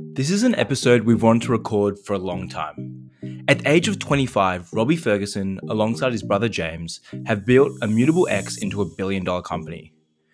This 0.00 0.30
is 0.30 0.42
an 0.42 0.54
episode 0.56 1.02
we've 1.02 1.22
wanted 1.22 1.42
to 1.42 1.52
record 1.52 1.98
for 1.98 2.14
a 2.14 2.18
long 2.18 2.48
time. 2.48 3.10
At 3.48 3.60
the 3.60 3.68
age 3.70 3.86
of 3.86 3.98
25, 3.98 4.72
Robbie 4.72 4.96
Ferguson, 4.96 5.60
alongside 5.68 6.12
his 6.12 6.22
brother 6.22 6.48
James, 6.48 7.00
have 7.26 7.46
built 7.46 7.72
Immutable 7.82 8.26
X 8.28 8.58
into 8.58 8.82
a 8.82 8.84
billion 8.84 9.24
dollar 9.24 9.42
company. 9.42 9.92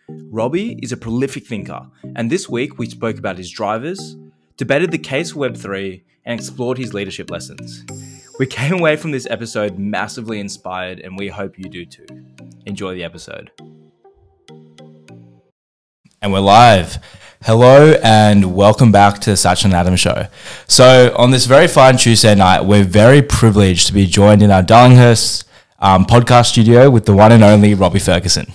Robbie 0.08 0.78
is 0.82 0.92
a 0.92 0.96
prolific 0.96 1.46
thinker, 1.46 1.90
and 2.14 2.30
this 2.30 2.48
week 2.48 2.78
we 2.78 2.88
spoke 2.88 3.18
about 3.18 3.38
his 3.38 3.50
drivers, 3.50 4.16
debated 4.56 4.90
the 4.90 4.98
case 4.98 5.32
for 5.32 5.40
Web3, 5.40 6.02
and 6.24 6.38
explored 6.38 6.78
his 6.78 6.94
leadership 6.94 7.30
lessons. 7.30 7.84
We 8.38 8.46
came 8.46 8.72
away 8.72 8.96
from 8.96 9.10
this 9.10 9.26
episode 9.30 9.78
massively 9.78 10.40
inspired, 10.40 11.00
and 11.00 11.18
we 11.18 11.28
hope 11.28 11.58
you 11.58 11.68
do 11.68 11.84
too. 11.84 12.06
Enjoy 12.66 12.94
the 12.94 13.04
episode. 13.04 13.50
And 16.26 16.32
we're 16.32 16.40
live. 16.40 16.98
Hello 17.44 17.94
and 18.02 18.56
welcome 18.56 18.90
back 18.90 19.20
to 19.20 19.30
the 19.30 19.36
Sachin 19.36 19.72
Adam 19.72 19.94
Show. 19.94 20.26
So, 20.66 21.14
on 21.16 21.30
this 21.30 21.46
very 21.46 21.68
fine 21.68 21.96
Tuesday 21.98 22.34
night, 22.34 22.62
we're 22.62 22.82
very 22.82 23.22
privileged 23.22 23.86
to 23.86 23.92
be 23.92 24.08
joined 24.08 24.42
in 24.42 24.50
our 24.50 24.64
Darlinghurst 24.64 25.44
um, 25.78 26.04
podcast 26.04 26.46
studio 26.46 26.90
with 26.90 27.06
the 27.06 27.12
one 27.14 27.30
and 27.30 27.44
only 27.44 27.74
Robbie 27.74 28.00
Ferguson. 28.00 28.52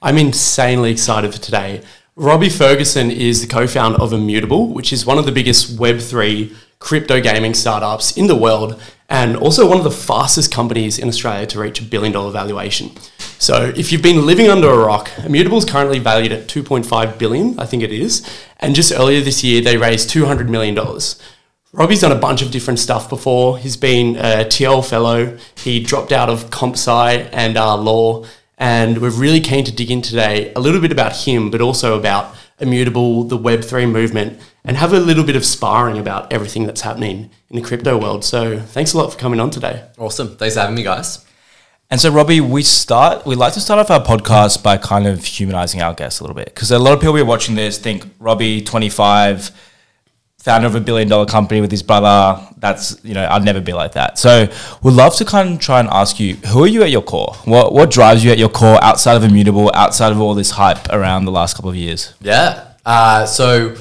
I'm 0.00 0.16
insanely 0.16 0.92
excited 0.92 1.34
for 1.34 1.40
today. 1.40 1.82
Robbie 2.14 2.50
Ferguson 2.50 3.10
is 3.10 3.40
the 3.40 3.48
co 3.48 3.66
founder 3.66 4.00
of 4.00 4.12
Immutable, 4.12 4.68
which 4.68 4.92
is 4.92 5.04
one 5.04 5.18
of 5.18 5.26
the 5.26 5.32
biggest 5.32 5.76
Web3 5.76 6.54
crypto 6.78 7.20
gaming 7.20 7.52
startups 7.52 8.16
in 8.16 8.28
the 8.28 8.36
world 8.36 8.80
and 9.08 9.36
also 9.36 9.68
one 9.68 9.78
of 9.78 9.84
the 9.84 9.90
fastest 9.90 10.52
companies 10.52 11.00
in 11.00 11.08
Australia 11.08 11.46
to 11.46 11.58
reach 11.58 11.80
a 11.80 11.84
billion 11.84 12.12
dollar 12.12 12.30
valuation. 12.30 12.92
So 13.38 13.72
if 13.76 13.92
you've 13.92 14.02
been 14.02 14.26
living 14.26 14.48
under 14.48 14.68
a 14.68 14.76
rock, 14.76 15.10
Immutable 15.24 15.58
is 15.58 15.64
currently 15.64 16.00
valued 16.00 16.32
at 16.32 16.48
2.5 16.48 17.18
billion, 17.18 17.58
I 17.58 17.66
think 17.66 17.84
it 17.84 17.92
is, 17.92 18.28
and 18.58 18.74
just 18.74 18.92
earlier 18.92 19.20
this 19.20 19.44
year 19.44 19.60
they 19.60 19.76
raised 19.76 20.10
200 20.10 20.50
million 20.50 20.74
dollars. 20.74 21.20
Robbie's 21.72 22.00
done 22.00 22.12
a 22.12 22.18
bunch 22.18 22.42
of 22.42 22.50
different 22.50 22.78
stuff 22.78 23.08
before. 23.08 23.58
He's 23.58 23.76
been 23.76 24.16
a 24.16 24.44
Thiel 24.44 24.82
fellow. 24.82 25.36
He 25.56 25.80
dropped 25.80 26.12
out 26.12 26.30
of 26.30 26.50
comp 26.50 26.74
sci 26.74 27.12
and 27.32 27.56
uh, 27.56 27.76
law, 27.76 28.24
and 28.56 28.98
we're 29.00 29.10
really 29.10 29.40
keen 29.40 29.64
to 29.66 29.72
dig 29.72 29.90
in 29.90 30.02
today 30.02 30.52
a 30.54 30.60
little 30.60 30.80
bit 30.80 30.90
about 30.90 31.14
him, 31.14 31.50
but 31.50 31.60
also 31.60 31.96
about 31.98 32.34
Immutable, 32.58 33.24
the 33.24 33.38
Web3 33.38 33.88
movement, 33.88 34.40
and 34.64 34.76
have 34.76 34.92
a 34.92 34.98
little 34.98 35.24
bit 35.24 35.36
of 35.36 35.44
sparring 35.44 35.98
about 35.98 36.32
everything 36.32 36.66
that's 36.66 36.80
happening 36.80 37.30
in 37.50 37.56
the 37.56 37.62
crypto 37.62 37.96
world. 37.96 38.24
So 38.24 38.58
thanks 38.58 38.94
a 38.94 38.98
lot 38.98 39.12
for 39.12 39.18
coming 39.18 39.38
on 39.38 39.50
today. 39.50 39.84
Awesome. 39.96 40.36
Thanks 40.36 40.54
for 40.54 40.62
having 40.62 40.74
me, 40.74 40.82
guys. 40.82 41.27
And 41.90 41.98
so, 41.98 42.10
Robbie, 42.10 42.42
we 42.42 42.62
start. 42.62 43.24
We 43.24 43.34
like 43.34 43.54
to 43.54 43.60
start 43.60 43.80
off 43.80 43.90
our 43.90 44.04
podcast 44.04 44.62
by 44.62 44.76
kind 44.76 45.06
of 45.06 45.24
humanizing 45.24 45.80
our 45.80 45.94
guests 45.94 46.20
a 46.20 46.22
little 46.22 46.36
bit 46.36 46.46
because 46.46 46.70
a 46.70 46.78
lot 46.78 46.92
of 46.92 47.00
people 47.00 47.16
who 47.16 47.22
are 47.22 47.24
watching 47.24 47.54
this 47.54 47.78
think 47.78 48.04
Robbie, 48.18 48.60
twenty 48.60 48.90
five, 48.90 49.50
founder 50.36 50.66
of 50.66 50.74
a 50.74 50.80
billion 50.80 51.08
dollar 51.08 51.24
company 51.24 51.62
with 51.62 51.70
his 51.70 51.82
brother. 51.82 52.46
That's 52.58 53.02
you 53.02 53.14
know, 53.14 53.26
I'd 53.26 53.42
never 53.42 53.62
be 53.62 53.72
like 53.72 53.92
that. 53.92 54.18
So, 54.18 54.48
we'd 54.82 54.92
love 54.92 55.16
to 55.16 55.24
kind 55.24 55.54
of 55.54 55.60
try 55.60 55.80
and 55.80 55.88
ask 55.88 56.20
you, 56.20 56.34
who 56.34 56.62
are 56.62 56.66
you 56.66 56.82
at 56.82 56.90
your 56.90 57.00
core? 57.00 57.34
What 57.46 57.72
what 57.72 57.90
drives 57.90 58.22
you 58.22 58.32
at 58.32 58.38
your 58.38 58.50
core 58.50 58.78
outside 58.84 59.16
of 59.16 59.24
Immutable, 59.24 59.70
outside 59.72 60.12
of 60.12 60.20
all 60.20 60.34
this 60.34 60.50
hype 60.50 60.90
around 60.90 61.24
the 61.24 61.32
last 61.32 61.56
couple 61.56 61.70
of 61.70 61.76
years? 61.76 62.12
Yeah. 62.20 62.74
Uh, 62.84 63.24
so 63.24 63.74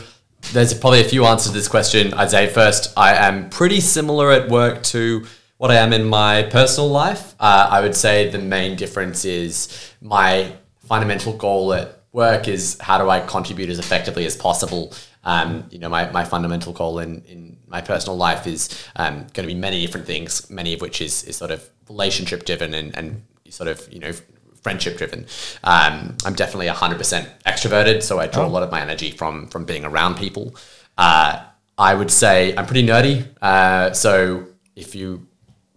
there's 0.53 0.73
probably 0.73 1.01
a 1.01 1.03
few 1.03 1.25
answers 1.25 1.51
to 1.51 1.57
this 1.57 1.67
question. 1.67 2.13
I'd 2.13 2.31
say 2.31 2.47
first, 2.47 2.93
I 2.95 3.15
am 3.15 3.49
pretty 3.49 3.81
similar 3.81 4.31
at 4.31 4.47
work 4.47 4.81
to 4.83 5.25
what 5.57 5.71
I 5.71 5.75
am 5.75 5.93
in 5.93 6.05
my 6.05 6.43
personal 6.43 6.89
life. 6.89 7.35
Uh, 7.39 7.67
I 7.69 7.81
would 7.81 7.95
say 7.95 8.29
the 8.29 8.39
main 8.39 8.75
difference 8.75 9.25
is 9.25 9.93
my 10.01 10.53
fundamental 10.79 11.33
goal 11.33 11.73
at 11.73 12.03
work 12.11 12.47
is 12.47 12.77
how 12.79 12.97
do 12.97 13.09
I 13.09 13.19
contribute 13.19 13.69
as 13.69 13.79
effectively 13.79 14.25
as 14.25 14.35
possible. 14.35 14.93
Um, 15.23 15.65
you 15.69 15.79
know, 15.79 15.89
my, 15.89 16.09
my 16.11 16.23
fundamental 16.23 16.73
goal 16.73 16.99
in, 16.99 17.21
in 17.23 17.57
my 17.67 17.81
personal 17.81 18.15
life 18.15 18.47
is 18.47 18.69
um, 18.95 19.27
going 19.33 19.47
to 19.47 19.53
be 19.53 19.55
many 19.55 19.85
different 19.85 20.07
things, 20.07 20.49
many 20.49 20.73
of 20.73 20.81
which 20.81 21.01
is, 21.01 21.23
is 21.25 21.35
sort 21.35 21.51
of 21.51 21.67
relationship 21.89 22.45
driven 22.45 22.73
and, 22.73 22.97
and 22.97 23.23
sort 23.49 23.67
of, 23.67 23.91
you 23.91 23.99
know, 23.99 24.13
friendship 24.61 24.97
driven. 24.97 25.25
Um, 25.63 26.15
I'm 26.25 26.33
definitely 26.33 26.67
100% 26.67 27.27
extroverted, 27.45 28.03
so 28.03 28.19
I 28.19 28.27
draw 28.27 28.43
oh. 28.43 28.47
a 28.47 28.49
lot 28.49 28.63
of 28.63 28.71
my 28.71 28.81
energy 28.81 29.11
from 29.11 29.47
from 29.47 29.65
being 29.65 29.85
around 29.85 30.15
people. 30.15 30.55
Uh, 30.97 31.43
I 31.77 31.93
would 31.93 32.11
say 32.11 32.55
I'm 32.55 32.65
pretty 32.65 32.85
nerdy. 32.85 33.27
Uh, 33.41 33.93
so 33.93 34.45
if 34.75 34.95
you 34.95 35.27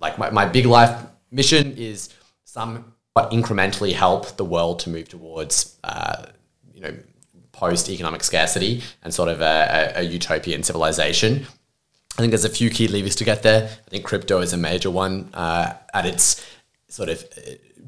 like, 0.00 0.18
my, 0.18 0.30
my 0.30 0.46
big 0.46 0.66
life 0.66 1.06
mission 1.30 1.76
is 1.76 2.08
some 2.44 2.94
but 3.14 3.30
incrementally 3.32 3.92
help 3.92 4.36
the 4.36 4.44
world 4.44 4.78
to 4.80 4.90
move 4.90 5.08
towards, 5.08 5.76
uh, 5.84 6.26
you 6.72 6.80
know, 6.80 6.94
post 7.52 7.90
economic 7.90 8.22
scarcity 8.22 8.82
and 9.02 9.12
sort 9.12 9.28
of 9.28 9.40
a, 9.40 9.92
a, 9.96 10.00
a 10.00 10.02
utopian 10.02 10.62
civilization. 10.62 11.46
I 12.16 12.22
think 12.22 12.30
there's 12.30 12.44
a 12.44 12.48
few 12.48 12.70
key 12.70 12.88
levers 12.88 13.16
to 13.16 13.24
get 13.24 13.42
there. 13.42 13.64
I 13.64 13.90
think 13.90 14.04
crypto 14.04 14.40
is 14.40 14.52
a 14.52 14.56
major 14.56 14.90
one. 14.90 15.30
Uh, 15.34 15.74
at 15.92 16.06
its 16.06 16.44
sort 16.88 17.08
of 17.08 17.24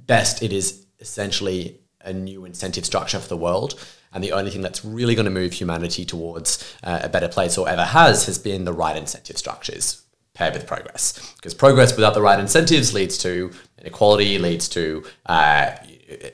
best, 0.06 0.42
it 0.42 0.52
is 0.52 0.86
essentially 1.00 1.78
a 2.02 2.12
new 2.12 2.44
incentive 2.44 2.84
structure 2.84 3.18
for 3.18 3.28
the 3.28 3.36
world. 3.36 3.80
And 4.12 4.22
the 4.22 4.32
only 4.32 4.50
thing 4.50 4.60
that's 4.60 4.84
really 4.84 5.14
going 5.14 5.24
to 5.24 5.30
move 5.30 5.52
humanity 5.52 6.04
towards 6.04 6.76
uh, 6.82 7.00
a 7.02 7.08
better 7.08 7.28
place 7.28 7.56
or 7.56 7.68
ever 7.68 7.84
has 7.84 8.26
has 8.26 8.38
been 8.38 8.64
the 8.64 8.72
right 8.72 8.96
incentive 8.96 9.38
structures 9.38 10.01
paired 10.34 10.54
with 10.54 10.66
progress. 10.66 11.34
Because 11.36 11.54
progress 11.54 11.94
without 11.94 12.14
the 12.14 12.22
right 12.22 12.40
incentives 12.40 12.94
leads 12.94 13.18
to 13.18 13.52
inequality, 13.78 14.38
leads 14.38 14.68
to 14.70 15.04
uh, 15.26 15.72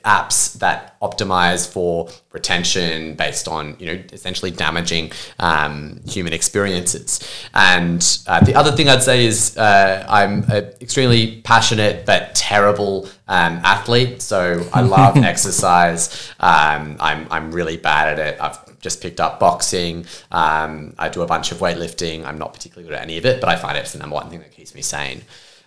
apps 0.05 0.53
that 0.59 0.99
optimize 1.01 1.71
for 1.71 2.09
retention 2.31 3.15
based 3.15 3.47
on 3.47 3.75
you 3.79 3.85
know 3.87 4.03
essentially 4.11 4.51
damaging 4.51 5.11
um, 5.39 5.99
human 6.05 6.33
experiences. 6.33 7.19
And 7.53 8.05
uh, 8.27 8.43
the 8.43 8.55
other 8.55 8.71
thing 8.71 8.89
i'd 8.89 9.03
say 9.03 9.25
is 9.25 9.57
uh, 9.57 10.05
i'm 10.09 10.43
an 10.51 10.73
extremely 10.81 11.41
passionate 11.41 12.05
but 12.05 12.35
terrible 12.35 13.09
um, 13.27 13.61
athlete. 13.63 14.21
So 14.21 14.67
i 14.73 14.81
love 14.81 15.17
exercise. 15.33 16.31
Um, 16.39 16.97
I'm, 16.99 17.27
I'm 17.29 17.51
really 17.51 17.77
bad 17.77 18.19
at 18.19 18.33
it. 18.33 18.41
I've 18.41 18.68
just 18.79 19.01
picked 19.01 19.19
up 19.19 19.39
boxing 19.39 20.05
um, 20.31 20.93
i 20.97 21.09
do 21.09 21.21
a 21.21 21.27
bunch 21.27 21.51
of 21.51 21.59
weightlifting 21.59 22.25
i'm 22.25 22.37
not 22.37 22.53
particularly 22.53 22.87
good 22.87 22.95
at 22.95 23.03
any 23.03 23.17
of 23.17 23.25
it 23.25 23.39
but 23.39 23.49
i 23.49 23.55
find 23.55 23.77
it's 23.77 23.93
the 23.93 23.99
number 23.99 24.15
one 24.15 24.29
thing 24.29 24.39
that 24.39 24.51
keeps 24.51 24.73
me 24.75 24.81
sane 24.81 25.21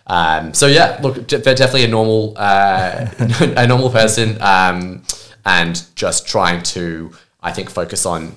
um, 0.07 0.53
so 0.53 0.67
yeah, 0.67 0.99
look, 1.01 1.27
definitely 1.27 1.85
a 1.85 1.87
normal, 1.87 2.33
uh, 2.37 3.07
a 3.57 3.67
normal 3.67 3.89
person, 3.89 4.41
um, 4.41 5.03
and 5.45 5.83
just 5.95 6.27
trying 6.27 6.61
to, 6.63 7.11
I 7.41 7.51
think, 7.51 7.69
focus 7.69 8.05
on 8.05 8.35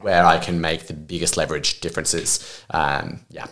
where 0.00 0.24
I 0.24 0.38
can 0.38 0.60
make 0.60 0.86
the 0.86 0.94
biggest 0.94 1.36
leverage 1.36 1.80
differences. 1.80 2.62
Um, 2.70 3.20
yeah. 3.30 3.46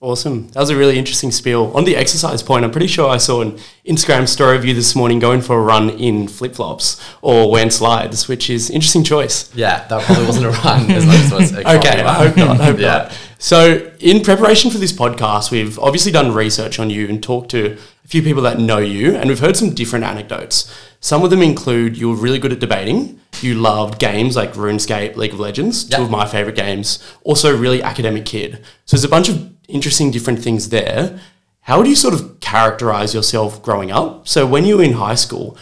Awesome. 0.00 0.46
That 0.50 0.60
was 0.60 0.70
a 0.70 0.76
really 0.76 0.96
interesting 0.96 1.32
spiel. 1.32 1.72
On 1.74 1.82
the 1.82 1.96
exercise 1.96 2.40
point, 2.40 2.64
I'm 2.64 2.70
pretty 2.70 2.86
sure 2.86 3.10
I 3.10 3.16
saw 3.16 3.40
an 3.40 3.58
Instagram 3.84 4.28
story 4.28 4.56
of 4.56 4.64
you 4.64 4.72
this 4.72 4.94
morning 4.94 5.18
going 5.18 5.40
for 5.40 5.58
a 5.58 5.60
run 5.60 5.90
in 5.90 6.28
flip 6.28 6.54
flops 6.54 7.04
or 7.20 7.50
wearing 7.50 7.70
slides, 7.70 8.28
which 8.28 8.48
is 8.48 8.70
interesting 8.70 9.02
choice. 9.02 9.52
Yeah, 9.56 9.88
that 9.88 10.04
probably 10.04 10.24
wasn't 10.26 10.46
a 10.46 10.50
run 10.50 10.88
as 10.92 11.04
much 11.04 11.16
as 11.16 11.32
was 11.32 11.52
a 11.52 11.68
Okay, 11.78 12.00
I 12.00 12.14
hope 12.14 12.36
not. 12.36 12.60
I 12.60 12.64
hope 12.66 12.78
yeah. 12.78 12.86
not. 12.86 13.18
So, 13.40 13.90
in 13.98 14.22
preparation 14.22 14.70
for 14.70 14.78
this 14.78 14.92
podcast, 14.92 15.50
we've 15.50 15.76
obviously 15.80 16.12
done 16.12 16.32
research 16.32 16.78
on 16.78 16.90
you 16.90 17.08
and 17.08 17.20
talked 17.20 17.50
to 17.50 17.76
a 18.04 18.08
few 18.08 18.22
people 18.22 18.42
that 18.42 18.60
know 18.60 18.78
you, 18.78 19.16
and 19.16 19.28
we've 19.28 19.40
heard 19.40 19.56
some 19.56 19.74
different 19.74 20.04
anecdotes. 20.04 20.72
Some 21.00 21.24
of 21.24 21.30
them 21.30 21.42
include 21.42 21.96
you 21.96 22.10
were 22.10 22.16
really 22.16 22.38
good 22.38 22.52
at 22.52 22.60
debating, 22.60 23.20
you 23.40 23.54
loved 23.54 23.98
games 23.98 24.36
like 24.36 24.52
RuneScape, 24.52 25.16
League 25.16 25.32
of 25.32 25.40
Legends, 25.40 25.88
yep. 25.88 25.98
two 25.98 26.04
of 26.04 26.10
my 26.10 26.26
favorite 26.26 26.56
games, 26.56 27.02
also 27.24 27.56
really 27.56 27.82
academic 27.82 28.26
kid. 28.26 28.64
So, 28.84 28.96
there's 28.96 29.04
a 29.04 29.08
bunch 29.08 29.28
of 29.28 29.57
interesting 29.68 30.10
different 30.10 30.42
things 30.42 30.70
there. 30.70 31.20
How 31.60 31.78
would 31.78 31.86
you 31.86 31.94
sort 31.94 32.14
of 32.14 32.40
characterize 32.40 33.14
yourself 33.14 33.62
growing 33.62 33.90
up? 33.90 34.26
So 34.26 34.46
when 34.46 34.64
you 34.64 34.78
were 34.78 34.84
in 34.84 34.94
high 34.94 35.14
school, 35.14 35.56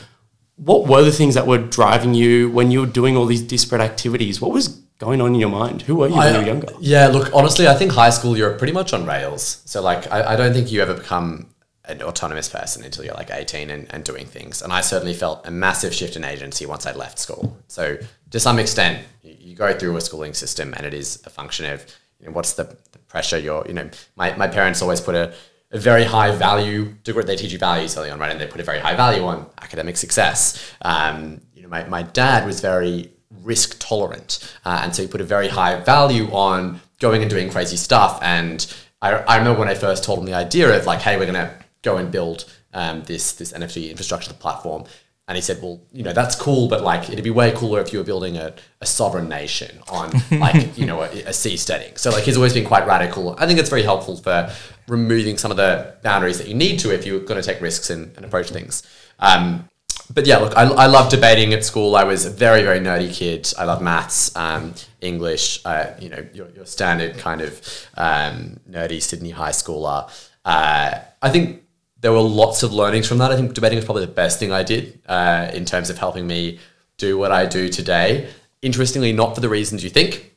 what 0.55 0.87
were 0.87 1.03
the 1.03 1.12
things 1.12 1.34
that 1.34 1.47
were 1.47 1.59
driving 1.59 2.15
you 2.15 2.49
when 2.50 2.71
you 2.71 2.81
were 2.81 2.87
doing 2.87 3.17
all 3.17 3.27
these 3.27 3.43
disparate 3.43 3.83
activities? 3.83 4.41
What 4.41 4.53
was 4.53 4.69
going 4.99 5.21
on 5.21 5.34
in 5.34 5.41
your 5.41 5.50
mind? 5.50 5.83
Who 5.83 5.97
were 5.97 6.09
you 6.09 6.15
I, 6.15 6.27
when 6.27 6.34
you 6.34 6.41
were 6.41 6.47
younger? 6.47 6.69
Yeah, 6.81 7.09
look, 7.09 7.31
honestly, 7.34 7.69
I 7.69 7.75
think 7.75 7.93
high 7.93 8.11
school 8.11 8.37
you're 8.37 8.56
pretty 8.56 8.73
much 8.73 8.93
on 8.93 9.05
rails. 9.05 9.62
So 9.67 9.82
like, 9.82 10.11
I, 10.11 10.35
I 10.35 10.37
don't 10.37 10.55
think 10.55 10.70
you 10.70 10.81
ever 10.81 10.94
become 10.94 11.49
an 11.85 12.03
autonomous 12.03 12.49
person 12.49 12.85
until 12.85 13.05
you're 13.05 13.14
like 13.14 13.31
18 13.31 13.70
and, 13.70 13.93
and 13.93 14.05
doing 14.05 14.26
things. 14.26 14.62
And 14.62 14.73
I 14.73 14.81
certainly 14.81 15.14
felt 15.14 15.47
a 15.47 15.50
massive 15.50 15.94
shift 15.94 16.17
in 16.17 16.25
agency 16.25 16.67
once 16.67 16.87
I 16.87 16.93
left 16.93 17.19
school. 17.19 17.56
So 17.69 17.99
to 18.31 18.41
some 18.41 18.58
extent, 18.58 19.05
you, 19.23 19.37
you 19.38 19.56
go 19.56 19.76
through 19.76 19.97
a 19.97 20.00
schooling 20.00 20.35
system 20.35 20.75
and 20.76 20.87
it 20.87 20.94
is 20.94 21.23
a 21.26 21.31
function 21.31 21.67
of 21.67 21.85
you 22.20 22.26
know, 22.26 22.32
what's 22.32 22.55
the 22.55 22.76
pressure 23.17 23.39
you're, 23.39 23.67
you 23.67 23.73
know, 23.73 23.89
my, 24.15 24.37
my 24.37 24.47
parents 24.47 24.83
always 24.83 25.01
put 25.01 25.15
a, 25.15 25.33
a 25.71 25.79
very 25.79 26.05
high 26.05 26.31
value 26.37 26.93
degree. 27.03 27.25
They 27.25 27.35
teach 27.35 27.51
you 27.51 27.59
values 27.59 27.97
early 27.97 28.11
on, 28.11 28.19
right? 28.19 28.31
And 28.31 28.39
they 28.39 28.47
put 28.47 28.61
a 28.61 28.69
very 28.73 28.79
high 28.79 28.95
value 28.95 29.25
on 29.25 29.47
academic 29.63 29.97
success. 29.97 30.39
Um, 30.83 31.41
you 31.55 31.63
know, 31.63 31.69
my, 31.69 31.85
my 31.85 32.03
dad 32.03 32.45
was 32.45 32.61
very 32.61 33.11
risk 33.43 33.79
tolerant. 33.79 34.31
Uh, 34.67 34.81
and 34.83 34.95
so 34.95 35.01
he 35.01 35.09
put 35.09 35.23
a 35.23 35.31
very 35.37 35.49
high 35.49 35.81
value 35.81 36.27
on 36.31 36.83
going 37.01 37.23
and 37.23 37.31
doing 37.31 37.49
crazy 37.49 37.79
stuff. 37.79 38.19
And 38.21 38.59
I, 39.01 39.13
I 39.13 39.39
remember 39.39 39.61
when 39.61 39.69
I 39.69 39.75
first 39.75 40.05
told 40.05 40.19
him 40.19 40.27
the 40.27 40.35
idea 40.35 40.79
of 40.79 40.85
like, 40.85 41.01
hey, 41.01 41.17
we're 41.17 41.33
going 41.33 41.47
to 41.47 41.55
go 41.81 41.97
and 41.97 42.13
build 42.13 42.45
um, 42.75 43.03
this, 43.05 43.33
this 43.33 43.51
NFT 43.55 43.89
infrastructure 43.89 44.35
platform 44.35 44.85
And 45.28 45.34
he 45.34 45.43
said, 45.43 45.61
well, 45.61 45.81
you 45.93 46.05
know, 46.05 46.12
that's 46.12 46.37
cool, 46.37 46.69
but 46.69 46.82
like 46.82 47.11
it'd 47.11 47.25
be 47.25 47.31
way 47.31 47.50
cooler 47.50 47.81
if 47.81 47.93
you 47.93 47.99
were 47.99 48.05
building 48.05 48.37
a, 48.37 48.55
a 48.81 48.87
sovereign 48.87 49.28
nation 49.28 49.81
on 49.88 50.12
like, 50.31 50.78
you 50.78 50.87
know, 50.87 51.02
a, 51.02 51.06
a 51.06 51.31
seasteading. 51.31 51.99
So 51.99 52.11
like 52.11 52.23
he's 52.23 52.37
always 52.37 52.55
been 52.55 52.64
quite 52.64 52.87
radical. 52.87 53.34
I 53.38 53.46
think 53.46 53.58
it's 53.58 53.69
very 53.69 53.82
helpful 53.82 54.17
for 54.17 54.52
removing 54.87 55.37
some 55.37 55.50
of 55.50 55.56
the 55.56 55.96
boundaries 56.02 56.38
that 56.38 56.46
you 56.46 56.55
need 56.55 56.78
to 56.81 56.94
if 56.94 57.05
you're 57.05 57.20
going 57.20 57.40
to 57.40 57.46
take 57.46 57.61
risks 57.61 57.90
and, 57.90 58.14
and 58.17 58.25
approach 58.25 58.50
things. 58.50 58.84
Um, 59.19 59.69
but 60.14 60.26
yeah, 60.26 60.38
look, 60.38 60.56
I, 60.56 60.62
I 60.62 60.87
love 60.87 61.11
debating 61.11 61.52
at 61.52 61.64
school. 61.64 61.96
I 61.96 62.05
was 62.05 62.25
a 62.25 62.31
very, 62.31 62.62
very 62.62 62.79
nerdy 62.79 63.12
kid. 63.12 63.52
I 63.58 63.64
love 63.64 63.82
maths, 63.82 64.34
um, 64.37 64.75
English, 65.00 65.61
uh, 65.64 65.93
you 65.99 66.08
know, 66.08 66.25
your, 66.32 66.49
your 66.50 66.67
standard 66.67 67.19
kind 67.19 67.40
of 67.40 67.61
um, 67.96 68.61
nerdy 68.70 69.02
Sydney 69.02 69.31
high 69.31 69.50
schooler. 69.50 70.08
Uh, 70.44 71.00
I 71.20 71.31
think 71.31 71.64
there 72.00 72.12
were 72.12 72.20
lots 72.20 72.62
of 72.62 72.72
learnings 72.72 73.08
from 73.08 73.19
that. 73.19 73.31
I 73.31 73.37
think 73.37 73.54
debating 73.54 73.76
was 73.76 73.84
probably 73.84 74.06
the 74.06 74.12
best 74.12 74.38
thing 74.38 74.52
I 74.52 74.62
did 74.62 75.00
uh, 75.06 75.50
in 75.54 75.64
terms 75.64 75.90
of 75.90 75.98
helping 75.98 76.26
me 76.26 76.58
do 76.98 77.19
what 77.19 77.32
I 77.32 77.46
do 77.46 77.69
today. 77.69 78.28
Interestingly, 78.62 79.12
not 79.12 79.34
for 79.34 79.40
the 79.40 79.48
reasons 79.48 79.82
you 79.82 79.90
think. 79.90 80.34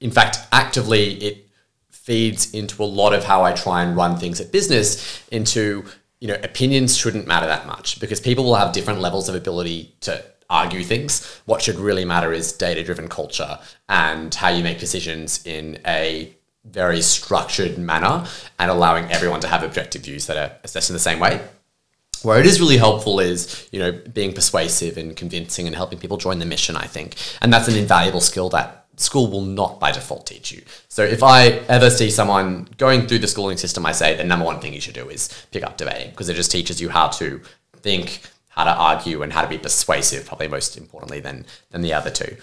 In 0.00 0.10
fact, 0.10 0.38
actively, 0.50 1.14
it 1.14 1.48
feeds 1.90 2.52
into 2.52 2.82
a 2.82 2.84
lot 2.84 3.12
of 3.12 3.24
how 3.24 3.44
I 3.44 3.52
try 3.52 3.82
and 3.82 3.96
run 3.96 4.16
things 4.16 4.40
at 4.40 4.50
business 4.50 5.22
into, 5.30 5.84
you 6.20 6.26
know, 6.26 6.36
opinions 6.42 6.96
shouldn't 6.96 7.28
matter 7.28 7.46
that 7.46 7.66
much 7.66 8.00
because 8.00 8.20
people 8.20 8.44
will 8.44 8.56
have 8.56 8.72
different 8.72 9.00
levels 9.00 9.28
of 9.28 9.36
ability 9.36 9.94
to 10.00 10.24
argue 10.50 10.82
things. 10.82 11.40
What 11.46 11.62
should 11.62 11.76
really 11.76 12.04
matter 12.04 12.32
is 12.32 12.52
data 12.52 12.82
driven 12.82 13.08
culture 13.08 13.58
and 13.88 14.34
how 14.34 14.48
you 14.48 14.64
make 14.64 14.80
decisions 14.80 15.46
in 15.46 15.78
a 15.86 16.34
very 16.64 17.02
structured 17.02 17.78
manner 17.78 18.26
and 18.58 18.70
allowing 18.70 19.10
everyone 19.10 19.40
to 19.40 19.48
have 19.48 19.62
objective 19.62 20.02
views 20.02 20.26
that 20.26 20.36
are 20.36 20.56
assessed 20.64 20.90
in 20.90 20.94
the 20.94 21.00
same 21.00 21.18
way. 21.18 21.40
Where 22.22 22.38
it 22.38 22.46
is 22.46 22.60
really 22.60 22.76
helpful 22.76 23.18
is, 23.18 23.68
you 23.72 23.80
know, 23.80 23.92
being 23.92 24.32
persuasive 24.32 24.96
and 24.96 25.16
convincing 25.16 25.66
and 25.66 25.74
helping 25.74 25.98
people 25.98 26.16
join 26.16 26.38
the 26.38 26.46
mission, 26.46 26.76
I 26.76 26.86
think. 26.86 27.16
And 27.40 27.52
that's 27.52 27.66
an 27.66 27.76
invaluable 27.76 28.20
skill 28.20 28.48
that 28.50 28.86
school 28.96 29.28
will 29.28 29.42
not 29.42 29.80
by 29.80 29.90
default 29.90 30.26
teach 30.26 30.52
you. 30.52 30.62
So 30.88 31.02
if 31.02 31.22
I 31.22 31.46
ever 31.68 31.90
see 31.90 32.10
someone 32.10 32.68
going 32.78 33.08
through 33.08 33.20
the 33.20 33.26
schooling 33.26 33.56
system, 33.56 33.84
I 33.84 33.92
say 33.92 34.16
the 34.16 34.22
number 34.22 34.44
one 34.44 34.60
thing 34.60 34.72
you 34.72 34.80
should 34.80 34.94
do 34.94 35.08
is 35.08 35.46
pick 35.50 35.64
up 35.64 35.76
debating 35.76 36.10
because 36.10 36.28
it 36.28 36.34
just 36.34 36.52
teaches 36.52 36.80
you 36.80 36.90
how 36.90 37.08
to 37.08 37.40
think, 37.78 38.20
how 38.48 38.64
to 38.64 38.72
argue, 38.72 39.22
and 39.22 39.32
how 39.32 39.42
to 39.42 39.48
be 39.48 39.58
persuasive, 39.58 40.26
probably 40.26 40.46
most 40.46 40.76
importantly 40.76 41.18
than, 41.18 41.44
than 41.70 41.82
the 41.82 41.92
other 41.92 42.10
two. 42.10 42.36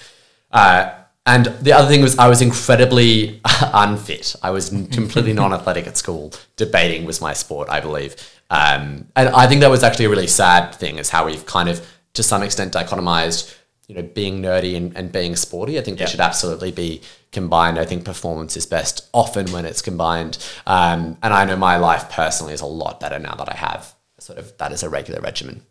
Uh, 0.51 0.91
and 1.29 1.45
the 1.61 1.73
other 1.73 1.87
thing 1.87 2.01
was 2.01 2.17
I 2.17 2.27
was 2.27 2.41
incredibly 2.41 3.39
unfit. 3.61 4.35
I 4.41 4.49
was 4.49 4.69
completely 4.69 5.33
non-athletic 5.41 5.85
at 5.85 5.95
school. 5.95 6.33
Debating 6.55 7.05
was 7.05 7.21
my 7.21 7.33
sport, 7.33 7.69
I 7.69 7.79
believe. 7.79 8.15
Um, 8.49 9.07
and 9.15 9.29
I 9.29 9.45
think 9.45 9.61
that 9.61 9.69
was 9.69 9.83
actually 9.83 10.05
a 10.05 10.09
really 10.09 10.25
sad 10.25 10.73
thing 10.73 10.97
is 10.97 11.09
how 11.09 11.27
we've 11.27 11.45
kind 11.45 11.69
of, 11.69 11.85
to 12.13 12.23
some 12.23 12.41
extent, 12.41 12.73
dichotomized, 12.73 13.55
you 13.87 13.93
know, 13.93 14.01
being 14.01 14.41
nerdy 14.41 14.75
and, 14.75 14.97
and 14.97 15.11
being 15.11 15.35
sporty. 15.35 15.77
I 15.77 15.83
think 15.83 15.99
they 15.99 16.07
should 16.07 16.19
absolutely 16.19 16.71
be 16.71 17.01
combined. 17.31 17.77
I 17.77 17.85
think 17.85 18.05
performance 18.05 18.57
is 18.57 18.65
best 18.65 19.07
often 19.13 19.51
when 19.51 19.65
it's 19.65 19.83
combined. 19.83 20.39
Um, 20.65 21.15
and 21.21 21.31
I 21.31 21.45
know 21.45 21.57
my 21.57 21.77
life 21.77 22.09
personally 22.09 22.53
is 22.53 22.61
a 22.61 22.65
lot 22.65 22.99
better 22.99 23.19
now 23.19 23.35
that 23.35 23.49
I 23.53 23.55
have 23.55 23.93
sort 24.17 24.39
of 24.39 24.57
that 24.57 24.71
as 24.71 24.81
a 24.81 24.89
regular 24.89 25.21
regimen. 25.21 25.63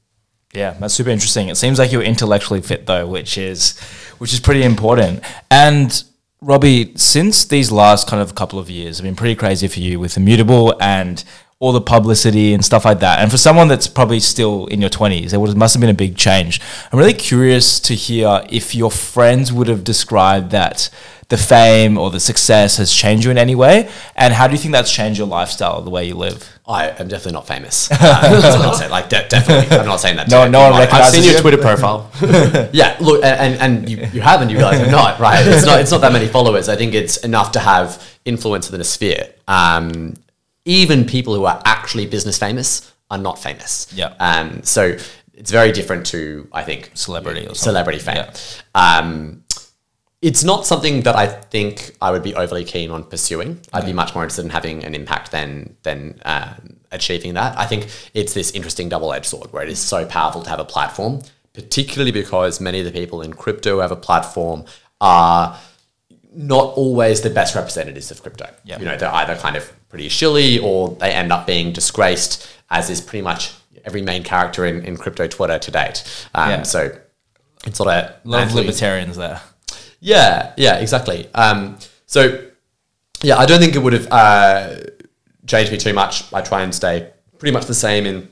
Yeah, 0.53 0.73
that's 0.81 0.95
super 0.95 1.11
interesting. 1.11 1.49
It 1.49 1.57
seems 1.57 1.79
like 1.79 1.93
you're 1.93 2.03
intellectually 2.03 2.61
fit 2.63 2.87
though, 2.87 3.07
which 3.07 3.37
is 3.37 3.79
which 4.19 4.33
is 4.33 4.41
pretty 4.41 4.63
important. 4.63 5.23
And 5.51 6.03
Robbie, 6.41 6.97
since 6.97 7.45
these 7.45 7.71
last 7.71 8.09
kind 8.09 8.23
of 8.23 8.35
couple 8.35 8.59
of 8.59 8.71
years 8.71 8.99
have 8.99 9.05
been 9.05 9.17
pretty 9.17 9.35
crazy 9.35 9.69
for 9.69 9.81
you 9.81 10.01
with 10.01 10.17
Immutable 10.17 10.75
and 10.81 11.23
all 11.61 11.73
the 11.73 11.81
publicity 11.81 12.55
and 12.55 12.65
stuff 12.65 12.85
like 12.85 13.01
that. 13.01 13.19
And 13.19 13.31
for 13.31 13.37
someone 13.37 13.67
that's 13.67 13.89
probably 13.89 14.21
still 14.21 14.67
in 14.67 14.81
your 14.81 14.91
20s, 14.91 15.33
it 15.33 15.57
must 15.57 15.75
have 15.75 15.81
been 15.81 15.91
a 15.91 15.95
big 15.95 16.17
change. 16.17 16.61
I'm 16.93 16.99
really 16.99 17.15
curious 17.15 17.81
to 17.81 17.95
hear 17.95 18.43
if 18.49 18.75
your 18.75 18.93
friends 18.93 19.53
would 19.53 19.67
have 19.67 19.83
described 19.83 20.53
that 20.53 20.89
the 21.31 21.37
fame 21.37 21.99
or 21.99 22.11
the 22.11 22.21
success 22.21 22.77
has 22.77 22.93
changed 22.95 23.25
you 23.25 23.31
in 23.31 23.37
any 23.39 23.57
way. 23.57 23.91
And 24.15 24.33
how 24.33 24.47
do 24.47 24.53
you 24.53 24.59
think 24.59 24.73
that's 24.73 24.93
changed 24.93 25.19
your 25.19 25.27
lifestyle, 25.27 25.83
the 25.83 25.91
way 25.91 26.07
you 26.07 26.15
live? 26.15 26.49
I 26.67 26.89
am 26.91 27.09
definitely 27.09 27.33
not 27.33 27.47
famous. 27.47 27.89
Uh, 28.01 28.41
that's 28.41 28.57
what 28.57 28.69
I'm 28.69 28.75
saying. 28.75 28.91
Like, 28.91 29.09
de- 29.09 29.29
definitely. 29.29 29.77
I'm 29.77 29.85
not 29.85 30.01
saying 30.01 30.17
that. 30.17 30.29
No- 30.29 30.45
to 30.45 30.51
no 30.51 30.71
one 30.71 30.75
I've 30.75 31.13
seen 31.13 31.25
your 31.25 31.35
you? 31.35 31.41
Twitter 31.41 31.59
profile. 31.59 32.11
Yeah, 32.73 32.97
look, 33.01 33.25
and, 33.25 33.61
and, 33.61 33.89
you, 33.89 33.97
you 34.13 34.21
haven't. 34.21 34.51
you 34.51 34.57
realize 34.57 34.81
you're 34.81 34.91
not, 34.91 35.19
right? 35.19 35.45
It's 35.47 35.67
not, 35.67 35.81
it's 35.81 35.91
not 35.91 36.03
that 36.03 36.13
many 36.13 36.29
followers. 36.29 36.69
I 36.69 36.77
think 36.77 36.95
it's 36.95 37.19
enough 37.19 37.53
to 37.53 37.59
have 37.59 38.03
influence 38.25 38.69
within 38.69 38.81
a 38.81 38.85
sphere. 38.85 39.35
Um, 39.49 40.15
even 40.69 41.07
people 41.07 41.35
who 41.35 41.47
are 41.47 41.61
actually 41.65 42.07
business 42.07 42.39
famous 42.39 42.93
are 43.11 43.19
not 43.19 43.39
famous. 43.39 43.91
Yeah. 43.95 44.15
Um, 44.21 44.63
so 44.63 44.97
it's 45.35 45.51
very 45.51 45.73
different 45.73 46.05
to, 46.07 46.47
I 46.53 46.63
think, 46.63 46.91
Celebrity 46.95 47.41
or 47.41 47.55
something. 47.55 47.71
celebrity 47.71 47.99
fame. 47.99 48.27
Um, 48.75 49.45
it's 50.21 50.45
not 50.45 50.67
something 50.67 51.03
that 51.03 51.17
I 51.17 51.27
think 51.27 51.97
I 52.03 52.11
would 52.11 52.23
be 52.23 52.35
overly 52.35 52.65
keen 52.65 52.91
on 52.91 53.05
pursuing. 53.05 53.61
I'd 53.73 53.87
be 53.87 53.93
much 53.93 54.15
more 54.15 54.25
interested 54.25 54.45
in 54.45 54.51
having 54.51 54.85
an 54.85 54.95
impact 54.95 55.31
than 55.31 55.77
than 55.85 56.21
um, 56.25 56.77
achieving 56.91 57.35
that. 57.35 57.57
I 57.57 57.67
think 57.67 57.89
it's 58.15 58.35
this 58.35 58.51
interesting 58.51 58.89
double 58.89 59.13
edged 59.15 59.27
sword 59.27 59.53
where 59.53 59.63
it 59.63 59.71
is 59.71 59.79
so 59.79 60.05
powerful 60.05 60.43
to 60.43 60.51
have 60.51 60.59
a 60.59 60.65
platform, 60.65 61.23
particularly 61.55 62.11
because 62.13 62.61
many 62.61 62.81
of 62.81 62.85
the 62.85 62.93
people 62.93 63.23
in 63.23 63.33
crypto 63.33 63.77
who 63.77 63.79
have 63.79 63.93
a 63.93 63.97
platform 63.97 64.65
are 65.01 65.57
not 66.35 66.75
always 66.75 67.21
the 67.23 67.31
best 67.31 67.55
representatives 67.55 68.11
of 68.11 68.21
crypto. 68.21 68.53
Yeah. 68.65 68.81
You 68.81 68.87
know, 68.87 68.97
they're 68.99 69.15
either 69.15 69.37
kind 69.37 69.57
of 69.57 69.73
pretty 69.89 70.09
shilly 70.09 70.59
or 70.59 70.91
they 71.01 71.13
end 71.13 71.33
up 71.33 71.47
being 71.47 71.73
disgraced, 71.73 72.49
as 72.71 72.91
is 72.91 73.01
pretty 73.01 73.23
much 73.23 73.53
every 73.85 74.03
main 74.03 74.23
character 74.23 74.67
in, 74.67 74.85
in 74.85 74.97
crypto 74.97 75.27
Twitter 75.27 75.59
to 75.59 75.71
date. 75.71 76.05
Um, 76.35 76.51
Yeah. 76.51 76.63
So 76.63 76.99
it's 77.67 77.79
sort 77.79 77.89
of 77.91 78.05
A 78.05 78.21
lot 78.25 78.43
of 78.47 78.55
libertarians 78.55 79.17
there. 79.17 79.41
yeah, 80.01 80.53
yeah, 80.57 80.77
exactly. 80.77 81.29
Um, 81.35 81.79
so, 82.07 82.45
yeah, 83.23 83.37
I 83.37 83.47
don't 83.47 83.61
think 83.61 83.75
it 83.75 83.81
would 83.81 83.93
have 83.95 84.09
uh, 84.11 84.77
changed 85.47 85.73
me 85.73 85.79
too 85.79 85.93
much. 85.95 86.33
I 86.33 86.41
try 86.43 86.63
and 86.63 86.75
stay 86.75 87.11
pretty 87.39 87.53
much 87.53 87.67
the 87.67 87.75
same 87.75 88.07
in 88.07 88.29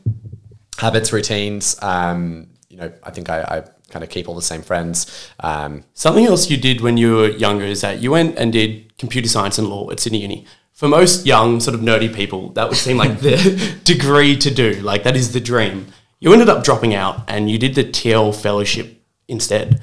habits, 0.78 1.12
routines. 1.12 1.76
Um, 1.82 2.48
you 2.68 2.76
know, 2.76 2.92
I 3.02 3.10
think 3.10 3.30
I, 3.30 3.40
I 3.42 3.64
kind 3.90 4.02
of 4.04 4.10
keep 4.10 4.28
all 4.28 4.34
the 4.34 4.42
same 4.42 4.62
friends. 4.62 5.30
Um, 5.40 5.84
Something 5.94 6.26
else 6.26 6.50
you 6.50 6.56
did 6.56 6.80
when 6.82 6.96
you 6.96 7.14
were 7.16 7.30
younger 7.30 7.64
is 7.64 7.80
that 7.80 8.00
you 8.02 8.10
went 8.10 8.36
and 8.38 8.52
did 8.52 8.96
computer 8.98 9.28
science 9.28 9.58
and 9.58 9.68
law 9.68 9.90
at 9.90 10.00
Sydney 10.00 10.20
Uni. 10.22 10.44
For 10.76 10.88
most 10.88 11.24
young, 11.24 11.58
sort 11.60 11.74
of 11.74 11.80
nerdy 11.80 12.14
people, 12.14 12.50
that 12.50 12.68
would 12.68 12.76
seem 12.76 12.98
like 12.98 13.20
the 13.20 13.36
degree 13.84 14.36
to 14.36 14.50
do. 14.50 14.74
Like 14.82 15.04
that 15.04 15.16
is 15.16 15.32
the 15.32 15.40
dream. 15.40 15.86
You 16.20 16.34
ended 16.34 16.50
up 16.50 16.64
dropping 16.64 16.94
out 16.94 17.22
and 17.28 17.50
you 17.50 17.58
did 17.58 17.74
the 17.74 17.82
Thiel 17.82 18.30
fellowship 18.30 19.02
instead. 19.26 19.82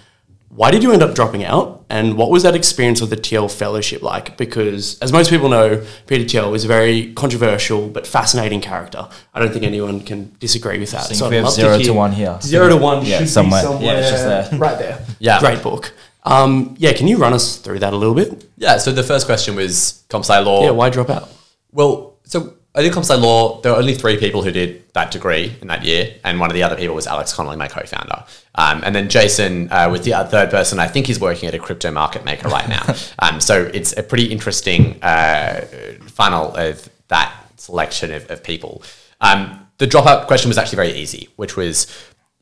Why 0.50 0.70
did 0.70 0.84
you 0.84 0.92
end 0.92 1.02
up 1.02 1.16
dropping 1.16 1.44
out? 1.44 1.84
And 1.90 2.16
what 2.16 2.30
was 2.30 2.44
that 2.44 2.54
experience 2.56 3.02
of 3.02 3.10
the 3.10 3.16
Thiel 3.16 3.48
fellowship 3.50 4.04
like? 4.04 4.38
Because 4.38 5.00
as 5.00 5.12
most 5.12 5.32
people 5.32 5.50
know, 5.50 5.84
Peter 6.06 6.28
Thiel 6.30 6.54
is 6.54 6.64
a 6.64 6.68
very 6.68 7.12
controversial 7.16 7.88
but 7.90 8.06
fascinating 8.06 8.62
character. 8.62 9.10
I 9.34 9.40
don't 9.40 9.52
think 9.52 9.66
anyone 9.66 10.00
can 10.02 10.36
disagree 10.40 10.78
with 10.78 10.92
that. 10.92 11.08
think 11.08 11.24
I'd 11.24 11.30
we 11.32 11.36
have 11.38 11.46
love 11.46 11.54
zero 11.56 11.78
to 11.80 11.84
hear- 11.84 11.94
one 11.94 12.12
here. 12.12 12.38
Zero 12.44 12.70
to 12.70 12.78
one 12.78 13.04
Yeah, 13.04 13.18
should 13.18 13.30
somewhere. 13.30 13.62
be 13.64 13.66
somewhere 13.68 13.94
Yeah, 13.96 14.00
it's 14.00 14.12
just 14.12 14.26
there. 14.52 14.60
right 14.60 14.78
there. 14.78 15.04
Yeah. 15.18 15.40
Great 15.40 15.64
book. 15.64 15.92
Um, 16.26 16.76
yeah, 16.78 16.94
can 16.94 17.08
you 17.08 17.18
run 17.18 17.34
us 17.34 17.58
through 17.58 17.80
that 17.80 17.94
a 17.94 17.98
little 17.98 18.16
bit? 18.16 18.46
yeah, 18.58 18.78
so 18.78 18.92
the 18.92 19.04
first 19.04 19.26
question 19.26 19.56
was 19.56 20.04
comp 20.10 20.24
sci 20.24 20.40
law. 20.40 20.64
Yeah, 20.64 20.72
why 20.72 20.90
drop 20.90 21.10
out? 21.10 21.30
Well, 21.72 22.16
so 22.24 22.54
I 22.76 22.82
did 22.82 22.94
comp 22.94 23.06
sci 23.06 23.16
law. 23.16 23.62
There 23.62 23.72
were 23.72 23.78
only 23.78 23.94
three 23.94 24.18
people 24.18 24.42
who 24.42 24.52
did 24.52 24.84
that 24.94 25.12
degree 25.12 25.56
in 25.62 25.68
that 25.68 25.84
year, 25.84 26.16
and 26.24 26.40
one 26.40 26.50
of 26.50 26.56
the 26.56 26.64
other 26.64 26.76
people 26.76 26.96
was 26.96 27.08
Alex 27.08 27.34
Connolly, 27.34 27.58
my 27.58 27.68
co-founder. 27.68 28.24
Um, 28.56 28.82
and 28.84 28.96
then 28.96 29.10
Jason 29.10 29.72
uh, 29.72 29.90
was 29.92 30.02
the 30.02 30.12
third 30.30 30.50
person. 30.50 30.80
I 30.80 30.88
think 30.88 31.08
he's 31.08 31.20
working 31.20 31.48
at 31.48 31.56
a 31.56 31.60
crypto 31.60 31.92
market 31.92 32.26
maker 32.26 32.48
right 32.48 32.68
now. 32.68 32.84
um, 33.20 33.40
so 33.40 33.70
it's 33.74 33.96
a 33.98 34.04
pretty 34.04 34.26
interesting 34.26 35.02
uh, 35.04 35.66
funnel 36.08 36.56
of 36.56 36.90
that 37.10 37.34
selection 37.58 38.12
of, 38.12 38.30
of 38.32 38.44
people. 38.44 38.82
Um, 39.22 39.68
the 39.78 39.86
dropout 39.86 40.28
question 40.28 40.50
was 40.50 40.58
actually 40.58 40.78
very 40.78 40.94
easy, 40.94 41.30
which 41.36 41.56
was 41.56 41.88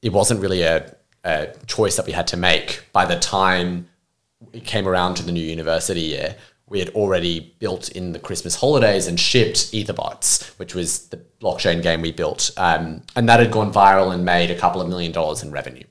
it 0.02 0.14
wasn't 0.14 0.40
really 0.40 0.62
a, 0.62 0.96
a 1.24 1.48
choice 1.68 1.96
that 1.98 2.06
we 2.06 2.12
had 2.12 2.28
to 2.28 2.38
make 2.38 2.84
by 2.92 3.06
the 3.06 3.20
time 3.20 3.88
it 4.54 4.66
came 4.66 4.88
around 4.88 5.16
to 5.16 5.24
the 5.24 5.32
new 5.32 5.44
university 5.44 6.02
year, 6.02 6.36
we 6.68 6.80
had 6.80 6.90
already 6.90 7.54
built 7.60 7.90
in 7.90 8.14
the 8.14 8.20
Christmas 8.20 8.56
holidays 8.56 9.06
and 9.08 9.20
shipped 9.20 9.72
Etherbots, 9.74 10.58
which 10.58 10.74
was 10.74 11.10
the 11.10 11.18
blockchain 11.42 11.84
game 11.84 12.02
we 12.02 12.12
built. 12.12 12.52
Um, 12.56 13.04
and 13.16 13.28
that 13.28 13.40
had 13.40 13.52
gone 13.52 13.74
viral 13.74 14.14
and 14.14 14.24
made 14.24 14.50
a 14.50 14.58
couple 14.58 14.82
of 14.82 14.88
million 14.88 15.12
dollars 15.12 15.44
in 15.44 15.52
revenue. 15.52 15.84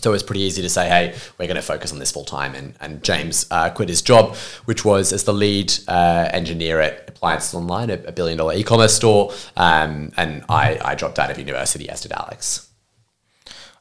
So 0.00 0.10
it 0.10 0.12
was 0.12 0.22
pretty 0.22 0.42
easy 0.42 0.62
to 0.62 0.68
say, 0.68 0.88
hey, 0.88 1.14
we're 1.38 1.46
going 1.46 1.56
to 1.56 1.62
focus 1.62 1.92
on 1.92 1.98
this 1.98 2.12
full 2.12 2.24
time. 2.24 2.54
And, 2.54 2.74
and 2.80 3.02
James 3.02 3.46
uh, 3.50 3.70
quit 3.70 3.88
his 3.88 4.02
job, 4.02 4.36
which 4.64 4.84
was 4.84 5.12
as 5.12 5.24
the 5.24 5.34
lead 5.34 5.72
uh, 5.88 6.28
engineer 6.32 6.80
at 6.80 7.08
Appliances 7.08 7.54
Online, 7.54 7.90
a, 7.90 7.94
a 8.06 8.12
billion 8.12 8.38
dollar 8.38 8.54
e 8.54 8.62
commerce 8.62 8.94
store. 8.94 9.32
Um, 9.56 10.12
and 10.16 10.44
I, 10.48 10.78
I 10.82 10.94
dropped 10.94 11.18
out 11.18 11.30
of 11.30 11.38
university, 11.38 11.88
as 11.88 12.02
did 12.02 12.12
Alex. 12.12 12.70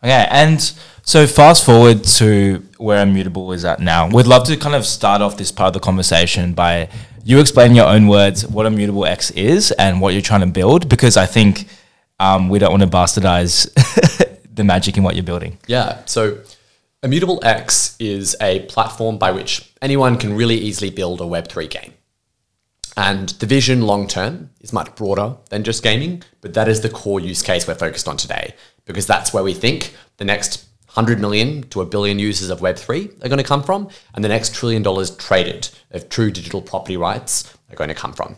Okay, 0.04 0.28
and 0.30 0.62
so 1.04 1.28
fast 1.28 1.66
forward 1.66 2.04
to 2.04 2.64
where 2.78 3.02
Immutable 3.04 3.52
is 3.54 3.66
at 3.66 3.80
now. 3.80 4.08
We'd 4.10 4.28
love 4.28 4.46
to 4.48 4.58
kind 4.58 4.76
of 4.76 4.86
start 4.86 5.22
off 5.22 5.38
this 5.38 5.52
part 5.52 5.68
of 5.68 5.74
the 5.74 5.80
conversation 5.80 6.54
by 6.54 6.90
you 7.24 7.40
explaining 7.40 7.76
your 7.76 7.88
own 7.88 8.08
words 8.08 8.46
what 8.48 8.66
Immutable 8.66 9.06
X 9.06 9.32
is 9.32 9.72
and 9.72 10.00
what 10.00 10.14
you're 10.14 10.22
trying 10.22 10.42
to 10.42 10.48
build, 10.48 10.88
because 10.90 11.18
I 11.18 11.26
think 11.26 11.68
um, 12.20 12.50
we 12.50 12.60
don't 12.60 12.72
want 12.72 12.84
to 12.84 12.90
bastardize 12.90 13.72
the 14.56 14.64
magic 14.64 14.98
in 14.98 15.04
what 15.04 15.16
you're 15.16 15.24
building. 15.24 15.58
Yeah. 15.68 16.02
So 16.06 16.40
Immutable 17.04 17.40
X 17.44 17.96
is 18.00 18.36
a 18.42 18.62
platform 18.62 19.18
by 19.18 19.32
which 19.32 19.72
anyone 19.82 20.18
can 20.18 20.36
really 20.36 20.56
easily 20.56 20.90
build 20.90 21.22
a 21.22 21.24
Web3 21.24 21.70
game. 21.70 21.94
And 22.98 23.30
the 23.30 23.46
vision 23.46 23.82
long 23.82 24.08
term 24.08 24.52
is 24.62 24.72
much 24.72 24.96
broader 24.96 25.36
than 25.50 25.64
just 25.64 25.84
gaming, 25.84 26.24
but 26.42 26.54
that 26.54 26.68
is 26.68 26.82
the 26.82 26.90
core 26.90 27.20
use 27.20 27.42
case 27.42 27.68
we're 27.68 27.76
focused 27.76 28.08
on 28.08 28.18
today 28.18 28.54
because 28.86 29.06
that's 29.06 29.34
where 29.34 29.44
we 29.44 29.54
think 29.54 29.94
the 30.18 30.26
next 30.26 30.66
100 30.94 31.20
million 31.20 31.64
to 31.64 31.82
a 31.82 31.86
billion 31.86 32.20
users 32.20 32.50
of 32.50 32.62
Web3 32.62 33.26
are 33.26 33.28
going 33.28 33.38
to 33.38 33.44
come 33.44 33.64
from, 33.64 33.90
and 34.14 34.24
the 34.24 34.30
next 34.30 34.56
trillion 34.56 34.82
dollars 34.82 35.12
traded 35.18 35.70
of 35.92 36.08
true 36.08 36.32
digital 36.32 36.62
property 36.62 36.96
rights 36.96 37.54
are 37.70 37.76
going 37.76 37.90
to 37.90 37.96
come 37.96 38.14
from. 38.14 38.38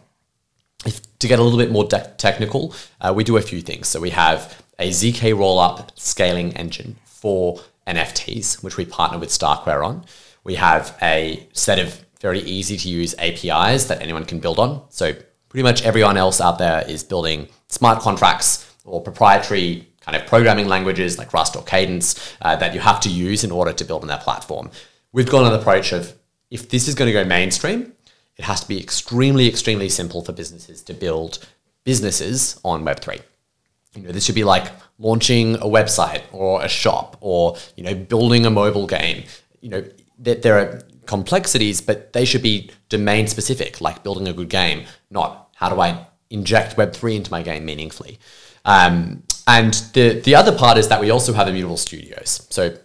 If, 0.86 1.02
to 1.20 1.28
get 1.28 1.38
a 1.38 1.44
little 1.44 1.60
bit 1.60 1.72
more 1.72 1.84
de- 1.84 2.12
technical, 2.18 2.74
uh, 3.00 3.14
we 3.16 3.24
do 3.24 3.38
a 3.38 3.42
few 3.42 3.62
things. 3.62 3.88
So 3.88 4.00
we 4.00 4.10
have 4.10 4.60
a 4.80 4.90
ZK 4.90 5.36
rollup 5.36 5.90
scaling 6.00 6.54
engine 6.54 6.96
for 7.06 7.60
NFTs, 7.86 8.64
which 8.64 8.78
we 8.78 8.86
partner 8.86 9.20
with 9.20 9.30
Starkware 9.30 9.86
on. 9.86 10.06
We 10.44 10.56
have 10.56 10.98
a 11.02 11.48
set 11.54 11.78
of 11.78 12.04
very 12.20 12.40
easy 12.40 12.78
to 12.78 12.90
use 12.90 13.16
APIs 13.20 13.86
that 13.86 14.02
anyone 14.02 14.26
can 14.26 14.40
build 14.40 14.60
on. 14.60 14.84
So 14.90 15.14
pretty 15.50 15.64
much 15.64 15.84
everyone 15.84 16.18
else 16.18 16.42
out 16.42 16.58
there 16.58 16.84
is 16.88 17.04
building 17.04 17.48
smart 17.68 18.00
contracts 18.00 18.74
or 18.86 19.02
proprietary 19.02 19.88
kind 20.02 20.16
of 20.16 20.26
programming 20.28 20.68
languages 20.68 21.18
like 21.18 21.34
Rust 21.34 21.56
or 21.56 21.64
Cadence 21.64 22.36
uh, 22.42 22.56
that 22.56 22.74
you 22.74 22.80
have 22.80 23.00
to 23.02 23.10
use 23.10 23.44
in 23.44 23.52
order 23.52 23.74
to 23.74 23.84
build 23.84 24.02
on 24.02 24.08
their 24.08 24.18
platform. 24.18 24.72
We've 25.12 25.30
gone 25.30 25.46
an 25.46 25.60
approach 25.60 25.92
of 25.92 26.14
if 26.50 26.70
this 26.70 26.88
is 26.88 26.96
going 26.96 27.08
to 27.08 27.14
go 27.14 27.26
mainstream, 27.26 27.94
it 28.38 28.46
has 28.46 28.62
to 28.62 28.68
be 28.68 28.80
extremely, 28.80 29.48
extremely 29.48 29.90
simple 29.90 30.24
for 30.24 30.32
businesses 30.32 30.82
to 30.84 30.94
build 30.94 31.46
businesses 31.84 32.60
on 32.64 32.84
Web3. 32.84 33.22
You 33.96 34.04
know, 34.04 34.12
this 34.12 34.26
should 34.26 34.36
be 34.36 34.44
like 34.44 34.72
launching 35.00 35.56
a 35.56 35.66
website 35.66 36.22
or 36.32 36.64
a 36.64 36.70
shop 36.70 37.18
or, 37.20 37.58
you 37.76 37.84
know, 37.84 37.96
building 37.96 38.46
a 38.46 38.50
mobile 38.50 38.88
game. 38.88 39.24
You 39.62 39.70
know, 39.70 39.84
that 40.20 40.42
there 40.42 40.60
are 40.60 40.82
complexities, 41.08 41.82
but 41.82 42.14
they 42.14 42.26
should 42.26 42.44
be 42.44 42.70
domain 42.90 43.28
specific, 43.28 43.82
like 43.82 44.04
building 44.04 44.28
a 44.28 44.34
good 44.34 44.50
game, 44.50 44.86
not 45.10 45.50
how 45.56 45.70
do 45.70 45.80
I 45.82 46.06
inject 46.30 46.76
Web3 46.76 47.16
into 47.16 47.32
my 47.32 47.42
game 47.42 47.66
meaningfully. 47.66 48.20
Um, 48.66 49.24
and 49.48 49.74
the, 49.94 50.20
the 50.20 50.36
other 50.36 50.56
part 50.56 50.78
is 50.78 50.90
that 50.90 51.00
we 51.00 51.10
also 51.10 51.34
have 51.34 51.48
immutable 51.48 51.78
studios. 51.78 52.46
So 52.50 52.78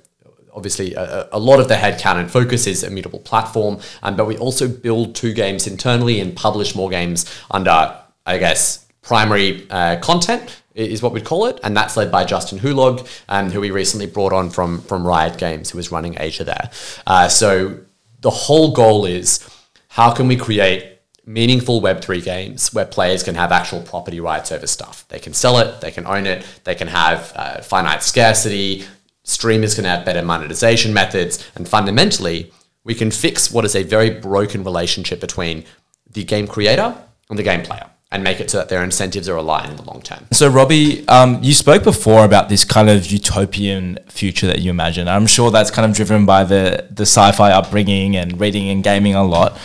obviously 0.55 0.95
a, 0.95 1.29
a, 1.33 1.38
lot 1.38 1.61
of 1.61 1.69
the 1.69 1.75
headcount 1.75 2.17
and 2.17 2.31
focus 2.31 2.67
is 2.67 2.85
immutable 2.85 3.19
platform, 3.19 3.81
um, 4.02 4.17
but 4.17 4.26
we 4.26 4.37
also 4.38 4.69
build 4.69 5.14
two 5.14 5.33
games 5.33 5.67
internally 5.67 6.21
and 6.21 6.37
publish 6.37 6.75
more 6.75 6.88
games 6.88 7.26
under, 7.50 7.97
I 8.26 8.38
guess, 8.38 8.87
primary 9.02 9.67
uh, 9.71 9.99
content 10.00 10.62
is 10.75 11.02
what 11.02 11.12
we'd 11.12 11.25
call 11.25 11.47
it, 11.47 11.61
and 11.62 11.76
that's 11.76 11.97
led 11.97 12.11
by 12.11 12.25
Justin 12.25 12.59
Hulog, 12.59 13.07
um, 13.29 13.50
who 13.50 13.61
we 13.61 13.71
recently 13.71 14.07
brought 14.07 14.33
on 14.33 14.49
from 14.49 14.81
from 14.83 15.07
Riot 15.07 15.37
Games, 15.37 15.71
who 15.71 15.76
was 15.76 15.93
running 15.93 16.17
Asia 16.19 16.45
there. 16.45 16.71
Uh, 17.07 17.29
so 17.29 17.81
the 18.23 18.31
whole 18.31 18.73
goal 18.73 19.05
is 19.05 19.47
how 19.88 20.11
can 20.11 20.26
we 20.26 20.37
create 20.37 21.00
meaningful 21.26 21.81
Web3 21.81 22.25
games 22.25 22.73
where 22.73 22.85
players 22.85 23.23
can 23.23 23.35
have 23.35 23.52
actual 23.52 23.81
property 23.83 24.21
rights 24.21 24.50
over 24.50 24.67
stuff. 24.67 25.05
They 25.09 25.19
can 25.19 25.35
sell 25.35 25.59
it, 25.59 25.81
they 25.81 25.91
can 25.91 26.07
own 26.07 26.26
it, 26.26 26.45
they 26.64 26.75
can 26.75 26.88
have 26.88 27.33
uh, 27.37 27.62
finite 27.62 28.02
scarcity, 28.02 28.85
streamers 29.25 29.75
can 29.75 29.85
have 29.85 30.05
better 30.05 30.23
monetization 30.23 30.93
methods, 30.93 31.49
and 31.55 31.69
fundamentally, 31.69 32.52
we 32.85 32.95
can 32.95 33.11
fix 33.11 33.52
what 33.52 33.64
is 33.64 33.76
a 33.76 33.85
very 33.85 34.11
broken 34.11 34.64
relationship 34.64 35.21
between 35.21 35.64
the 36.11 36.25
game 36.25 36.49
creator 36.49 36.97
and 37.31 37.38
the 37.38 37.43
game 37.43 37.62
player 37.62 37.88
and 38.12 38.23
make 38.23 38.40
it 38.40 38.50
so 38.50 38.59
that 38.59 38.69
their 38.69 38.85
incentives 38.85 39.26
are 39.28 39.37
aligned 39.37 39.71
in 39.71 39.76
the 39.76 39.83
long 39.85 40.02
term. 40.02 40.26
So, 40.33 40.49
Robbie, 40.49 41.09
um, 41.09 41.42
you 41.42 41.54
spoke 41.54 41.83
before 41.83 42.25
about 42.25 42.50
this 42.50 42.62
kind 42.64 42.90
of 42.90 43.07
utopian 43.07 43.99
future 44.09 44.47
that 44.47 44.61
you 44.61 44.71
imagine. 44.71 45.09
I'm 45.09 45.26
sure 45.26 45.50
that's 45.50 45.71
kind 45.71 45.90
of 45.90 45.97
driven 45.97 46.26
by 46.26 46.45
the 46.45 46.87
the 46.90 47.02
sci-fi 47.04 47.50
upbringing 47.50 48.14
and 48.14 48.38
reading 48.38 48.69
and 48.69 48.85
gaming 48.85 49.14
a 49.14 49.25
lot. 49.25 49.59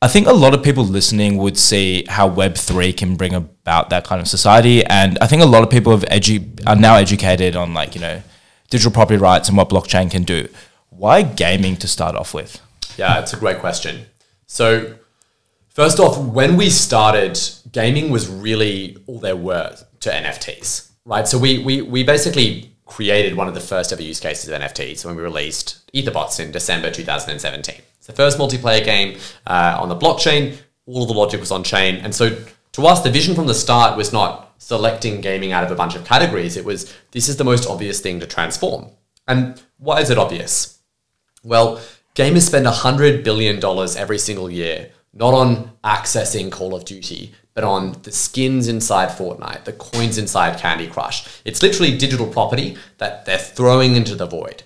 I 0.00 0.06
think 0.06 0.28
a 0.28 0.32
lot 0.32 0.54
of 0.54 0.62
people 0.62 0.84
listening 0.84 1.38
would 1.38 1.58
see 1.58 2.04
how 2.08 2.28
Web 2.28 2.54
three 2.54 2.92
can 2.92 3.16
bring 3.16 3.34
about 3.34 3.90
that 3.90 4.04
kind 4.04 4.20
of 4.20 4.28
society, 4.28 4.84
and 4.84 5.18
I 5.20 5.26
think 5.26 5.42
a 5.42 5.46
lot 5.46 5.62
of 5.64 5.70
people 5.70 5.90
have 5.92 6.04
edu- 6.08 6.62
are 6.66 6.76
now 6.76 6.96
educated 6.96 7.56
on 7.56 7.72
like 7.72 7.94
you 7.94 8.00
know 8.00 8.22
digital 8.70 8.92
property 8.92 9.18
rights 9.18 9.48
and 9.48 9.56
what 9.56 9.70
blockchain 9.70 10.10
can 10.10 10.22
do. 10.22 10.48
Why 10.90 11.22
gaming 11.22 11.76
to 11.76 11.88
start 11.88 12.14
off 12.14 12.34
with? 12.34 12.60
Yeah, 12.98 13.20
it's 13.20 13.32
a 13.32 13.38
great 13.38 13.58
question. 13.58 14.06
So, 14.46 14.96
first 15.78 16.00
off, 16.00 16.18
when 16.18 16.56
we 16.56 16.68
started, 16.68 17.38
gaming 17.70 18.10
was 18.10 18.28
really 18.28 18.96
all 19.06 19.20
there 19.20 19.36
were 19.36 19.76
to 20.00 20.10
NFTs, 20.10 20.90
right? 21.04 21.26
So 21.28 21.38
we 21.38 21.60
we 21.60 21.82
we 21.82 22.02
basically 22.02 22.74
created 22.84 23.36
one 23.36 23.46
of 23.46 23.54
the 23.54 23.60
first 23.60 23.92
ever 23.92 24.02
use 24.02 24.18
cases 24.18 24.48
of 24.48 24.60
NFTs 24.60 25.04
when 25.04 25.14
we 25.14 25.22
released 25.22 25.88
Etherbots 25.94 26.40
in 26.40 26.50
December 26.50 26.90
2017 26.90 27.76
It's 27.98 28.06
the 28.06 28.12
first 28.12 28.38
multiplayer 28.38 28.82
game 28.82 29.18
uh, 29.46 29.78
on 29.80 29.88
the 29.88 29.94
blockchain. 29.96 30.56
All 30.86 31.02
of 31.02 31.08
the 31.08 31.14
logic 31.14 31.38
was 31.38 31.52
on 31.52 31.62
chain. 31.62 31.96
And 31.96 32.14
so 32.14 32.36
to 32.72 32.86
us, 32.86 33.02
the 33.02 33.10
vision 33.10 33.34
from 33.34 33.46
the 33.46 33.54
start 33.54 33.96
was 33.96 34.12
not 34.12 34.54
selecting 34.58 35.20
gaming 35.20 35.52
out 35.52 35.64
of 35.64 35.70
a 35.70 35.74
bunch 35.76 35.94
of 35.94 36.04
categories. 36.04 36.56
It 36.56 36.64
was 36.64 36.92
this 37.12 37.28
is 37.28 37.36
the 37.36 37.44
most 37.44 37.68
obvious 37.68 38.00
thing 38.00 38.18
to 38.20 38.26
transform. 38.26 38.90
And 39.28 39.62
why 39.76 40.00
is 40.00 40.10
it 40.10 40.18
obvious? 40.18 40.80
Well, 41.44 41.80
gamers 42.16 42.46
spend 42.46 42.66
$100 42.66 43.22
billion 43.22 43.62
every 43.96 44.18
single 44.18 44.50
year, 44.50 44.90
not 45.12 45.34
on 45.34 45.72
accessing 45.84 46.50
Call 46.50 46.74
of 46.74 46.84
Duty, 46.84 47.32
but 47.54 47.64
on 47.64 47.96
the 48.02 48.12
skins 48.12 48.68
inside 48.68 49.08
Fortnite, 49.08 49.64
the 49.64 49.72
coins 49.72 50.18
inside 50.18 50.60
Candy 50.60 50.86
Crush. 50.86 51.26
It's 51.44 51.62
literally 51.62 51.96
digital 51.96 52.26
property 52.26 52.76
that 52.98 53.24
they're 53.24 53.38
throwing 53.38 53.96
into 53.96 54.14
the 54.14 54.26
void. 54.26 54.62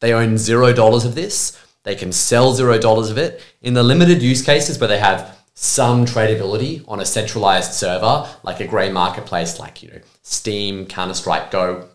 They 0.00 0.12
own 0.12 0.34
$0 0.34 1.04
of 1.04 1.14
this. 1.14 1.58
They 1.84 1.94
can 1.94 2.12
sell 2.12 2.54
zero 2.54 2.78
dollars 2.78 3.10
of 3.10 3.18
it. 3.18 3.40
In 3.62 3.74
the 3.74 3.82
limited 3.82 4.22
use 4.22 4.42
cases 4.42 4.78
where 4.78 4.88
they 4.88 4.98
have 4.98 5.38
some 5.54 6.04
tradability 6.04 6.82
on 6.88 6.98
a 7.00 7.06
centralized 7.06 7.72
server, 7.72 8.28
like 8.42 8.60
a 8.60 8.66
gray 8.66 8.90
marketplace 8.90 9.60
like 9.60 9.82
you 9.82 9.90
know 9.90 10.00
Steam, 10.22 10.86
Counter 10.86 11.14
Strike 11.14 11.50
Go, 11.50 11.88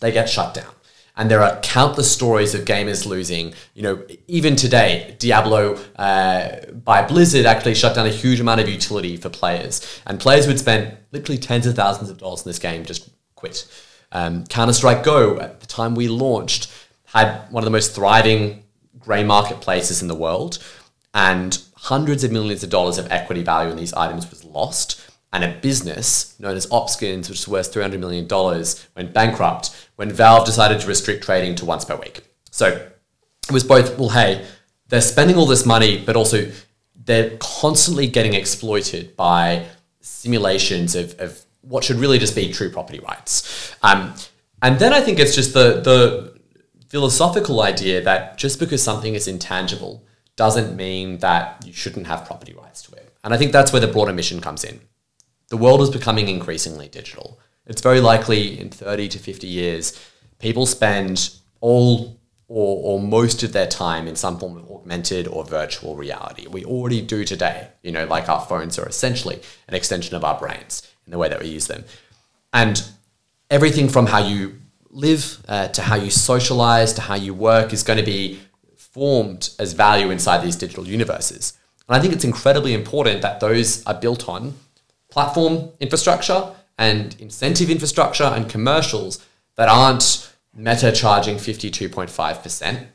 they 0.00 0.12
get 0.12 0.28
shut 0.28 0.54
down. 0.54 0.72
And 1.16 1.30
there 1.30 1.42
are 1.42 1.60
countless 1.60 2.10
stories 2.10 2.54
of 2.54 2.64
gamers 2.64 3.04
losing. 3.04 3.54
You 3.74 3.82
know, 3.82 4.06
even 4.26 4.56
today, 4.56 5.16
Diablo 5.18 5.78
uh, 5.96 6.66
by 6.72 7.02
Blizzard 7.02 7.46
actually 7.46 7.74
shut 7.74 7.94
down 7.94 8.06
a 8.06 8.10
huge 8.10 8.40
amount 8.40 8.60
of 8.60 8.68
utility 8.68 9.16
for 9.16 9.28
players, 9.28 10.00
and 10.06 10.18
players 10.18 10.46
would 10.46 10.58
spend 10.58 10.96
literally 11.12 11.38
tens 11.38 11.66
of 11.66 11.74
thousands 11.74 12.10
of 12.10 12.18
dollars 12.18 12.42
in 12.42 12.48
this 12.48 12.58
game 12.58 12.84
just 12.84 13.10
quit. 13.34 13.66
Um, 14.12 14.44
Counter 14.46 14.72
Strike 14.72 15.04
Go, 15.04 15.38
at 15.38 15.60
the 15.60 15.66
time 15.66 15.94
we 15.94 16.08
launched, 16.08 16.72
had 17.06 17.42
one 17.50 17.62
of 17.62 17.64
the 17.64 17.70
most 17.70 17.94
thriving 17.94 18.64
grey 18.98 19.24
marketplaces 19.24 20.02
in 20.02 20.08
the 20.08 20.14
world, 20.14 20.58
and 21.14 21.62
hundreds 21.76 22.24
of 22.24 22.30
millions 22.30 22.62
of 22.62 22.70
dollars 22.70 22.98
of 22.98 23.10
equity 23.10 23.42
value 23.42 23.70
in 23.70 23.76
these 23.76 23.94
items 23.94 24.28
was 24.30 24.44
lost. 24.44 25.09
And 25.32 25.44
a 25.44 25.58
business 25.60 26.38
known 26.40 26.56
as 26.56 26.66
Opskins, 26.68 27.28
which 27.28 27.46
was 27.46 27.48
worth 27.48 27.72
$300 27.72 28.00
million, 28.00 28.26
went 28.96 29.14
bankrupt 29.14 29.88
when 29.96 30.10
Valve 30.10 30.44
decided 30.44 30.80
to 30.80 30.88
restrict 30.88 31.22
trading 31.22 31.54
to 31.56 31.64
once 31.64 31.84
per 31.84 31.94
week. 31.96 32.22
So 32.50 32.66
it 32.68 33.52
was 33.52 33.62
both, 33.62 33.96
well, 33.98 34.08
hey, 34.08 34.44
they're 34.88 35.00
spending 35.00 35.36
all 35.36 35.46
this 35.46 35.64
money, 35.64 36.02
but 36.04 36.16
also 36.16 36.50
they're 37.04 37.36
constantly 37.38 38.06
getting 38.06 38.34
exploited 38.34 39.16
by 39.16 39.66
simulations 40.00 40.94
of, 40.94 41.18
of 41.20 41.40
what 41.62 41.84
should 41.84 41.96
really 41.96 42.18
just 42.18 42.34
be 42.34 42.52
true 42.52 42.70
property 42.70 43.00
rights. 43.00 43.74
Um, 43.82 44.14
and 44.62 44.78
then 44.78 44.92
I 44.92 45.00
think 45.00 45.18
it's 45.18 45.34
just 45.34 45.54
the, 45.54 45.80
the 45.80 46.38
philosophical 46.88 47.62
idea 47.62 48.02
that 48.02 48.36
just 48.36 48.58
because 48.58 48.82
something 48.82 49.14
is 49.14 49.28
intangible 49.28 50.04
doesn't 50.36 50.76
mean 50.76 51.18
that 51.18 51.62
you 51.66 51.72
shouldn't 51.72 52.06
have 52.06 52.26
property 52.26 52.52
rights 52.52 52.82
to 52.82 52.94
it. 52.96 53.14
And 53.22 53.32
I 53.32 53.36
think 53.36 53.52
that's 53.52 53.72
where 53.72 53.80
the 53.80 53.88
broader 53.88 54.12
mission 54.12 54.40
comes 54.40 54.64
in. 54.64 54.80
The 55.50 55.56
world 55.56 55.82
is 55.82 55.90
becoming 55.90 56.28
increasingly 56.28 56.88
digital. 56.88 57.38
It's 57.66 57.82
very 57.82 58.00
likely 58.00 58.58
in 58.58 58.70
30 58.70 59.08
to 59.08 59.18
50 59.18 59.46
years, 59.46 60.00
people 60.38 60.64
spend 60.64 61.34
all 61.60 62.16
or, 62.48 62.98
or 62.98 63.00
most 63.00 63.44
of 63.44 63.52
their 63.52 63.66
time 63.66 64.08
in 64.08 64.16
some 64.16 64.36
form 64.38 64.56
of 64.56 64.68
augmented 64.70 65.28
or 65.28 65.44
virtual 65.44 65.94
reality. 65.94 66.48
We 66.48 66.64
already 66.64 67.00
do 67.00 67.24
today. 67.24 67.68
You 67.82 67.92
know, 67.92 68.06
like 68.06 68.28
our 68.28 68.40
phones 68.40 68.76
are 68.76 68.88
essentially 68.88 69.40
an 69.68 69.74
extension 69.74 70.16
of 70.16 70.24
our 70.24 70.36
brains 70.36 70.82
in 71.06 71.12
the 71.12 71.18
way 71.18 71.28
that 71.28 71.40
we 71.40 71.46
use 71.46 71.68
them. 71.68 71.84
And 72.52 72.82
everything 73.50 73.88
from 73.88 74.06
how 74.06 74.18
you 74.18 74.58
live, 74.90 75.44
uh, 75.46 75.68
to 75.68 75.82
how 75.82 75.94
you 75.94 76.10
socialize, 76.10 76.92
to 76.94 77.02
how 77.02 77.14
you 77.14 77.34
work 77.34 77.72
is 77.72 77.84
going 77.84 77.98
to 78.00 78.04
be 78.04 78.40
formed 78.76 79.50
as 79.60 79.72
value 79.72 80.10
inside 80.10 80.42
these 80.42 80.56
digital 80.56 80.86
universes. 80.86 81.56
And 81.88 81.96
I 81.96 82.00
think 82.00 82.12
it's 82.12 82.24
incredibly 82.24 82.74
important 82.74 83.22
that 83.22 83.38
those 83.38 83.84
are 83.86 83.94
built 83.94 84.28
on 84.28 84.54
platform 85.10 85.70
infrastructure 85.80 86.54
and 86.78 87.14
incentive 87.18 87.70
infrastructure 87.70 88.24
and 88.24 88.48
commercials 88.48 89.24
that 89.56 89.68
aren't 89.68 90.32
meta 90.54 90.90
charging 90.92 91.36
52.5%, 91.36 92.86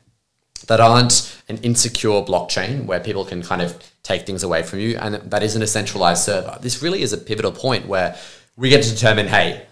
that 0.66 0.80
aren't 0.80 1.40
an 1.48 1.58
insecure 1.58 2.22
blockchain 2.22 2.86
where 2.86 3.00
people 3.00 3.24
can 3.24 3.42
kind 3.42 3.62
of 3.62 3.78
take 4.02 4.26
things 4.26 4.42
away 4.42 4.62
from 4.62 4.80
you, 4.80 4.96
and 4.98 5.14
that 5.14 5.42
isn't 5.42 5.62
a 5.62 5.66
centralized 5.66 6.24
server. 6.24 6.58
This 6.60 6.82
really 6.82 7.02
is 7.02 7.12
a 7.12 7.18
pivotal 7.18 7.52
point 7.52 7.86
where 7.86 8.16
we 8.56 8.68
get 8.70 8.82
to 8.82 8.90
determine 8.90 9.28
hey, 9.28 9.66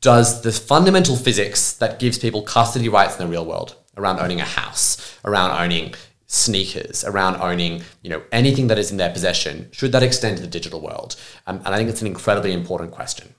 does 0.00 0.42
the 0.42 0.52
fundamental 0.52 1.16
physics 1.16 1.72
that 1.74 1.98
gives 1.98 2.18
people 2.18 2.42
custody 2.42 2.88
rights 2.88 3.18
in 3.18 3.26
the 3.26 3.30
real 3.30 3.44
world 3.44 3.76
around 3.96 4.18
owning 4.18 4.40
a 4.40 4.44
house, 4.44 5.18
around 5.24 5.50
owning 5.50 5.94
sneakers, 6.34 7.02
around 7.04 7.34
owning, 7.40 7.82
you 8.02 8.10
know, 8.10 8.22
anything 8.30 8.68
that 8.68 8.78
is 8.78 8.92
in 8.92 8.98
their 8.98 9.10
possession, 9.10 9.68
should 9.72 9.90
that 9.90 10.02
extend 10.04 10.36
to 10.36 10.42
the 10.42 10.48
digital 10.48 10.80
world? 10.80 11.16
Um, 11.48 11.56
and 11.64 11.74
I 11.74 11.76
think 11.76 11.90
it's 11.90 12.00
an 12.02 12.06
incredibly 12.06 12.52
important 12.52 12.92
question. 12.92 13.34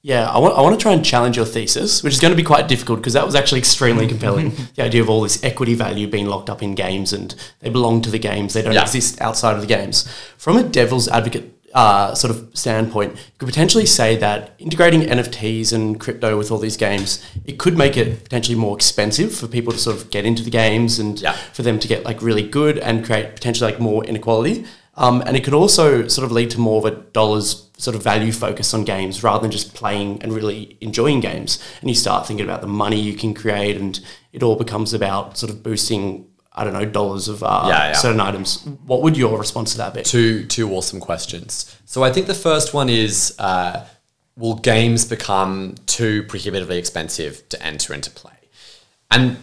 Yeah, 0.00 0.26
I 0.30 0.38
want, 0.38 0.56
I 0.56 0.62
want 0.62 0.78
to 0.78 0.82
try 0.82 0.92
and 0.92 1.04
challenge 1.04 1.36
your 1.36 1.44
thesis, 1.44 2.02
which 2.02 2.14
is 2.14 2.20
going 2.20 2.30
to 2.30 2.36
be 2.36 2.42
quite 2.44 2.66
difficult 2.66 3.00
because 3.00 3.12
that 3.12 3.26
was 3.26 3.34
actually 3.34 3.58
extremely 3.58 4.06
compelling. 4.14 4.52
the 4.76 4.82
idea 4.84 5.02
of 5.02 5.10
all 5.10 5.20
this 5.20 5.42
equity 5.44 5.74
value 5.74 6.08
being 6.08 6.26
locked 6.26 6.48
up 6.48 6.62
in 6.62 6.74
games 6.74 7.12
and 7.12 7.34
they 7.60 7.68
belong 7.68 8.00
to 8.02 8.10
the 8.10 8.18
games, 8.18 8.54
they 8.54 8.62
don't 8.62 8.72
Yeah. 8.72 8.82
exist 8.82 9.20
outside 9.20 9.54
of 9.56 9.60
the 9.60 9.66
games. 9.66 10.08
From 10.38 10.56
a 10.56 10.62
devil's 10.62 11.08
advocate 11.08 11.57
uh, 11.74 12.14
sort 12.14 12.30
of 12.34 12.48
standpoint, 12.54 13.12
you 13.14 13.20
could 13.38 13.46
potentially 13.48 13.86
say 13.86 14.16
that 14.16 14.54
integrating 14.58 15.02
NFTs 15.02 15.72
and 15.72 16.00
crypto 16.00 16.36
with 16.38 16.50
all 16.50 16.58
these 16.58 16.76
games, 16.76 17.24
it 17.44 17.58
could 17.58 17.76
make 17.76 17.96
it 17.96 18.24
potentially 18.24 18.56
more 18.58 18.74
expensive 18.76 19.34
for 19.34 19.46
people 19.46 19.72
to 19.72 19.78
sort 19.78 19.96
of 19.96 20.10
get 20.10 20.24
into 20.24 20.42
the 20.42 20.50
games 20.50 20.98
and 20.98 21.20
Yeah. 21.20 21.32
for 21.52 21.62
them 21.62 21.78
to 21.78 21.86
get 21.88 22.04
like 22.04 22.22
really 22.22 22.42
good 22.42 22.78
and 22.78 23.04
create 23.04 23.34
potentially 23.34 23.70
like 23.70 23.80
more 23.80 24.04
inequality. 24.04 24.64
Um, 24.96 25.22
and 25.26 25.36
it 25.36 25.44
could 25.44 25.54
also 25.54 26.08
sort 26.08 26.24
of 26.24 26.32
lead 26.32 26.50
to 26.50 26.58
more 26.58 26.78
of 26.78 26.84
a 26.92 26.96
dollars 27.12 27.66
sort 27.76 27.94
of 27.94 28.02
value 28.02 28.32
focus 28.32 28.74
on 28.74 28.82
games 28.82 29.22
rather 29.22 29.42
than 29.42 29.52
just 29.52 29.72
playing 29.72 30.20
and 30.22 30.32
really 30.32 30.76
enjoying 30.80 31.20
games. 31.20 31.60
And 31.80 31.88
you 31.88 31.94
start 31.94 32.26
thinking 32.26 32.44
about 32.44 32.62
the 32.62 32.66
money 32.66 32.98
you 33.00 33.14
can 33.14 33.32
create, 33.32 33.76
and 33.76 34.00
it 34.32 34.42
all 34.42 34.56
becomes 34.56 34.92
about 34.92 35.38
sort 35.38 35.50
of 35.52 35.62
boosting, 35.62 36.26
I 36.58 36.64
don't 36.64 36.72
know, 36.72 36.84
dollars 36.84 37.28
of 37.28 37.42
uh, 37.42 37.64
Yeah, 37.68 37.88
yeah. 37.88 37.92
certain 37.92 38.20
items. 38.20 38.64
What 38.84 39.02
would 39.02 39.16
your 39.16 39.38
response 39.38 39.72
to 39.72 39.78
that 39.78 39.94
be? 39.94 40.02
Two 40.02 40.44
two 40.46 40.70
awesome 40.72 41.00
questions. 41.00 41.74
So 41.84 42.02
I 42.02 42.12
think 42.12 42.26
the 42.26 42.34
first 42.34 42.74
one 42.74 42.88
is 42.88 43.34
uh, 43.38 43.86
will 44.36 44.56
games 44.56 45.04
become 45.04 45.74
too 45.86 46.24
prohibitively 46.24 46.78
expensive 46.78 47.48
to 47.50 47.62
enter 47.62 47.94
into 47.94 48.10
play? 48.10 48.32
And 49.10 49.36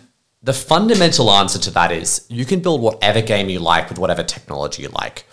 the 0.43 0.53
fundamental 0.53 1.31
answer 1.31 1.57
to 1.59 1.71
that 1.71 1.91
is 1.91 2.25
you 2.29 2.45
can 2.45 2.59
build 2.59 2.81
whatever 2.81 3.21
game 3.21 3.49
you 3.49 3.59
like 3.59 3.89
with 3.89 3.97
whatever 3.97 4.23
technology 4.23 4.83
you 4.83 4.89
like. 4.89 5.25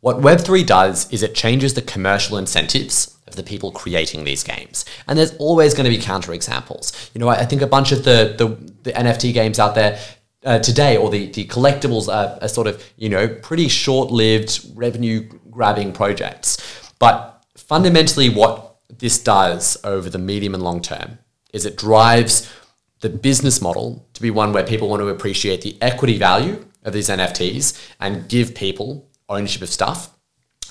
What 0.00 0.18
Web3 0.18 0.66
does 0.66 1.12
is 1.12 1.22
it 1.22 1.34
changes 1.34 1.74
the 1.74 1.82
commercial 1.82 2.36
incentives 2.36 3.16
of 3.26 3.36
the 3.36 3.42
people 3.42 3.70
creating 3.72 4.24
these 4.24 4.42
games. 4.42 4.84
And 5.06 5.18
there's 5.18 5.34
always 5.36 5.74
going 5.74 5.84
to 5.84 5.96
be 5.96 6.02
counterexamples. 6.02 7.10
You 7.14 7.20
know, 7.20 7.28
I, 7.28 7.36
I 7.40 7.44
think 7.44 7.62
a 7.62 7.66
bunch 7.66 7.92
of 7.92 8.04
the, 8.04 8.34
the, 8.36 8.46
the 8.82 8.92
NFT 8.92 9.32
games 9.32 9.58
out 9.58 9.74
there 9.74 9.98
uh, 10.44 10.58
today, 10.58 10.96
or 10.96 11.10
the, 11.10 11.26
the 11.30 11.44
collectibles 11.46 12.08
are, 12.08 12.38
are 12.40 12.48
sort 12.48 12.66
of, 12.66 12.84
you 12.96 13.08
know, 13.08 13.28
pretty 13.28 13.68
short 13.68 14.10
lived 14.10 14.64
revenue 14.74 15.28
grabbing 15.50 15.92
projects. 15.92 16.58
But 16.98 17.44
fundamentally, 17.56 18.28
what 18.28 18.76
this 18.88 19.18
does 19.18 19.76
over 19.84 20.10
the 20.10 20.18
medium 20.18 20.54
and 20.54 20.62
long 20.62 20.80
term 20.80 21.18
is 21.52 21.66
it 21.66 21.76
drives 21.76 22.52
the 23.00 23.08
business 23.08 23.60
model 23.60 24.08
to 24.14 24.22
be 24.22 24.30
one 24.30 24.52
where 24.52 24.64
people 24.64 24.88
want 24.88 25.00
to 25.00 25.08
appreciate 25.08 25.62
the 25.62 25.76
equity 25.80 26.18
value 26.18 26.64
of 26.84 26.92
these 26.92 27.08
NFTs 27.08 27.78
and 28.00 28.28
give 28.28 28.54
people 28.54 29.08
ownership 29.28 29.62
of 29.62 29.68
stuff 29.68 30.16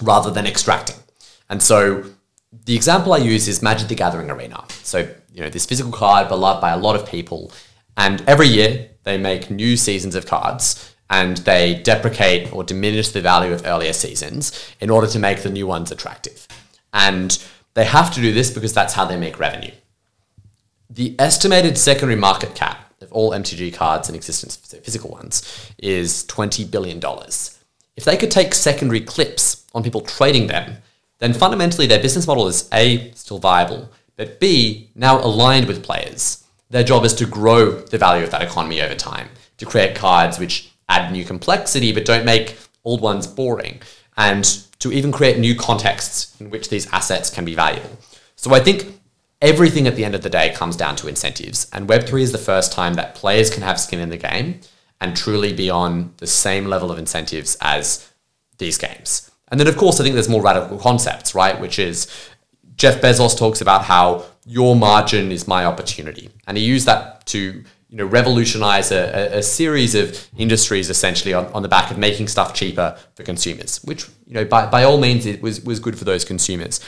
rather 0.01 0.32
than 0.32 0.48
extracting. 0.48 0.96
And 1.50 1.62
so 1.62 2.06
the 2.66 2.75
example 2.75 3.13
I 3.13 3.18
use 3.18 3.48
is 3.48 3.62
Magic 3.62 3.88
the 3.88 3.96
Gathering 3.96 4.30
Arena. 4.30 4.63
So, 4.84 5.00
you 5.34 5.42
know, 5.42 5.50
this 5.50 5.66
physical 5.66 5.92
card 5.92 6.28
beloved 6.28 6.62
by 6.62 6.72
a 6.72 6.78
lot 6.78 6.96
of 6.96 7.06
people. 7.08 7.51
And 8.01 8.24
every 8.27 8.48
year 8.48 8.89
they 9.03 9.20
make 9.20 9.51
new 9.51 9.77
seasons 9.77 10.15
of 10.15 10.25
cards 10.25 10.96
and 11.12 11.38
they 11.38 11.75
deprecate 11.75 12.51
or 12.51 12.63
diminish 12.63 13.10
the 13.10 13.22
value 13.22 13.53
of 13.53 13.63
earlier 13.63 13.93
seasons 13.93 14.74
in 14.79 14.89
order 14.89 15.05
to 15.05 15.20
make 15.20 15.43
the 15.43 15.51
new 15.51 15.67
ones 15.67 15.91
attractive. 15.91 16.48
And 16.93 17.38
they 17.75 17.86
have 17.86 18.12
to 18.15 18.20
do 18.20 18.34
this 18.34 18.50
because 18.50 18.74
that's 18.74 18.96
how 18.96 19.05
they 19.05 19.17
make 19.17 19.38
revenue. 19.38 19.74
The 20.89 21.15
estimated 21.20 21.77
secondary 21.77 22.15
market 22.20 22.55
cap 22.55 22.91
of 23.01 23.12
all 23.12 23.34
MTG 23.34 23.75
cards 23.75 24.10
in 24.10 24.15
existence, 24.15 24.58
so 24.63 24.79
physical 24.79 25.12
ones, 25.12 25.43
is 25.77 26.25
$20 26.25 26.72
billion. 26.72 27.00
If 27.96 28.03
they 28.03 28.17
could 28.17 28.31
take 28.31 28.55
secondary 28.55 29.01
clips 29.01 29.67
on 29.75 29.84
people 29.84 30.01
trading 30.01 30.48
them, 30.48 30.77
then 31.20 31.34
fundamentally 31.34 31.86
their 31.86 32.02
business 32.02 32.26
model 32.26 32.47
is 32.47 32.67
A, 32.73 33.12
still 33.12 33.38
viable, 33.38 33.91
but 34.15 34.39
B, 34.39 34.89
now 34.95 35.19
aligned 35.19 35.67
with 35.67 35.84
players. 35.84 36.40
Their 36.71 36.84
job 36.84 37.05
is 37.05 37.13
to 37.15 37.25
grow 37.25 37.71
the 37.71 37.97
value 37.97 38.23
of 38.23 38.31
that 38.31 38.41
economy 38.41 38.81
over 38.81 38.95
time, 38.95 39.29
to 39.57 39.65
create 39.65 39.95
cards 39.95 40.39
which 40.39 40.71
add 40.88 41.12
new 41.12 41.25
complexity 41.25 41.91
but 41.91 42.05
don't 42.05 42.25
make 42.25 42.57
old 42.84 43.01
ones 43.01 43.27
boring, 43.27 43.81
and 44.17 44.45
to 44.79 44.91
even 44.91 45.12
create 45.12 45.38
new 45.38 45.55
contexts 45.55 46.39
in 46.39 46.49
which 46.49 46.69
these 46.69 46.91
assets 46.91 47.29
can 47.29 47.45
be 47.45 47.53
valuable. 47.53 47.97
So 48.36 48.53
I 48.53 48.60
think 48.60 48.99
everything 49.41 49.86
at 49.86 49.95
the 49.95 50.05
end 50.05 50.15
of 50.15 50.21
the 50.21 50.29
day 50.29 50.53
comes 50.53 50.75
down 50.75 50.95
to 50.97 51.07
incentives. 51.07 51.69
And 51.73 51.88
Web3 51.88 52.21
is 52.21 52.31
the 52.31 52.38
first 52.38 52.71
time 52.71 52.93
that 52.95 53.15
players 53.15 53.49
can 53.49 53.63
have 53.63 53.79
skin 53.79 53.99
in 53.99 54.10
the 54.10 54.17
game 54.17 54.62
and 55.01 55.15
truly 55.15 55.51
be 55.51 55.69
on 55.69 56.13
the 56.17 56.27
same 56.27 56.65
level 56.65 56.91
of 56.91 56.97
incentives 56.97 57.57
as 57.60 58.10
these 58.60 58.77
games. 58.77 59.29
And 59.49 59.60
then, 59.60 59.67
of 59.67 59.75
course, 59.75 59.99
I 59.99 60.03
think 60.03 60.13
there's 60.13 60.29
more 60.29 60.41
radical 60.41 60.77
concepts, 60.77 61.36
right? 61.36 61.60
Which 61.60 61.79
is 61.79 62.07
Jeff 62.75 63.01
Bezos 63.01 63.38
talks 63.38 63.62
about 63.62 63.84
how 63.84 64.25
your 64.45 64.75
margin 64.75 65.32
is 65.32 65.47
my 65.47 65.65
opportunity. 65.65 66.30
And 66.47 66.58
he 66.58 66.63
used 66.63 66.86
that 66.86 67.25
to 67.27 67.63
you 67.91 67.97
know, 67.97 68.06
revolutionize 68.06 68.91
a, 68.91 69.38
a, 69.38 69.43
series 69.43 69.95
of 69.95 70.27
industries 70.38 70.89
essentially 70.89 71.34
on, 71.34 71.45
on 71.47 71.62
the 71.62 71.67
back 71.67 71.91
of 71.91 71.97
making 71.97 72.30
stuff 72.30 72.54
cheaper 72.54 72.97
for 73.15 73.23
consumers, 73.23 73.84
which, 73.84 74.08
you 74.25 74.34
know, 74.34 74.45
by, 74.45 74.65
by 74.65 74.84
all 74.84 74.97
means, 74.97 75.25
it 75.25 75.41
was, 75.41 75.62
was 75.62 75.80
good 75.80 75.99
for 75.99 76.06
those 76.06 76.23
consumers. 76.23 76.80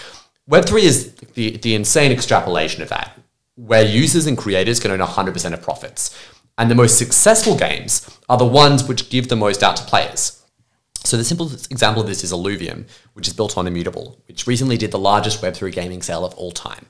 Web3 0.49 0.81
is 0.81 1.13
the, 1.33 1.57
the 1.57 1.75
insane 1.75 2.11
extrapolation 2.11 2.81
of 2.81 2.89
that, 2.89 3.19
where 3.55 3.83
users 3.83 4.27
and 4.27 4.37
creators 4.37 4.79
can 4.79 4.91
own 4.91 4.99
100% 4.99 5.53
of 5.53 5.61
profits. 5.61 6.17
And 6.57 6.71
the 6.71 6.75
most 6.75 6.97
successful 6.97 7.57
games 7.57 8.09
are 8.29 8.37
the 8.37 8.45
ones 8.45 8.87
which 8.87 9.09
give 9.09 9.27
the 9.27 9.35
most 9.35 9.61
out 9.61 9.75
to 9.77 9.83
players. 9.83 10.41
So 11.03 11.17
the 11.17 11.23
simplest 11.25 11.69
example 11.69 12.01
of 12.01 12.07
this 12.07 12.23
is 12.23 12.31
Illuvium, 12.31 12.87
which 13.13 13.27
is 13.27 13.33
built 13.33 13.57
on 13.57 13.67
Immutable, 13.67 14.21
which 14.27 14.47
recently 14.47 14.77
did 14.77 14.91
the 14.91 14.99
largest 14.99 15.41
Web3 15.41 15.71
gaming 15.73 16.01
sale 16.01 16.23
of 16.23 16.33
all 16.35 16.51
time. 16.51 16.85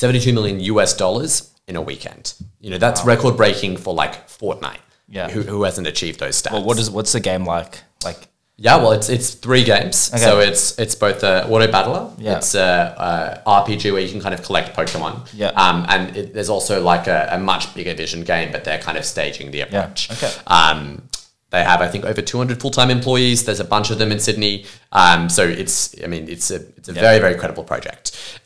72 0.00 0.32
million 0.32 0.60
US 0.60 0.96
dollars 0.96 1.52
in 1.68 1.76
a 1.76 1.82
weekend. 1.82 2.32
You 2.58 2.70
know, 2.70 2.78
that's 2.78 3.04
record 3.04 3.36
breaking 3.36 3.76
for 3.76 3.92
like 3.92 4.26
Fortnite. 4.28 4.78
Yeah. 5.10 5.28
Who, 5.28 5.42
who 5.42 5.64
hasn't 5.64 5.86
achieved 5.86 6.20
those 6.20 6.40
stats? 6.40 6.52
Well, 6.52 6.64
what 6.64 6.78
is 6.78 6.90
what's 6.90 7.12
the 7.12 7.20
game 7.20 7.44
like? 7.44 7.82
Like 8.02 8.28
Yeah, 8.56 8.76
well, 8.76 8.92
it's 8.92 9.10
it's 9.10 9.34
three 9.34 9.62
games. 9.62 9.96
So 9.98 10.40
it's 10.40 10.78
it's 10.78 10.94
both 10.94 11.22
a 11.22 11.46
auto 11.48 11.70
battler. 11.70 12.14
Yeah. 12.16 12.38
It's 12.38 12.54
a, 12.54 13.42
a 13.46 13.62
RPG 13.62 13.92
where 13.92 14.00
you 14.00 14.10
can 14.10 14.22
kind 14.22 14.32
of 14.32 14.42
collect 14.42 14.74
Pokemon. 14.74 15.28
Yeah. 15.34 15.48
Um, 15.48 15.84
and 15.90 16.16
it, 16.16 16.32
there's 16.32 16.48
also 16.48 16.82
like 16.82 17.06
a, 17.06 17.28
a 17.32 17.38
much 17.38 17.74
bigger 17.74 17.92
vision 17.92 18.24
game, 18.24 18.52
but 18.52 18.64
they're 18.64 18.80
kind 18.80 18.96
of 18.96 19.04
staging 19.04 19.50
the 19.50 19.60
approach. 19.60 20.10
Okay. 20.12 20.32
Um, 20.46 21.02
they 21.50 21.64
have, 21.64 21.80
I 21.80 21.88
think, 21.88 22.04
over 22.04 22.22
200 22.22 22.60
full-time 22.60 22.90
employees. 22.90 23.44
There's 23.44 23.58
a 23.58 23.64
bunch 23.64 23.90
of 23.90 23.98
them 23.98 24.12
in 24.12 24.20
Sydney. 24.20 24.66
Um, 24.92 25.28
so 25.28 25.44
it's, 25.44 25.94
I 26.02 26.06
mean, 26.06 26.28
it's 26.28 26.50
a 26.52 26.60
it's 26.76 26.88
a 26.88 26.92
very 26.92 27.18
very 27.18 27.34
credible 27.34 27.64
project. 27.64 28.39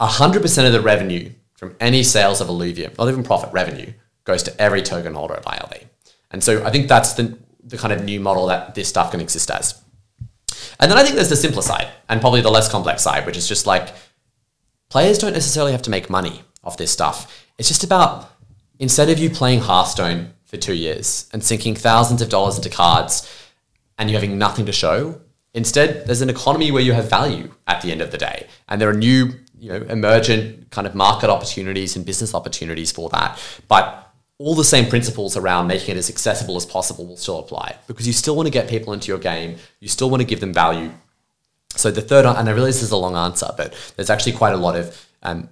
100% 0.00 0.66
of 0.66 0.72
the 0.72 0.80
revenue 0.80 1.30
from 1.54 1.76
any 1.78 2.02
sales 2.02 2.40
of 2.40 2.48
Illuvium, 2.48 2.96
not 2.96 3.08
even 3.08 3.22
profit 3.22 3.52
revenue, 3.52 3.92
goes 4.24 4.42
to 4.44 4.60
every 4.60 4.82
token 4.82 5.14
holder 5.14 5.34
of 5.34 5.44
ILV. 5.44 5.84
And 6.30 6.42
so 6.42 6.64
I 6.64 6.70
think 6.70 6.88
that's 6.88 7.14
the, 7.14 7.38
the 7.62 7.76
kind 7.76 7.92
of 7.92 8.04
new 8.04 8.20
model 8.20 8.46
that 8.46 8.74
this 8.74 8.88
stuff 8.88 9.10
can 9.10 9.20
exist 9.20 9.50
as. 9.50 9.80
And 10.78 10.90
then 10.90 10.98
I 10.98 11.02
think 11.02 11.16
there's 11.16 11.28
the 11.28 11.36
simpler 11.36 11.62
side 11.62 11.88
and 12.08 12.20
probably 12.20 12.40
the 12.40 12.50
less 12.50 12.70
complex 12.70 13.02
side, 13.02 13.26
which 13.26 13.36
is 13.36 13.46
just 13.46 13.66
like 13.66 13.90
players 14.88 15.18
don't 15.18 15.32
necessarily 15.32 15.72
have 15.72 15.82
to 15.82 15.90
make 15.90 16.08
money 16.08 16.42
off 16.64 16.76
this 16.76 16.90
stuff. 16.90 17.46
It's 17.58 17.68
just 17.68 17.84
about 17.84 18.30
instead 18.78 19.10
of 19.10 19.18
you 19.18 19.30
playing 19.30 19.60
Hearthstone 19.60 20.32
for 20.44 20.56
two 20.56 20.74
years 20.74 21.28
and 21.32 21.44
sinking 21.44 21.74
thousands 21.74 22.22
of 22.22 22.28
dollars 22.28 22.56
into 22.56 22.70
cards 22.70 23.28
and 23.98 24.10
you 24.10 24.16
having 24.16 24.38
nothing 24.38 24.66
to 24.66 24.72
show, 24.72 25.20
instead 25.54 26.06
there's 26.06 26.22
an 26.22 26.30
economy 26.30 26.70
where 26.70 26.82
you 26.82 26.92
have 26.92 27.10
value 27.10 27.50
at 27.66 27.82
the 27.82 27.92
end 27.92 28.00
of 28.00 28.10
the 28.10 28.18
day. 28.18 28.46
And 28.68 28.80
there 28.80 28.88
are 28.88 28.94
new, 28.94 29.34
you 29.60 29.68
know, 29.68 29.82
emergent 29.86 30.70
kind 30.70 30.86
of 30.86 30.94
market 30.94 31.30
opportunities 31.30 31.94
and 31.94 32.04
business 32.04 32.34
opportunities 32.34 32.90
for 32.90 33.08
that. 33.10 33.38
But 33.68 34.10
all 34.38 34.54
the 34.54 34.64
same 34.64 34.88
principles 34.88 35.36
around 35.36 35.66
making 35.66 35.94
it 35.94 35.98
as 35.98 36.08
accessible 36.08 36.56
as 36.56 36.64
possible 36.64 37.06
will 37.06 37.18
still 37.18 37.38
apply 37.38 37.76
because 37.86 38.06
you 38.06 38.12
still 38.14 38.34
want 38.34 38.46
to 38.46 38.50
get 38.50 38.68
people 38.68 38.94
into 38.94 39.08
your 39.08 39.18
game. 39.18 39.58
You 39.80 39.88
still 39.88 40.08
want 40.08 40.22
to 40.22 40.26
give 40.26 40.40
them 40.40 40.54
value. 40.54 40.90
So 41.76 41.90
the 41.90 42.00
third, 42.00 42.24
and 42.24 42.48
I 42.48 42.52
realize 42.52 42.76
this 42.76 42.84
is 42.84 42.90
a 42.90 42.96
long 42.96 43.16
answer, 43.16 43.48
but 43.56 43.74
there's 43.96 44.08
actually 44.08 44.32
quite 44.32 44.54
a 44.54 44.56
lot 44.56 44.76
of 44.76 45.06
um, 45.22 45.50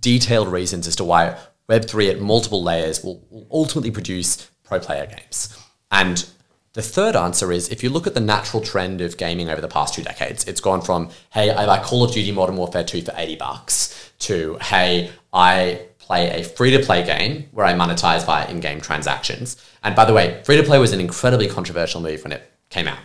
detailed 0.00 0.48
reasons 0.48 0.86
as 0.86 0.96
to 0.96 1.04
why 1.04 1.38
Web3 1.68 2.12
at 2.12 2.20
multiple 2.20 2.62
layers 2.62 3.04
will, 3.04 3.22
will 3.30 3.46
ultimately 3.50 3.90
produce 3.90 4.50
pro 4.64 4.80
player 4.80 5.06
games. 5.06 5.56
And 5.90 6.26
the 6.74 6.82
third 6.82 7.14
answer 7.14 7.52
is 7.52 7.68
if 7.68 7.82
you 7.82 7.90
look 7.90 8.06
at 8.06 8.14
the 8.14 8.20
natural 8.20 8.62
trend 8.62 9.00
of 9.00 9.16
gaming 9.18 9.50
over 9.50 9.60
the 9.60 9.68
past 9.68 9.94
two 9.94 10.02
decades, 10.02 10.44
it's 10.44 10.60
gone 10.60 10.80
from, 10.80 11.10
hey, 11.30 11.50
I 11.50 11.66
like 11.66 11.82
Call 11.82 12.02
of 12.02 12.12
Duty 12.12 12.32
Modern 12.32 12.56
Warfare 12.56 12.84
2 12.84 13.02
for 13.02 13.12
80 13.14 13.36
bucks 13.36 14.12
to, 14.20 14.56
hey, 14.62 15.10
I 15.32 15.82
play 15.98 16.40
a 16.40 16.44
free 16.44 16.70
to 16.70 16.82
play 16.82 17.04
game 17.04 17.48
where 17.52 17.66
I 17.66 17.74
monetize 17.74 18.24
via 18.24 18.48
in 18.48 18.60
game 18.60 18.80
transactions. 18.80 19.62
And 19.84 19.94
by 19.94 20.06
the 20.06 20.14
way, 20.14 20.42
free 20.44 20.56
to 20.56 20.62
play 20.62 20.78
was 20.78 20.92
an 20.92 21.00
incredibly 21.00 21.46
controversial 21.46 22.00
move 22.00 22.22
when 22.22 22.32
it 22.32 22.50
came 22.70 22.88
out. 22.88 22.98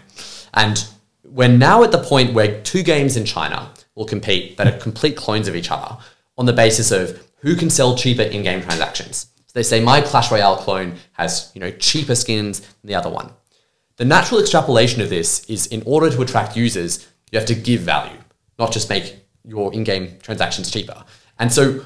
And 0.53 0.88
we're 1.25 1.49
now 1.49 1.84
at 1.84 1.91
the 1.91 2.01
point 2.01 2.34
where 2.34 2.62
two 2.62 2.84
games 2.84 3.17
in 3.17 3.25
China 3.25 3.71
will 3.95 4.06
compete 4.06 4.56
that 4.58 4.67
are 4.67 4.80
complete 4.80 5.17
clones 5.17 5.47
of 5.47 5.56
each 5.56 5.71
other 5.71 5.97
on 6.38 6.45
the 6.45 6.53
basis 6.53 6.91
of 6.91 7.21
who 7.39 7.56
can 7.56 7.69
sell 7.69 7.97
cheaper 7.97 8.23
in-game 8.23 8.62
transactions. 8.62 9.27
So 9.47 9.53
they 9.53 9.63
say 9.63 9.84
my 9.84 10.01
Clash 10.01 10.32
Royale 10.32 10.58
clone 10.58 10.95
has 11.13 11.51
you 11.53 11.60
know 11.60 11.71
cheaper 11.71 12.15
skins 12.15 12.62
than 12.62 12.88
the 12.88 12.95
other 12.95 13.10
one. 13.10 13.32
The 13.97 14.05
natural 14.05 14.39
extrapolation 14.39 15.01
of 15.01 15.10
this 15.10 15.43
is 15.45 15.67
in 15.67 15.83
order 15.86 16.10
to 16.10 16.21
attract 16.21 16.55
users, 16.55 17.07
you 17.31 17.39
have 17.39 17.47
to 17.47 17.55
give 17.55 17.81
value, 17.81 18.17
not 18.57 18.71
just 18.71 18.89
make 18.89 19.17
your 19.43 19.73
in-game 19.73 20.17
transactions 20.21 20.71
cheaper. 20.71 21.03
And 21.39 21.51
so, 21.51 21.86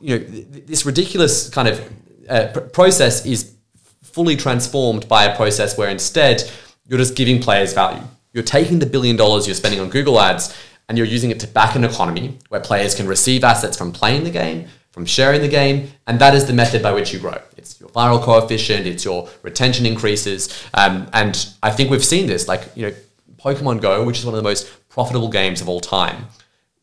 you 0.00 0.18
know, 0.18 0.24
th- 0.24 0.66
this 0.66 0.84
ridiculous 0.84 1.48
kind 1.48 1.68
of 1.68 1.92
uh, 2.28 2.48
pr- 2.52 2.60
process 2.60 3.24
is 3.24 3.54
fully 4.02 4.36
transformed 4.36 5.08
by 5.08 5.24
a 5.24 5.34
process 5.34 5.78
where 5.78 5.88
instead 5.88 6.48
you're 6.86 6.98
just 6.98 7.16
giving 7.16 7.40
players 7.40 7.72
value. 7.72 8.02
You're 8.32 8.44
taking 8.44 8.78
the 8.78 8.86
billion 8.86 9.16
dollars 9.16 9.46
you're 9.46 9.54
spending 9.54 9.80
on 9.80 9.88
Google 9.88 10.20
Ads 10.20 10.54
and 10.88 10.98
you're 10.98 11.06
using 11.06 11.30
it 11.30 11.40
to 11.40 11.46
back 11.46 11.74
an 11.74 11.84
economy 11.84 12.38
where 12.48 12.60
players 12.60 12.94
can 12.94 13.06
receive 13.06 13.44
assets 13.44 13.76
from 13.78 13.92
playing 13.92 14.24
the 14.24 14.30
game, 14.30 14.68
from 14.94 15.04
sharing 15.04 15.40
the 15.40 15.48
game, 15.48 15.90
and 16.06 16.20
that 16.20 16.36
is 16.36 16.46
the 16.46 16.52
method 16.52 16.80
by 16.80 16.92
which 16.92 17.12
you 17.12 17.18
grow. 17.18 17.36
It's 17.56 17.80
your 17.80 17.88
viral 17.88 18.22
coefficient, 18.22 18.86
it's 18.86 19.04
your 19.04 19.28
retention 19.42 19.86
increases, 19.86 20.64
um, 20.72 21.08
and 21.12 21.48
I 21.64 21.72
think 21.72 21.90
we've 21.90 22.04
seen 22.04 22.28
this. 22.28 22.46
Like 22.46 22.70
you 22.76 22.86
know, 22.86 22.94
Pokemon 23.36 23.80
Go, 23.80 24.04
which 24.04 24.20
is 24.20 24.24
one 24.24 24.34
of 24.34 24.36
the 24.36 24.48
most 24.48 24.70
profitable 24.88 25.28
games 25.28 25.60
of 25.60 25.68
all 25.68 25.80
time, 25.80 26.26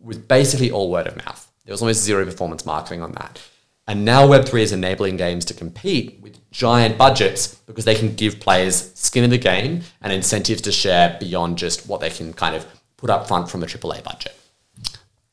was 0.01 0.17
basically 0.17 0.71
all 0.71 0.91
word 0.91 1.07
of 1.07 1.15
mouth. 1.23 1.49
There 1.63 1.71
was 1.71 1.81
almost 1.81 2.03
zero 2.03 2.25
performance 2.25 2.65
marketing 2.65 3.01
on 3.01 3.13
that. 3.13 3.41
And 3.87 4.03
now 4.03 4.27
Web3 4.27 4.59
is 4.59 4.73
enabling 4.73 5.15
games 5.15 5.45
to 5.45 5.53
compete 5.53 6.19
with 6.21 6.37
giant 6.51 6.97
budgets 6.97 7.55
because 7.65 7.85
they 7.85 7.95
can 7.95 8.13
give 8.15 8.41
players 8.41 8.93
skin 8.93 9.23
in 9.23 9.29
the 9.29 9.37
game 9.37 9.83
and 10.01 10.11
incentives 10.11 10.61
to 10.63 10.71
share 10.73 11.15
beyond 11.17 11.57
just 11.57 11.87
what 11.87 12.01
they 12.01 12.09
can 12.09 12.33
kind 12.33 12.57
of 12.57 12.65
put 12.97 13.09
up 13.09 13.29
front 13.29 13.49
from 13.49 13.63
a 13.63 13.65
AAA 13.65 14.03
budget. 14.03 14.35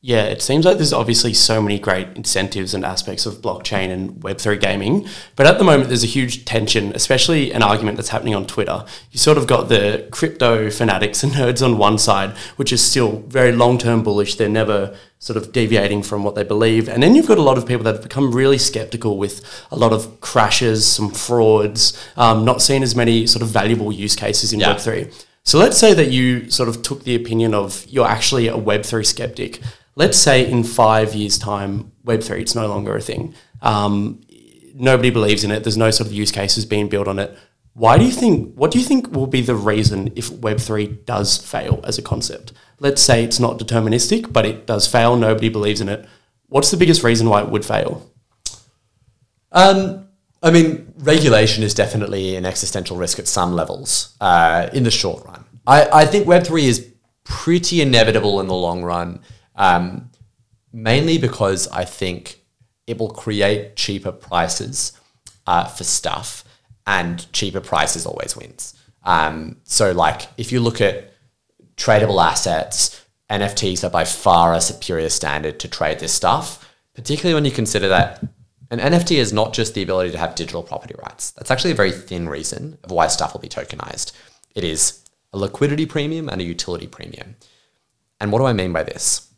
Yeah, 0.01 0.23
it 0.23 0.41
seems 0.41 0.63
like 0.63 0.77
there's 0.77 0.93
obviously 0.93 1.33
so 1.33 1.61
many 1.61 1.77
great 1.77 2.07
incentives 2.15 2.73
and 2.73 2.85
aspects 2.85 3.25
of 3.25 3.41
blockchain 3.41 3.89
and 3.89 4.11
Web3 4.21 4.57
gaming. 4.57 5.05
But 5.35 5.45
at 5.45 5.57
the 5.57 5.65
moment, 5.65 5.89
there's 5.89 6.05
a 6.05 6.07
huge 6.07 6.45
tension, 6.45 6.93
especially 6.95 7.51
an 7.51 7.61
argument 7.61 7.97
that's 7.97 8.07
happening 8.07 8.33
on 8.33 8.47
Twitter. 8.47 8.85
You 9.11 9.19
sort 9.19 9.37
of 9.37 9.45
got 9.45 9.67
the 9.67 10.07
crypto 10.09 10.69
fanatics 10.69 11.21
and 11.21 11.33
nerds 11.33 11.61
on 11.61 11.77
one 11.77 11.97
side, 11.97 12.31
which 12.55 12.71
is 12.71 12.81
still 12.81 13.23
very 13.27 13.51
long 13.51 13.77
term 13.77 14.01
bullish. 14.01 14.35
They're 14.35 14.47
never 14.47 14.95
sort 15.19 15.35
of 15.35 15.51
deviating 15.51 16.03
from 16.03 16.23
what 16.23 16.35
they 16.35 16.43
believe. 16.45 16.87
And 16.87 17.03
then 17.03 17.13
you've 17.13 17.27
got 17.27 17.37
a 17.37 17.41
lot 17.41 17.57
of 17.57 17.65
people 17.65 17.83
that 17.83 17.95
have 17.95 18.03
become 18.03 18.31
really 18.31 18.57
skeptical 18.57 19.17
with 19.17 19.43
a 19.69 19.75
lot 19.75 19.91
of 19.91 20.21
crashes, 20.21 20.87
some 20.87 21.11
frauds, 21.11 22.01
um, 22.15 22.45
not 22.45 22.61
seeing 22.61 22.83
as 22.83 22.95
many 22.95 23.27
sort 23.27 23.41
of 23.41 23.49
valuable 23.49 23.91
use 23.91 24.15
cases 24.15 24.53
in 24.53 24.61
Yeah. 24.61 24.75
Web3. 24.75 25.25
So 25.43 25.57
let's 25.57 25.77
say 25.77 25.93
that 25.93 26.11
you 26.11 26.49
sort 26.49 26.69
of 26.69 26.83
took 26.83 27.03
the 27.03 27.15
opinion 27.15 27.53
of 27.53 27.85
you're 27.89 28.07
actually 28.07 28.47
a 28.47 28.53
Web3 28.55 29.05
skeptic. 29.05 29.59
Let's 29.99 30.17
say 30.17 30.49
in 30.49 30.63
five 30.63 31.13
years' 31.13 31.37
time, 31.37 31.91
Web3 32.05 32.39
it's 32.39 32.55
no 32.55 32.67
longer 32.67 32.95
a 32.95 33.01
thing. 33.01 33.35
Um, 33.61 34.21
nobody 34.73 35.09
believes 35.09 35.43
in 35.43 35.51
it. 35.51 35.65
There's 35.65 35.75
no 35.75 35.91
sort 35.91 36.07
of 36.07 36.13
use 36.13 36.31
cases 36.31 36.65
being 36.65 36.87
built 36.87 37.09
on 37.09 37.19
it. 37.19 37.37
Why 37.73 37.97
do 37.97 38.05
you 38.05 38.11
think? 38.11 38.55
What 38.55 38.71
do 38.71 38.79
you 38.79 38.85
think 38.85 39.11
will 39.11 39.27
be 39.27 39.41
the 39.41 39.55
reason 39.55 40.13
if 40.15 40.29
Web3 40.29 41.03
does 41.03 41.37
fail 41.37 41.81
as 41.83 41.97
a 41.97 42.01
concept? 42.01 42.53
Let's 42.79 43.01
say 43.01 43.25
it's 43.25 43.41
not 43.41 43.59
deterministic, 43.59 44.31
but 44.31 44.45
it 44.45 44.65
does 44.65 44.87
fail. 44.87 45.17
Nobody 45.17 45.49
believes 45.49 45.81
in 45.81 45.89
it. 45.89 46.07
What's 46.47 46.71
the 46.71 46.77
biggest 46.77 47.03
reason 47.03 47.27
why 47.27 47.41
it 47.41 47.49
would 47.49 47.65
fail? 47.65 48.09
Um, 49.51 50.07
I 50.41 50.49
mean, 50.51 50.93
regulation 50.99 51.61
is 51.61 51.73
definitely 51.73 52.37
an 52.37 52.45
existential 52.45 52.95
risk 52.95 53.19
at 53.19 53.27
some 53.27 53.51
levels 53.51 54.15
uh, 54.21 54.69
in 54.71 54.83
the 54.83 54.91
short 54.91 55.25
run. 55.25 55.43
I, 55.67 55.89
I 55.91 56.05
think 56.05 56.25
Web3 56.25 56.63
is 56.63 56.87
pretty 57.25 57.81
inevitable 57.81 58.39
in 58.39 58.47
the 58.47 58.55
long 58.55 58.81
run, 58.81 59.19
um, 59.59 60.09
mainly 60.73 61.19
because 61.19 61.67
I 61.67 61.85
think 61.85 62.41
it 62.87 62.97
will 62.97 63.11
create 63.11 63.75
cheaper 63.75 64.11
prices 64.11 64.93
uh, 65.45 65.65
for 65.65 65.83
stuff, 65.83 66.43
and 66.87 67.31
cheaper 67.33 67.61
prices 67.61 68.07
always 68.07 68.35
wins. 68.35 68.73
Um, 69.03 69.57
so, 69.63 69.91
like, 69.91 70.23
if 70.37 70.51
you 70.51 70.59
look 70.59 70.81
at 70.81 71.13
tradable 71.75 72.23
assets, 72.23 73.05
NFTs 73.29 73.83
are 73.83 73.91
by 73.91 74.05
far 74.05 74.53
a 74.53 74.61
superior 74.61 75.09
standard 75.09 75.59
to 75.59 75.67
trade 75.67 75.99
this 75.99 76.13
stuff, 76.13 76.67
particularly 76.95 77.35
when 77.35 77.45
you 77.45 77.51
consider 77.51 77.87
that 77.89 78.23
an 78.71 78.79
NFT 78.79 79.17
is 79.17 79.33
not 79.33 79.53
just 79.53 79.73
the 79.73 79.83
ability 79.83 80.11
to 80.11 80.17
have 80.17 80.35
digital 80.35 80.63
property 80.63 80.95
rights. 81.03 81.31
That's 81.31 81.49
actually 81.49 81.71
a 81.71 81.75
very 81.75 81.91
thin 81.91 82.29
reason 82.29 82.77
of 82.83 82.91
why 82.91 83.07
stuff 83.07 83.33
will 83.33 83.41
be 83.41 83.49
tokenized. 83.49 84.11
It 84.55 84.63
is 84.63 85.03
a 85.33 85.37
liquidity 85.37 85.85
premium 85.85 86.29
and 86.29 86.39
a 86.39 86.43
utility 86.43 86.87
premium. 86.87 87.35
And 88.19 88.31
what 88.31 88.39
do 88.39 88.45
I 88.45 88.53
mean 88.53 88.73
by 88.73 88.83
this? 88.83 89.28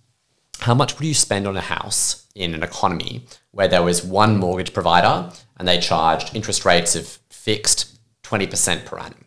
How 0.62 0.76
much 0.76 0.97
would 0.97 1.08
you 1.08 1.13
spend 1.13 1.47
on 1.47 1.58
a 1.58 1.62
house 1.62 2.28
in 2.36 2.54
an 2.54 2.63
economy 2.63 3.26
where 3.52 3.67
there 3.67 3.84
was 3.84 4.04
one 4.04 4.38
mortgage 4.38 4.74
provider 4.74 5.32
and 5.58 5.67
they 5.67 5.80
charged 5.80 6.36
interest 6.36 6.65
rates 6.65 6.95
of 6.95 7.08
fixed 7.30 7.97
20% 8.24 8.86
per 8.86 8.97
annum? 8.97 9.26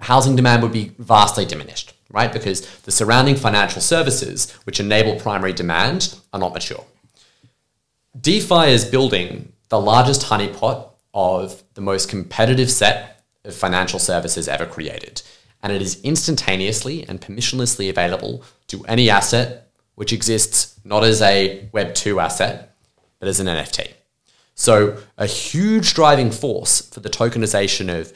housing 0.00 0.36
demand 0.36 0.62
would 0.62 0.72
be 0.72 0.92
vastly 0.98 1.44
diminished, 1.44 1.94
right? 2.10 2.32
Because 2.32 2.60
the 2.82 2.92
surrounding 2.92 3.36
financial 3.36 3.80
services, 3.80 4.52
which 4.64 4.80
enable 4.80 5.18
primary 5.18 5.52
demand, 5.52 6.18
are 6.32 6.40
not 6.40 6.54
mature. 6.54 6.84
DeFi 8.20 8.70
is 8.70 8.84
building 8.84 9.52
the 9.68 9.80
largest 9.80 10.22
honeypot 10.22 10.90
of 11.14 11.62
the 11.74 11.80
most 11.80 12.08
competitive 12.08 12.70
set 12.70 13.24
of 13.44 13.54
financial 13.54 13.98
services 13.98 14.48
ever 14.48 14.66
created. 14.66 15.22
And 15.62 15.72
it 15.72 15.82
is 15.82 16.00
instantaneously 16.02 17.06
and 17.08 17.20
permissionlessly 17.20 17.90
available 17.90 18.44
to 18.68 18.84
any 18.84 19.10
asset 19.10 19.67
which 19.98 20.12
exists 20.12 20.78
not 20.84 21.02
as 21.02 21.20
a 21.20 21.68
Web2 21.74 22.22
asset, 22.22 22.72
but 23.18 23.28
as 23.28 23.40
an 23.40 23.48
NFT. 23.48 23.94
So, 24.54 24.96
a 25.16 25.26
huge 25.26 25.92
driving 25.92 26.30
force 26.30 26.80
for 26.88 27.00
the 27.00 27.10
tokenization 27.10 27.92
of 27.92 28.12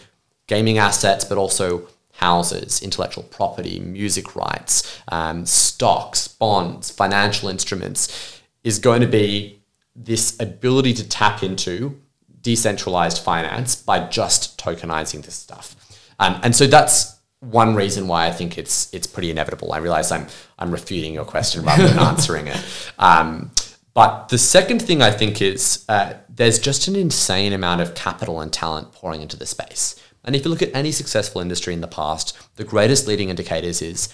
gaming 0.46 0.78
assets, 0.78 1.24
but 1.24 1.38
also 1.38 1.88
houses, 2.12 2.80
intellectual 2.82 3.24
property, 3.24 3.80
music 3.80 4.36
rights, 4.36 4.96
um, 5.08 5.44
stocks, 5.44 6.28
bonds, 6.28 6.88
financial 6.88 7.48
instruments, 7.48 8.40
is 8.62 8.78
going 8.78 9.00
to 9.00 9.08
be 9.08 9.58
this 9.96 10.38
ability 10.38 10.94
to 10.94 11.08
tap 11.08 11.42
into 11.42 12.00
decentralized 12.42 13.18
finance 13.18 13.74
by 13.74 14.06
just 14.06 14.56
tokenizing 14.56 15.24
this 15.24 15.34
stuff. 15.34 15.74
Um, 16.20 16.38
and 16.44 16.54
so 16.54 16.68
that's 16.68 17.16
one 17.42 17.74
reason 17.74 18.06
why 18.06 18.26
I 18.26 18.30
think 18.30 18.56
it's 18.56 18.92
it's 18.94 19.06
pretty 19.06 19.30
inevitable. 19.30 19.72
I 19.72 19.78
realize 19.78 20.12
I'm 20.12 20.28
I'm 20.58 20.70
refuting 20.70 21.12
your 21.12 21.24
question 21.24 21.64
rather 21.64 21.88
than 21.88 21.98
answering 22.10 22.46
it. 22.46 22.64
Um, 22.98 23.50
but 23.94 24.28
the 24.28 24.38
second 24.38 24.80
thing 24.80 25.02
I 25.02 25.10
think 25.10 25.42
is 25.42 25.84
uh, 25.88 26.14
there's 26.28 26.58
just 26.58 26.86
an 26.86 26.96
insane 26.96 27.52
amount 27.52 27.80
of 27.80 27.94
capital 27.94 28.40
and 28.40 28.52
talent 28.52 28.92
pouring 28.92 29.22
into 29.22 29.36
the 29.36 29.44
space. 29.44 29.96
And 30.24 30.36
if 30.36 30.44
you 30.44 30.50
look 30.50 30.62
at 30.62 30.74
any 30.74 30.92
successful 30.92 31.40
industry 31.40 31.74
in 31.74 31.80
the 31.80 31.88
past, 31.88 32.38
the 32.56 32.64
greatest 32.64 33.08
leading 33.08 33.28
indicators 33.28 33.82
is 33.82 34.08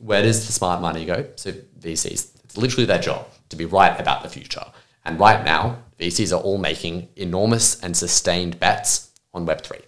where 0.00 0.22
does 0.22 0.46
the 0.46 0.52
smart 0.52 0.80
money 0.80 1.04
go? 1.04 1.26
So 1.36 1.52
VCs, 1.52 2.36
it's 2.44 2.56
literally 2.56 2.86
their 2.86 2.98
job 2.98 3.28
to 3.50 3.56
be 3.56 3.66
right 3.66 4.00
about 4.00 4.22
the 4.22 4.30
future. 4.30 4.64
And 5.04 5.20
right 5.20 5.44
now, 5.44 5.82
VCs 6.00 6.36
are 6.36 6.40
all 6.40 6.58
making 6.58 7.10
enormous 7.16 7.78
and 7.80 7.94
sustained 7.94 8.58
bets 8.58 9.10
on 9.34 9.46
Web3. 9.46 9.82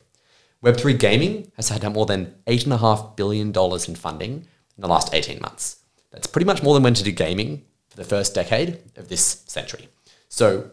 Web3 0.64 0.98
gaming 0.98 1.53
has 1.57 1.68
had 1.68 1.85
more 1.92 2.07
than 2.07 2.35
$8.5 2.46 3.16
billion 3.16 3.48
in 3.48 3.94
funding 3.94 4.33
in 4.33 4.81
the 4.81 4.88
last 4.88 5.14
18 5.14 5.40
months. 5.42 5.81
That's 6.11 6.27
pretty 6.27 6.46
much 6.46 6.62
more 6.62 6.72
than 6.72 6.83
went 6.83 6.98
into 6.98 7.12
gaming 7.12 7.64
for 7.88 7.98
the 7.98 8.05
first 8.05 8.35
decade 8.35 8.81
of 8.96 9.09
this 9.09 9.44
century. 9.46 9.88
So 10.29 10.70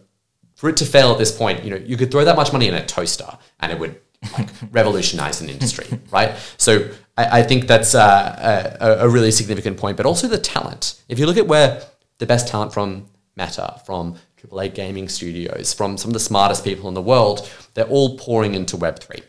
for 0.55 0.69
it 0.69 0.77
to 0.77 0.85
fail 0.85 1.11
at 1.11 1.17
this 1.17 1.35
point, 1.35 1.63
you 1.65 1.71
know, 1.71 1.75
you 1.75 1.97
could 1.97 2.09
throw 2.09 2.23
that 2.23 2.37
much 2.37 2.53
money 2.53 2.67
in 2.67 2.73
a 2.73 2.85
toaster 2.85 3.37
and 3.59 3.71
it 3.71 3.79
would 3.79 3.99
like 4.37 4.47
revolutionize 4.71 5.41
an 5.41 5.49
industry, 5.49 5.87
right? 6.11 6.35
So 6.57 6.89
I, 7.17 7.39
I 7.39 7.43
think 7.43 7.67
that's 7.67 7.93
uh, 7.93 8.77
a, 8.79 9.05
a 9.05 9.09
really 9.09 9.31
significant 9.31 9.77
point, 9.77 9.97
but 9.97 10.05
also 10.05 10.27
the 10.27 10.37
talent. 10.37 11.01
If 11.09 11.19
you 11.19 11.25
look 11.25 11.37
at 11.37 11.47
where 11.47 11.83
the 12.19 12.25
best 12.25 12.47
talent 12.47 12.73
from 12.73 13.07
Meta, 13.35 13.81
from 13.85 14.15
AAA 14.41 14.73
gaming 14.73 15.09
studios, 15.09 15.73
from 15.73 15.97
some 15.97 16.09
of 16.09 16.13
the 16.13 16.19
smartest 16.19 16.63
people 16.63 16.87
in 16.87 16.93
the 16.93 17.01
world, 17.01 17.49
they're 17.73 17.85
all 17.85 18.17
pouring 18.17 18.55
into 18.55 18.77
Web3. 18.77 19.23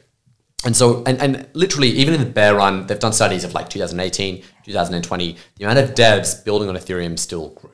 And 0.64 0.76
so, 0.76 1.02
and, 1.04 1.20
and 1.20 1.48
literally, 1.54 1.88
even 1.88 2.14
in 2.14 2.20
the 2.20 2.30
bear 2.30 2.54
run, 2.54 2.86
they've 2.86 2.98
done 2.98 3.12
studies 3.12 3.42
of 3.44 3.52
like 3.52 3.68
2018, 3.68 4.42
2020, 4.64 5.36
the 5.56 5.64
amount 5.64 5.78
of 5.78 5.94
devs 5.94 6.44
building 6.44 6.68
on 6.68 6.76
Ethereum 6.76 7.18
still 7.18 7.50
grew 7.50 7.70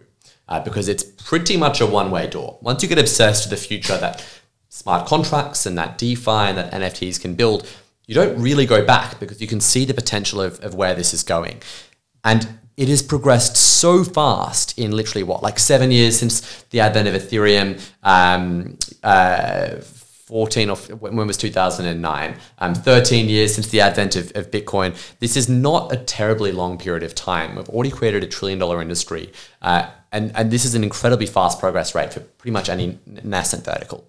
uh, 0.48 0.60
because 0.60 0.88
it's 0.88 1.04
pretty 1.04 1.56
much 1.56 1.80
a 1.80 1.86
one 1.86 2.10
way 2.10 2.26
door. 2.26 2.58
Once 2.60 2.82
you 2.82 2.88
get 2.88 2.98
obsessed 2.98 3.48
with 3.48 3.58
the 3.58 3.66
future 3.66 3.96
that 3.98 4.24
smart 4.68 5.06
contracts 5.06 5.66
and 5.66 5.76
that 5.76 5.98
DeFi 5.98 6.30
and 6.30 6.58
that 6.58 6.72
NFTs 6.72 7.20
can 7.20 7.34
build, 7.34 7.68
you 8.06 8.14
don't 8.14 8.40
really 8.40 8.64
go 8.64 8.84
back 8.84 9.20
because 9.20 9.40
you 9.40 9.46
can 9.46 9.60
see 9.60 9.84
the 9.84 9.94
potential 9.94 10.40
of, 10.40 10.58
of 10.60 10.74
where 10.74 10.94
this 10.94 11.12
is 11.12 11.22
going. 11.22 11.60
And 12.24 12.58
it 12.76 12.88
has 12.88 13.02
progressed 13.02 13.56
so 13.56 14.04
fast 14.04 14.78
in 14.78 14.92
literally 14.92 15.24
what, 15.24 15.42
like 15.42 15.58
seven 15.58 15.90
years 15.90 16.18
since 16.18 16.62
the 16.70 16.80
advent 16.80 17.08
of 17.08 17.14
Ethereum, 17.14 17.80
um, 18.02 18.78
uh, 19.02 19.76
14 20.28 20.70
or 20.70 20.76
when 20.76 21.26
was 21.26 21.38
2009 21.38 22.36
um, 22.58 22.74
13 22.74 23.28
years 23.28 23.54
since 23.54 23.68
the 23.68 23.80
advent 23.80 24.14
of, 24.14 24.30
of 24.36 24.50
bitcoin. 24.50 24.94
This 25.20 25.36
is 25.36 25.48
not 25.48 25.90
a 25.90 25.96
terribly 25.96 26.52
long 26.52 26.76
period 26.76 27.02
of 27.02 27.14
time. 27.14 27.56
We've 27.56 27.68
already 27.70 27.90
created 27.90 28.22
a 28.22 28.26
trillion 28.26 28.58
dollar 28.58 28.82
industry 28.82 29.32
uh, 29.62 29.88
and, 30.12 30.32
and 30.34 30.50
this 30.50 30.64
is 30.64 30.74
an 30.74 30.84
incredibly 30.84 31.26
fast 31.26 31.58
progress 31.58 31.94
rate 31.94 32.12
for 32.12 32.20
pretty 32.20 32.52
much 32.52 32.68
any 32.68 32.98
nascent 33.24 33.64
vertical. 33.64 34.06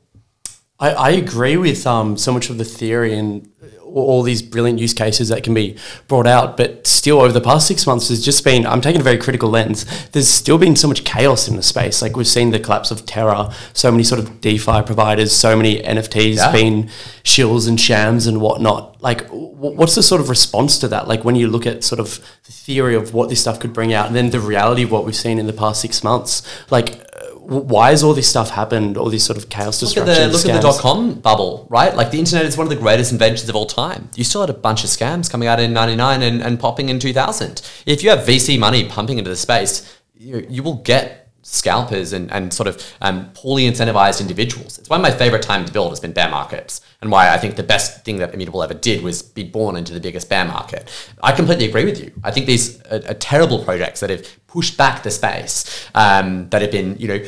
I, 0.80 0.92
I 0.92 1.10
agree 1.12 1.58
with 1.58 1.86
um, 1.86 2.18
so 2.18 2.32
much 2.32 2.50
of 2.50 2.58
the 2.58 2.65
theory 2.65 3.13
and 3.18 3.50
all 3.92 4.22
these 4.22 4.44
brilliant 4.44 4.78
use 4.78 4.94
cases 4.94 5.30
that 5.30 5.44
can 5.44 5.56
be 5.56 5.76
brought 6.08 6.28
out. 6.28 6.56
But 6.58 6.86
still, 6.86 7.20
over 7.22 7.34
the 7.34 7.42
past 7.42 7.65
six 7.68 7.88
months, 7.88 8.08
there's 8.08 8.24
just 8.24 8.44
been, 8.44 8.68
I'm 8.68 8.82
taking 8.82 9.02
a 9.02 9.04
very 9.04 9.18
critical 9.18 9.50
lens, 9.50 9.84
there's 10.12 10.28
still 10.28 10.60
been 10.60 10.76
so 10.76 10.88
much 10.88 11.04
chaos 11.06 11.48
in 11.48 11.56
the 11.56 11.63
space. 11.63 12.00
Like 12.02 12.15
we've 12.15 12.28
seen 12.28 12.52
the 12.52 12.60
collapse 12.60 12.92
of 12.92 13.08
Terra, 13.08 13.52
so 13.74 13.89
many 13.92 14.04
sort 14.04 14.20
of 14.20 14.42
DeFi 14.42 14.84
providers, 14.84 15.32
so 15.32 15.56
many 15.58 15.82
NFTs 15.82 16.36
Yeah. 16.36 16.52
being 16.52 16.88
shills 17.24 17.68
and 17.68 17.82
shams 17.82 18.28
and 18.28 18.39
whatnot. 18.39 19.02
Like, 19.02 19.24
w- 19.30 19.50
what's 19.58 19.96
the 19.96 20.04
sort 20.04 20.22
of 20.22 20.30
response 20.30 20.78
to 20.80 20.88
that? 20.89 21.08
Like 21.08 21.26
when 21.26 21.36
you 21.36 21.48
look 21.48 21.65
at 21.65 21.84
sort 21.84 22.00
of 22.00 22.20
the 22.46 22.52
theory 22.52 22.94
of 22.94 23.15
what 23.15 23.30
this 23.30 23.42
stuff 23.42 23.60
could 23.60 23.74
bring 23.74 23.92
out 23.92 24.06
and 24.06 24.15
then 24.15 24.30
the 24.30 24.39
reality 24.39 24.84
of 24.84 24.92
what 24.92 25.04
we've 25.04 25.15
seen 25.15 25.39
in 25.39 25.48
the 25.48 25.54
past 25.54 25.82
six 25.82 26.04
months, 26.04 26.44
like, 26.70 27.09
why 27.50 27.90
has 27.90 28.04
all 28.04 28.14
this 28.14 28.30
stuff 28.30 28.52
happened? 28.52 28.96
All 28.96 29.10
this 29.10 29.26
sort 29.26 29.38
of 29.38 29.50
chaos 29.50 29.82
Look 29.82 29.98
at 29.98 30.06
the 30.06 30.28
look 30.28 30.46
at 30.46 30.54
the 30.54 30.60
dot 30.62 30.80
com 30.80 31.16
bubble, 31.16 31.68
right? 31.70 31.96
Like 31.96 32.12
the 32.12 32.20
internet 32.20 32.46
is 32.46 32.58
one 32.58 32.68
of 32.68 32.70
the 32.70 32.76
greatest 32.76 33.12
inventions 33.12 33.50
of 33.50 33.56
all 33.56 33.66
time. 33.66 34.10
You 34.16 34.24
still 34.24 34.42
had 34.42 34.50
a 34.50 34.54
bunch 34.54 34.84
of 34.84 34.90
scams 34.90 35.30
coming 35.30 35.48
out 35.48 35.60
in 35.60 35.74
'99 35.74 36.22
and, 36.22 36.42
and 36.42 36.60
popping 36.60 36.90
in 36.90 37.00
2000. 37.00 37.62
If 37.86 38.04
you 38.04 38.12
have 38.12 38.20
VC 38.20 38.60
money 38.60 38.88
pumping 38.88 39.18
into 39.18 39.30
the 39.30 39.36
space, 39.36 40.00
you, 40.16 40.46
you 40.48 40.62
will 40.62 40.76
get 40.76 41.20
scalpers 41.42 42.14
and, 42.14 42.32
and 42.32 42.54
sort 42.54 42.68
of 42.68 42.94
um, 43.02 43.32
poorly 43.34 43.64
incentivized 43.64 44.22
individuals. 44.22 44.78
It's 44.78 44.90
why 44.90 44.98
my 44.98 45.10
favorite 45.10 45.42
time 45.42 45.66
to 45.66 45.74
build 45.74 45.90
has 45.92 46.00
been 46.00 46.12
bear 46.12 46.30
markets, 46.30 46.82
and 47.02 47.12
why 47.12 47.34
I 47.34 47.38
think 47.38 47.56
the 47.56 47.64
best 47.64 48.06
thing 48.06 48.18
that 48.18 48.34
Immutable 48.34 48.62
ever 48.62 48.74
did 48.74 49.02
was 49.04 49.22
be 49.22 49.44
born 49.44 49.76
into 49.76 49.94
the 49.94 50.00
biggest 50.00 50.30
bear 50.30 50.46
market. 50.46 50.90
I 51.24 51.32
completely 51.32 51.66
agree 51.66 51.86
with 51.86 52.00
you. 52.00 52.12
I 52.24 52.32
think 52.32 52.46
these 52.46 52.82
are, 52.84 53.02
are 53.08 53.16
terrible 53.16 53.64
projects 53.64 54.02
that 54.02 54.10
have 54.10 54.28
pushed 54.48 54.78
back 54.78 55.04
the 55.04 55.12
space, 55.12 55.88
um, 55.96 56.50
that 56.50 56.62
have 56.62 56.72
been, 56.72 56.98
you 57.00 57.08
know, 57.08 57.24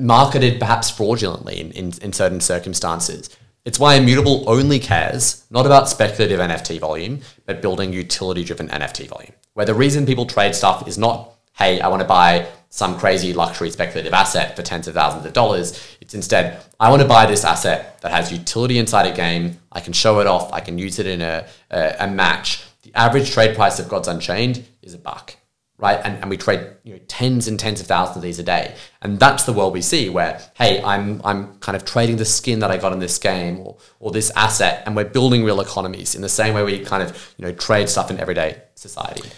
marketed 0.00 0.58
perhaps 0.58 0.90
fraudulently 0.90 1.60
in, 1.60 1.72
in, 1.72 1.92
in 2.02 2.12
certain 2.12 2.40
circumstances. 2.40 3.30
It's 3.64 3.80
why 3.80 3.94
Immutable 3.94 4.48
only 4.48 4.78
cares 4.78 5.44
not 5.50 5.66
about 5.66 5.88
speculative 5.88 6.38
NFT 6.38 6.78
volume, 6.78 7.20
but 7.46 7.60
building 7.60 7.92
utility 7.92 8.44
driven 8.44 8.68
NFT 8.68 9.08
volume. 9.08 9.32
Where 9.54 9.66
the 9.66 9.74
reason 9.74 10.06
people 10.06 10.26
trade 10.26 10.54
stuff 10.54 10.86
is 10.86 10.98
not, 10.98 11.32
hey, 11.54 11.80
I 11.80 11.88
want 11.88 12.02
to 12.02 12.08
buy 12.08 12.46
some 12.68 12.98
crazy 12.98 13.32
luxury 13.32 13.70
speculative 13.70 14.12
asset 14.12 14.54
for 14.54 14.62
tens 14.62 14.86
of 14.86 14.94
thousands 14.94 15.24
of 15.24 15.32
dollars. 15.32 15.96
It's 16.00 16.14
instead, 16.14 16.62
I 16.78 16.90
want 16.90 17.02
to 17.02 17.08
buy 17.08 17.26
this 17.26 17.44
asset 17.44 18.00
that 18.02 18.12
has 18.12 18.30
utility 18.30 18.78
inside 18.78 19.06
a 19.06 19.16
game. 19.16 19.58
I 19.72 19.80
can 19.80 19.92
show 19.92 20.20
it 20.20 20.26
off. 20.26 20.52
I 20.52 20.60
can 20.60 20.78
use 20.78 20.98
it 20.98 21.06
in 21.06 21.22
a, 21.22 21.46
a, 21.70 21.96
a 22.00 22.06
match. 22.06 22.62
The 22.82 22.94
average 22.94 23.30
trade 23.30 23.56
price 23.56 23.80
of 23.80 23.88
Gods 23.88 24.06
Unchained 24.06 24.64
is 24.82 24.94
a 24.94 24.98
buck 24.98 25.34
right? 25.78 26.00
And, 26.02 26.18
and 26.20 26.30
we 26.30 26.36
trade 26.36 26.66
you 26.84 26.94
know, 26.94 27.00
tens 27.06 27.48
and 27.48 27.58
tens 27.58 27.80
of 27.80 27.86
thousands 27.86 28.16
of 28.16 28.22
these 28.22 28.38
a 28.38 28.42
day. 28.42 28.74
And 29.02 29.18
that's 29.18 29.44
the 29.44 29.52
world 29.52 29.74
we 29.74 29.82
see 29.82 30.08
where, 30.08 30.40
hey, 30.54 30.82
I'm, 30.82 31.20
I'm 31.24 31.58
kind 31.58 31.76
of 31.76 31.84
trading 31.84 32.16
the 32.16 32.24
skin 32.24 32.60
that 32.60 32.70
I 32.70 32.78
got 32.78 32.92
in 32.92 32.98
this 32.98 33.18
game 33.18 33.60
or, 33.60 33.76
or 34.00 34.10
this 34.10 34.30
asset, 34.36 34.82
and 34.86 34.96
we're 34.96 35.04
building 35.04 35.44
real 35.44 35.60
economies 35.60 36.14
in 36.14 36.22
the 36.22 36.28
same 36.28 36.54
way 36.54 36.62
we 36.62 36.78
kind 36.78 37.02
of 37.02 37.34
you 37.36 37.44
know, 37.44 37.52
trade 37.52 37.88
stuff 37.88 38.10
in 38.10 38.18
everyday 38.18 38.62
society. 38.74 39.28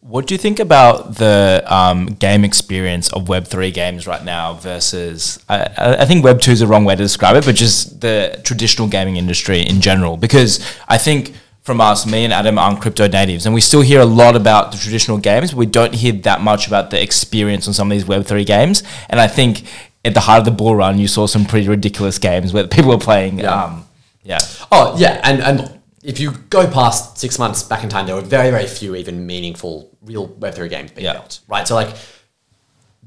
What 0.00 0.26
do 0.26 0.34
you 0.34 0.38
think 0.38 0.60
about 0.60 1.16
the 1.16 1.64
um, 1.66 2.06
game 2.06 2.44
experience 2.44 3.12
of 3.12 3.24
Web3 3.24 3.74
games 3.74 4.06
right 4.06 4.24
now 4.24 4.54
versus, 4.54 5.44
I, 5.48 5.96
I 6.00 6.04
think 6.04 6.24
Web2 6.24 6.48
is 6.48 6.60
the 6.60 6.68
wrong 6.68 6.84
way 6.84 6.94
to 6.94 7.02
describe 7.02 7.34
it, 7.34 7.44
but 7.44 7.56
just 7.56 8.00
the 8.00 8.40
traditional 8.44 8.86
gaming 8.88 9.16
industry 9.16 9.60
in 9.60 9.80
general? 9.80 10.16
Because 10.16 10.64
I 10.86 10.98
think 10.98 11.34
from 11.68 11.80
us, 11.82 12.06
me 12.06 12.24
and 12.24 12.32
Adam 12.32 12.58
aren't 12.58 12.80
crypto 12.80 13.06
natives, 13.06 13.44
and 13.46 13.54
we 13.54 13.60
still 13.60 13.82
hear 13.82 14.00
a 14.00 14.04
lot 14.06 14.34
about 14.34 14.72
the 14.72 14.78
traditional 14.78 15.18
games, 15.18 15.50
but 15.52 15.58
we 15.58 15.66
don't 15.66 15.94
hear 15.94 16.12
that 16.12 16.40
much 16.40 16.66
about 16.66 16.90
the 16.90 17.00
experience 17.00 17.68
on 17.68 17.74
some 17.74 17.92
of 17.92 17.96
these 17.96 18.04
Web3 18.06 18.44
games. 18.46 18.82
And 19.10 19.20
I 19.20 19.28
think 19.28 19.64
at 20.02 20.14
the 20.14 20.20
heart 20.20 20.38
of 20.40 20.44
the 20.46 20.50
bull 20.50 20.74
run, 20.74 20.98
you 20.98 21.06
saw 21.06 21.26
some 21.26 21.44
pretty 21.44 21.68
ridiculous 21.68 22.18
games 22.18 22.54
where 22.54 22.66
people 22.66 22.90
were 22.90 22.98
playing. 22.98 23.38
Yeah. 23.40 23.64
Um, 23.64 23.84
yeah. 24.24 24.38
Oh, 24.72 24.96
yeah. 24.98 25.20
And, 25.22 25.42
and 25.42 25.80
if 26.02 26.18
you 26.18 26.30
go 26.48 26.66
past 26.70 27.18
six 27.18 27.38
months 27.38 27.62
back 27.62 27.84
in 27.84 27.90
time, 27.90 28.06
there 28.06 28.14
were 28.16 28.22
very, 28.22 28.50
very 28.50 28.66
few 28.66 28.96
even 28.96 29.26
meaningful 29.26 29.90
real 30.02 30.26
Web3 30.26 30.70
games 30.70 30.90
being 30.92 31.04
Yeah. 31.04 31.12
built, 31.12 31.40
right? 31.48 31.68
So, 31.68 31.74
like, 31.74 31.94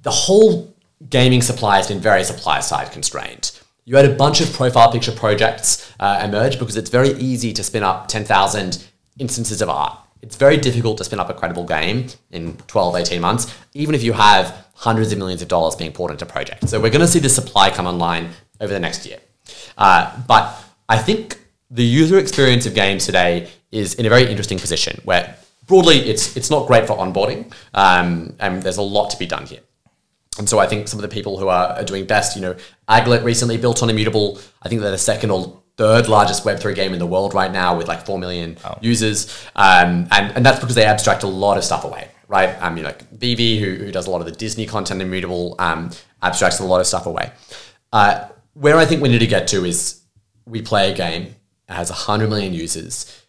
the 0.04 0.12
whole 0.12 0.74
gaming 1.10 1.42
supply 1.42 1.78
has 1.78 1.88
been 1.88 2.00
very 2.00 2.24
supply 2.24 2.60
side 2.60 2.92
constrained. 2.92 3.52
You 3.86 3.96
had 3.96 4.06
a 4.06 4.14
bunch 4.14 4.42
of 4.42 4.54
profile 4.54 4.92
picture 4.92 5.12
projects 5.12 5.92
uh, 6.00 6.22
emerge 6.24 6.60
because 6.60 6.78
it's 6.78 6.90
very 6.90 7.14
easy 7.14 7.52
to 7.54 7.64
spin 7.64 7.82
up 7.82 8.08
10,000 8.08 8.88
instances 9.18 9.62
of 9.62 9.70
art. 9.70 9.98
It's 10.22 10.36
very 10.36 10.58
difficult 10.58 11.00
to 11.00 11.04
spin 11.04 11.20
up 11.20 11.32
a 11.32 11.34
credible 11.34 11.66
game 11.66 12.08
in 12.30 12.58
12, 12.68 12.96
18 12.96 13.20
months, 13.20 13.54
even 13.74 13.96
if 13.96 14.04
you 14.04 14.14
have 14.14 14.68
hundreds 14.76 15.12
of 15.12 15.18
millions 15.18 15.42
of 15.42 15.48
dollars 15.48 15.76
being 15.76 15.92
poured 15.92 16.12
into 16.12 16.28
projects. 16.28 16.70
So 16.70 16.80
we're 16.80 16.92
going 16.92 17.02
to 17.02 17.08
see 17.08 17.20
the 17.20 17.30
supply 17.30 17.72
come 17.72 17.88
online 17.88 18.30
over 18.60 18.72
the 18.72 18.80
next 18.80 19.06
year. 19.08 19.18
Uh, 19.78 20.16
but 20.28 20.64
I 20.88 21.00
think 21.00 21.40
the 21.72 21.84
user 21.84 22.20
experience 22.20 22.68
of 22.68 22.76
games 22.76 23.08
today 23.08 23.50
is 23.72 23.96
in 23.96 24.06
a 24.06 24.10
very 24.10 24.30
interesting 24.30 24.60
position 24.60 25.02
where 25.06 25.36
broadly 25.66 25.98
it's, 25.98 26.38
it's 26.38 26.52
not 26.52 26.68
great 26.68 26.86
for 26.86 26.98
onboarding 26.98 27.52
um, 27.74 28.36
and 28.40 28.62
there's 28.62 28.78
a 28.78 28.82
lot 28.84 29.10
to 29.10 29.18
be 29.18 29.26
done 29.26 29.48
here. 29.48 29.62
And 30.42 30.50
so 30.50 30.58
I 30.58 30.66
think 30.66 30.88
some 30.88 30.98
of 30.98 31.04
the 31.04 31.14
people 31.14 31.38
who 31.38 31.50
are, 31.50 31.68
are 31.74 31.84
doing 31.84 32.06
best, 32.06 32.36
you 32.36 32.42
know, 32.42 32.56
Aglet 32.90 33.24
recently 33.24 33.58
built 33.58 33.84
on 33.84 33.92
Immutable. 33.92 34.40
I 34.64 34.70
think 34.70 34.82
they're 34.82 34.90
the 34.90 34.98
second 34.98 35.30
or 35.30 35.62
third 35.78 36.08
largest 36.08 36.44
Web3 36.44 36.74
game 36.74 36.94
in 36.94 37.00
the 37.00 37.06
world 37.06 37.36
right 37.36 37.52
now 37.52 37.78
with 37.78 37.88
like 37.88 38.08
4 38.08 38.18
million 38.18 38.58
users. 38.82 39.28
Um, 39.56 40.08
and, 40.10 40.36
and 40.36 40.44
that's 40.44 40.60
because 40.60 40.74
they 40.74 40.84
abstract 40.84 41.22
a 41.22 41.28
lot 41.28 41.60
of 41.60 41.64
stuff 41.64 41.84
away, 41.84 42.10
right? 42.28 42.60
Um, 42.60 42.76
you 42.76 42.82
know, 42.82 42.90
like 42.90 43.08
VeVe, 43.12 43.60
who, 43.60 43.86
who 43.86 43.92
does 43.92 44.08
a 44.08 44.10
lot 44.10 44.20
of 44.20 44.26
the 44.26 44.32
Disney 44.32 44.66
content 44.66 45.00
Immutable, 45.00 45.56
um, 45.60 45.92
abstracts 46.24 46.60
a 46.60 46.66
lot 46.66 46.82
of 46.82 46.88
stuff 46.88 47.06
away. 47.06 47.32
Uh, 47.94 48.28
where 48.54 48.78
I 48.78 48.86
think 48.86 49.04
we 49.04 49.10
need 49.10 49.20
to 49.20 49.28
get 49.28 49.48
to 49.50 49.64
is 49.64 50.02
we 50.48 50.64
play 50.64 50.92
a 50.92 50.96
game 50.96 51.36
that 51.68 51.76
has 51.76 51.92
100 51.92 52.30
million 52.32 52.56
users 52.56 53.24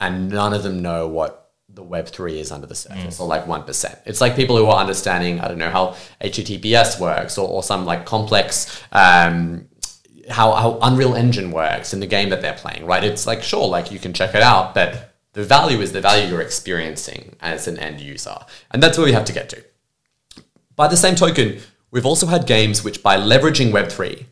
and 0.00 0.30
none 0.30 0.54
of 0.54 0.62
them 0.62 0.80
know 0.80 1.08
what 1.08 1.43
the 1.74 1.84
Web3 1.84 2.38
is 2.38 2.52
under 2.52 2.66
the 2.66 2.74
surface, 2.74 3.18
or 3.20 3.26
like 3.26 3.46
1%. 3.46 3.98
It's 4.06 4.20
like 4.20 4.36
people 4.36 4.56
who 4.56 4.66
are 4.66 4.80
understanding, 4.80 5.40
I 5.40 5.48
don't 5.48 5.58
know, 5.58 5.70
how 5.70 5.96
HTTPS 6.20 7.00
works 7.00 7.36
or, 7.36 7.48
or 7.48 7.62
some 7.62 7.84
like 7.84 8.06
complex, 8.06 8.82
um, 8.92 9.68
how, 10.30 10.52
how 10.52 10.78
Unreal 10.82 11.14
Engine 11.14 11.50
works 11.50 11.92
in 11.92 12.00
the 12.00 12.06
game 12.06 12.30
that 12.30 12.40
they're 12.40 12.54
playing, 12.54 12.86
right? 12.86 13.02
It's 13.02 13.26
like, 13.26 13.42
sure, 13.42 13.66
like 13.66 13.90
you 13.90 13.98
can 13.98 14.12
check 14.12 14.34
it 14.34 14.42
out, 14.42 14.74
but 14.74 15.14
the 15.32 15.42
value 15.42 15.80
is 15.80 15.92
the 15.92 16.00
value 16.00 16.28
you're 16.28 16.40
experiencing 16.40 17.36
as 17.40 17.66
an 17.66 17.78
end 17.78 18.00
user. 18.00 18.36
And 18.70 18.82
that's 18.82 18.96
where 18.96 19.06
we 19.06 19.12
have 19.12 19.24
to 19.26 19.32
get 19.32 19.48
to. 19.50 19.64
By 20.76 20.88
the 20.88 20.96
same 20.96 21.16
token, 21.16 21.60
we've 21.90 22.06
also 22.06 22.26
had 22.26 22.46
games 22.46 22.82
which, 22.82 23.02
by 23.02 23.16
leveraging 23.16 23.72
Web3, 23.72 24.26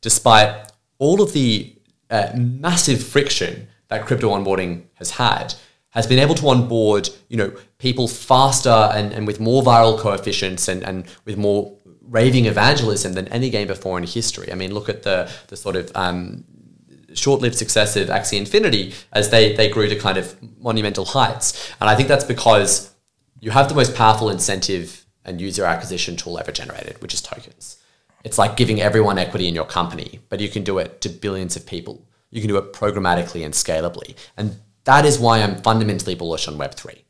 despite 0.00 0.70
all 0.98 1.22
of 1.22 1.32
the 1.32 1.74
uh, 2.10 2.30
massive 2.36 3.02
friction 3.02 3.68
that 3.88 4.04
crypto 4.04 4.30
onboarding 4.30 4.84
has 4.94 5.12
had, 5.12 5.54
has 5.90 6.06
been 6.06 6.18
able 6.18 6.34
to 6.34 6.48
onboard, 6.48 7.08
you 7.28 7.36
know, 7.36 7.52
people 7.78 8.06
faster 8.08 8.90
and, 8.92 9.12
and 9.12 9.26
with 9.26 9.40
more 9.40 9.62
viral 9.62 9.98
coefficients 9.98 10.68
and, 10.68 10.82
and 10.82 11.06
with 11.24 11.36
more 11.36 11.76
raving 12.02 12.46
evangelism 12.46 13.12
than 13.14 13.28
any 13.28 13.50
game 13.50 13.66
before 13.66 13.98
in 13.98 14.04
history. 14.04 14.50
I 14.52 14.54
mean, 14.54 14.72
look 14.72 14.88
at 14.88 15.02
the 15.02 15.30
the 15.48 15.56
sort 15.56 15.76
of 15.76 15.90
um, 15.94 16.44
short-lived 17.14 17.56
success 17.56 17.96
of 17.96 18.08
Axie 18.08 18.38
Infinity 18.38 18.94
as 19.12 19.30
they 19.30 19.54
they 19.54 19.68
grew 19.68 19.88
to 19.88 19.96
kind 19.96 20.18
of 20.18 20.36
monumental 20.60 21.04
heights. 21.04 21.72
And 21.80 21.88
I 21.88 21.94
think 21.94 22.08
that's 22.08 22.24
because 22.24 22.94
you 23.40 23.50
have 23.50 23.68
the 23.68 23.74
most 23.74 23.94
powerful 23.94 24.30
incentive 24.30 25.06
and 25.24 25.40
user 25.40 25.64
acquisition 25.64 26.16
tool 26.16 26.38
ever 26.38 26.52
generated, 26.52 27.00
which 27.02 27.14
is 27.14 27.22
tokens. 27.22 27.76
It's 28.24 28.38
like 28.38 28.56
giving 28.56 28.80
everyone 28.80 29.18
equity 29.18 29.46
in 29.46 29.54
your 29.54 29.64
company, 29.64 30.20
but 30.28 30.40
you 30.40 30.48
can 30.48 30.64
do 30.64 30.78
it 30.78 31.00
to 31.02 31.08
billions 31.08 31.56
of 31.56 31.66
people. 31.66 32.06
You 32.30 32.40
can 32.40 32.48
do 32.48 32.58
it 32.58 32.72
programmatically 32.72 33.44
and 33.44 33.54
scalably. 33.54 34.16
And 34.36 34.60
that 34.88 35.04
is 35.04 35.18
why 35.18 35.42
I'm 35.42 35.60
fundamentally 35.60 36.14
bullish 36.14 36.48
on 36.48 36.56
Web3. 36.56 37.02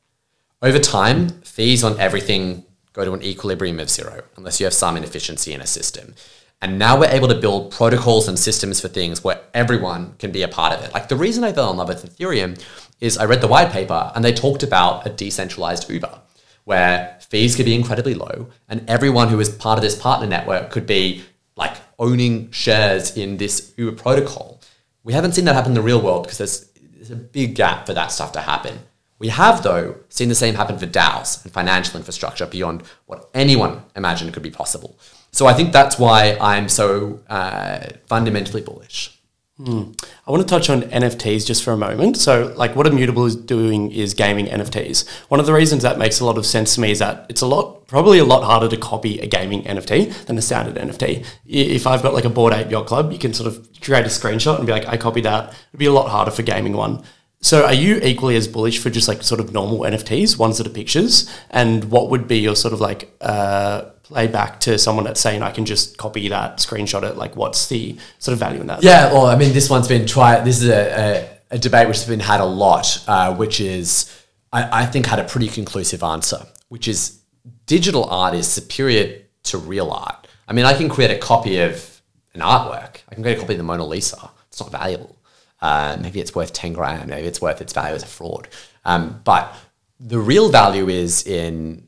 Over 0.63 0.81
time, 0.81 1.29
fees 1.43 1.85
on 1.85 1.99
everything 2.01 2.65
go 2.93 3.05
to 3.05 3.13
an 3.13 3.23
equilibrium 3.23 3.79
of 3.79 3.89
zero, 3.89 4.25
unless 4.37 4.59
you 4.59 4.67
have 4.67 4.75
some 4.75 4.97
inefficiency 4.97 5.53
in 5.53 5.61
a 5.61 5.67
system. 5.67 6.17
And 6.61 6.77
now 6.77 6.99
we're 6.99 7.11
able 7.11 7.29
to 7.29 7.37
build 7.37 7.71
protocols 7.71 8.27
and 8.27 8.37
systems 8.37 8.81
for 8.81 8.89
things 8.89 9.23
where 9.23 9.41
everyone 9.55 10.15
can 10.19 10.33
be 10.33 10.43
a 10.43 10.49
part 10.49 10.73
of 10.73 10.83
it. 10.83 10.93
Like 10.93 11.09
the 11.09 11.15
reason 11.15 11.45
I 11.45 11.53
fell 11.53 11.71
in 11.71 11.77
love 11.77 11.87
with 11.87 12.05
Ethereum 12.05 12.61
is 13.01 13.17
I 13.17 13.27
read 13.27 13.41
the 13.41 13.47
white 13.47 13.71
paper 13.71 14.11
and 14.13 14.25
they 14.25 14.33
talked 14.33 14.65
about 14.65 15.07
a 15.07 15.11
decentralized 15.11 15.89
Uber 15.89 16.19
where 16.65 17.17
fees 17.21 17.55
could 17.55 17.67
be 17.67 17.77
incredibly 17.77 18.15
low 18.15 18.49
and 18.69 18.85
everyone 18.91 19.29
who 19.29 19.39
is 19.39 19.51
part 19.51 19.79
of 19.79 19.85
this 19.85 19.95
partner 19.95 20.27
network 20.27 20.73
could 20.73 20.85
be 20.87 21.23
like 21.55 21.77
owning 22.01 22.51
shares 22.51 23.17
in 23.17 23.37
this 23.37 23.73
Uber 23.77 23.97
protocol. 23.97 24.61
We 25.05 25.13
haven't 25.13 25.33
seen 25.33 25.45
that 25.45 25.55
happen 25.55 25.71
in 25.71 25.75
the 25.75 25.83
real 25.83 26.03
world 26.03 26.25
because 26.25 26.39
there's, 26.39 26.68
there's 26.99 27.11
a 27.13 27.17
big 27.17 27.55
gap 27.55 27.87
for 27.87 27.95
that 27.95 28.09
stuff 28.09 28.33
to 28.33 28.41
happen. 28.41 28.81
We 29.21 29.29
have, 29.29 29.63
though, 29.63 29.97
seen 30.09 30.29
the 30.29 30.35
same 30.35 30.55
happen 30.55 30.79
for 30.79 30.87
DAOs 30.87 31.45
and 31.45 31.53
financial 31.53 31.97
infrastructure 31.97 32.47
beyond 32.47 32.83
what 33.07 33.31
anyone 33.35 33.85
imagined 33.97 34.33
could 34.33 34.43
be 34.43 34.51
possible. 34.51 34.99
So 35.33 35.47
I 35.47 35.55
think 35.55 35.73
that's 35.73 35.99
why 35.99 36.37
I'm 36.41 36.69
so 36.69 37.21
uh, 37.29 37.87
fundamentally 38.07 38.63
bullish. 38.63 39.18
I 39.61 40.31
want 40.31 40.41
to 40.41 40.49
touch 40.49 40.71
on 40.71 40.83
NFTs 40.83 41.45
just 41.45 41.65
for 41.65 41.73
a 41.73 41.77
moment. 41.77 42.17
So, 42.17 42.55
like, 42.57 42.77
what 42.77 42.87
Immutable 42.87 43.27
is 43.27 43.35
doing 43.35 43.91
is 43.91 44.15
gaming 44.15 44.47
NFTs. 44.47 45.09
One 45.29 45.41
of 45.41 45.47
the 45.47 45.53
reasons 45.53 45.83
that 45.83 45.99
makes 45.99 46.21
a 46.21 46.25
lot 46.25 46.39
of 46.39 46.47
sense 46.47 46.77
to 46.77 46.81
me 46.81 46.93
is 46.93 47.01
that 47.01 47.27
it's 47.29 47.41
a 47.41 47.47
lot, 47.47 47.89
probably 47.89 48.21
a 48.21 48.25
lot 48.25 48.45
harder 48.45 48.69
to 48.69 48.77
copy 48.77 49.19
a 49.19 49.27
gaming 49.27 49.65
NFT 49.65 50.27
than 50.27 50.39
a 50.39 50.43
standard 50.43 50.77
NFT. 50.77 51.27
If 51.47 51.89
I've 51.89 52.03
got 52.03 52.15
like 52.15 52.25
a 52.25 52.31
Bored 52.31 52.53
Ape 52.53 52.71
Yacht 52.71 52.87
Club, 52.87 53.11
you 53.11 53.19
can 53.19 53.35
sort 53.35 53.49
of 53.49 53.69
create 53.81 54.05
a 54.05 54.09
screenshot 54.09 54.59
and 54.59 54.67
be 54.67 54.73
like, 54.73 54.87
I 54.87 54.97
copied 54.97 55.25
that. 55.25 55.49
It'd 55.71 55.81
be 55.81 55.87
a 55.87 55.93
lot 55.93 56.09
harder 56.09 56.31
for 56.31 56.43
gaming 56.43 56.75
one. 56.75 57.03
So, 57.41 57.65
are 57.65 57.75
you 57.75 58.01
equally 58.03 58.37
as 58.37 58.49
bullish 58.49 58.79
for 58.79 58.91
just 58.91 59.09
like 59.09 59.23
sort 59.23 59.41
of 59.41 59.53
normal 59.53 59.81
NFTs, 59.81 60.39
ones 60.39 60.59
that 60.59 60.67
are 60.67 60.71
pictures? 60.71 61.29
And 61.51 61.85
what 61.85 62.11
would 62.11 62.29
be 62.29 62.39
your 62.39 62.57
sort 62.57 62.75
of 62.75 62.81
like 62.81 63.13
uh, 63.21 63.87
play 64.09 64.27
back 64.27 64.59
to 64.59 64.79
someone 64.79 65.05
that's 65.05 65.21
saying 65.21 65.43
I 65.43 65.51
can 65.51 65.67
just 65.67 65.99
copy 65.99 66.29
that, 66.29 66.57
screenshot 66.57 67.03
it? 67.03 67.17
Like, 67.17 67.37
what's 67.37 67.69
the 67.69 67.99
sort 68.19 68.33
of 68.33 68.39
value 68.39 68.61
in 68.61 68.67
that? 68.69 68.83
Yeah, 68.83 69.13
well, 69.13 69.27
I 69.27 69.37
mean, 69.37 69.53
this 69.53 69.69
one's 69.69 69.87
been 69.87 70.07
tried. 70.07 70.47
This 70.47 70.63
is 70.63 70.71
a, 70.71 71.29
a, 71.53 71.57
a 71.57 71.59
debate 71.59 71.87
which 71.89 71.99
has 71.99 72.09
been 72.09 72.21
had 72.21 72.41
a 72.41 72.47
lot, 72.47 73.05
uh, 73.07 73.35
which 73.35 73.61
is, 73.61 74.11
I, 74.51 74.83
I 74.83 74.87
think, 74.87 75.05
had 75.05 75.19
a 75.19 75.25
pretty 75.25 75.49
conclusive 75.49 76.03
answer, 76.03 76.47
which 76.71 76.89
is 76.89 77.21
digital 77.67 78.05
art 78.05 78.35
is 78.35 78.49
superior 78.49 79.21
to 79.45 79.59
real 79.59 79.91
art. 79.91 80.27
I 80.49 80.55
mean, 80.55 80.65
I 80.65 80.73
can 80.73 80.89
create 80.89 81.11
a 81.11 81.19
copy 81.19 81.59
of 81.61 82.01
an 82.33 82.41
artwork. 82.41 83.03
I 83.11 83.15
can 83.15 83.23
create 83.23 83.37
a 83.37 83.41
copy 83.41 83.53
of 83.53 83.59
the 83.59 83.65
Mona 83.65 83.85
Lisa. 83.85 84.31
It's 84.49 84.59
not 84.59 84.73
valuable. 84.73 85.17
Uh, 85.61 85.99
maybe 86.01 86.19
it's 86.19 86.35
worth 86.35 86.55
10 86.55 86.73
grand. 86.73 87.11
Maybe 87.11 87.27
it's 87.27 87.43
worth 87.43 87.61
its 87.61 87.75
value 87.75 87.95
as 87.95 88.03
a 88.03 88.07
fraud. 88.07 88.49
Um, 88.87 89.21
but 89.25 89.55
the 90.01 90.19
real 90.19 90.49
value 90.49 90.89
is 90.89 91.27
in 91.27 91.87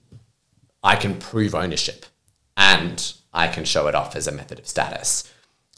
I 0.82 0.96
can 0.96 1.18
prove 1.18 1.54
ownership 1.54 2.06
and 2.70 3.14
I 3.32 3.48
can 3.48 3.64
show 3.64 3.86
it 3.88 3.94
off 3.94 4.16
as 4.16 4.26
a 4.26 4.32
method 4.32 4.58
of 4.58 4.66
status. 4.66 5.32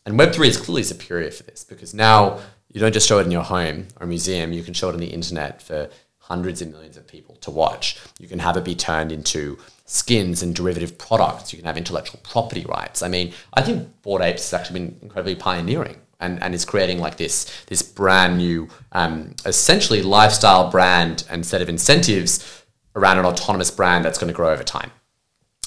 And 0.04 0.18
Web3 0.18 0.46
is 0.46 0.56
clearly 0.56 0.82
superior 0.82 1.30
for 1.30 1.44
this 1.44 1.64
because 1.64 1.94
now 1.94 2.40
you 2.72 2.80
don't 2.80 2.92
just 2.92 3.08
show 3.08 3.18
it 3.18 3.24
in 3.26 3.30
your 3.30 3.44
home 3.44 3.88
or 4.00 4.06
museum, 4.06 4.52
you 4.52 4.62
can 4.62 4.74
show 4.74 4.88
it 4.88 4.94
on 4.94 5.00
the 5.00 5.06
internet 5.06 5.62
for 5.62 5.88
hundreds 6.18 6.62
of 6.62 6.70
millions 6.70 6.96
of 6.96 7.06
people 7.06 7.36
to 7.36 7.50
watch. 7.50 7.98
You 8.18 8.28
can 8.28 8.38
have 8.38 8.56
it 8.56 8.64
be 8.64 8.74
turned 8.74 9.12
into 9.12 9.58
skins 9.84 10.42
and 10.42 10.54
derivative 10.54 10.96
products. 10.96 11.52
You 11.52 11.58
can 11.58 11.66
have 11.66 11.76
intellectual 11.76 12.20
property 12.22 12.64
rights. 12.64 13.02
I 13.02 13.08
mean, 13.08 13.32
I 13.54 13.62
think 13.62 13.88
Bored 14.02 14.22
Apes 14.22 14.50
has 14.50 14.60
actually 14.60 14.80
been 14.80 14.98
incredibly 15.02 15.34
pioneering 15.34 15.98
and, 16.20 16.42
and 16.42 16.54
is 16.54 16.64
creating 16.64 16.98
like 16.98 17.16
this, 17.16 17.64
this 17.66 17.82
brand 17.82 18.38
new, 18.38 18.68
um, 18.92 19.34
essentially 19.44 20.02
lifestyle 20.02 20.70
brand 20.70 21.24
and 21.28 21.44
set 21.44 21.60
of 21.60 21.68
incentives 21.68 22.64
around 22.94 23.18
an 23.18 23.26
autonomous 23.26 23.70
brand 23.70 24.04
that's 24.04 24.18
going 24.18 24.32
to 24.32 24.34
grow 24.34 24.52
over 24.52 24.64
time. 24.64 24.90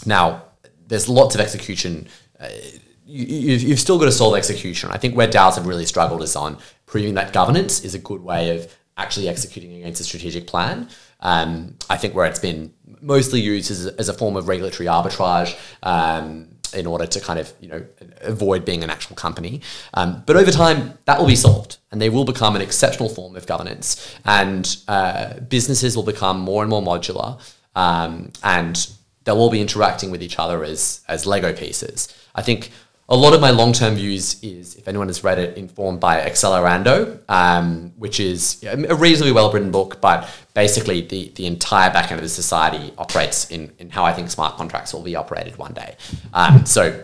Now, 0.06 0.45
there's 0.88 1.10
lots 1.10 1.36
of 1.36 1.42
execution. 1.42 2.08
Uh, 2.40 2.50
you, 3.06 3.26
you've, 3.26 3.62
you've 3.62 3.80
still 3.80 4.00
got 4.00 4.06
to 4.06 4.12
solve 4.12 4.36
execution. 4.36 4.90
I 4.92 4.98
think 4.98 5.16
where 5.16 5.28
DAOs 5.28 5.56
have 5.56 5.68
really 5.68 5.86
struggled 5.86 6.24
is 6.24 6.36
on 6.36 6.58
proving 6.86 7.14
that 7.16 7.34
governance 7.34 7.84
is 7.84 7.94
a 7.96 8.00
good 8.00 8.22
way 8.22 8.58
of 8.58 8.74
actually 8.98 9.28
executing 9.28 9.74
against 9.74 10.02
a 10.02 10.04
strategic 10.04 10.48
plan. 10.48 10.90
Um, 11.20 11.76
I 11.90 11.98
think 11.98 12.14
where 12.14 12.26
it's 12.26 12.40
been 12.40 12.74
mostly 13.02 13.42
used 13.42 13.72
as 13.72 13.88
a, 13.88 14.00
as 14.00 14.10
a 14.10 14.14
form 14.14 14.36
of 14.36 14.48
regulatory 14.48 14.88
arbitrage 14.88 15.58
um, 15.84 16.50
in 16.74 16.86
order 16.86 17.06
to 17.06 17.20
kind 17.20 17.40
of 17.40 17.54
you 17.60 17.68
know 17.68 17.86
avoid 18.22 18.66
being 18.66 18.84
an 18.84 18.90
actual 18.90 19.16
company. 19.16 19.62
Um, 19.94 20.24
but 20.26 20.36
over 20.36 20.52
time, 20.52 20.98
that 21.06 21.20
will 21.20 21.28
be 21.28 21.36
solved, 21.36 21.78
and 21.92 22.02
they 22.02 22.10
will 22.10 22.26
become 22.26 22.56
an 22.56 22.62
exceptional 22.62 23.10
form 23.10 23.36
of 23.36 23.48
governance, 23.48 24.16
and 24.26 24.78
uh, 24.88 25.40
businesses 25.42 25.96
will 25.96 26.04
become 26.04 26.40
more 26.40 26.62
and 26.62 26.70
more 26.70 26.82
modular, 26.82 27.40
um, 27.76 28.32
and 28.44 28.90
they'll 29.26 29.38
all 29.38 29.52
be 29.52 29.62
interacting 29.62 30.10
with 30.12 30.24
each 30.24 30.40
other 30.40 30.64
as 30.64 31.02
as 31.08 31.26
Lego 31.26 31.54
pieces. 31.54 32.08
I 32.34 32.42
think 32.42 32.72
a 33.08 33.16
lot 33.16 33.34
of 33.34 33.42
my 33.42 33.52
long 33.52 33.72
term 33.72 33.96
views 33.96 34.42
is, 34.42 34.76
if 34.76 34.88
anyone 34.88 35.08
has 35.08 35.24
read 35.24 35.38
it, 35.38 35.58
informed 35.58 36.00
by 36.00 36.22
Accelerando, 36.22 37.20
um, 37.30 37.94
which 37.98 38.20
is 38.20 38.64
a 38.64 38.96
reasonably 38.96 39.32
well 39.32 39.52
written 39.52 39.70
book, 39.70 40.02
but 40.02 40.28
basically 40.56 41.02
the, 41.02 41.32
the 41.36 41.46
entire 41.46 41.92
back 41.92 42.12
end 42.12 42.20
of 42.20 42.24
the 42.24 42.30
society 42.30 42.94
operates 42.98 43.52
in, 43.52 43.72
in 43.78 43.92
how 43.92 44.04
I 44.04 44.14
think 44.14 44.32
smart 44.32 44.56
contracts 44.58 44.92
will 44.92 45.04
be 45.04 45.16
operated 45.16 45.58
one 45.58 45.74
day. 45.74 45.96
Um, 46.34 46.66
so, 46.66 47.04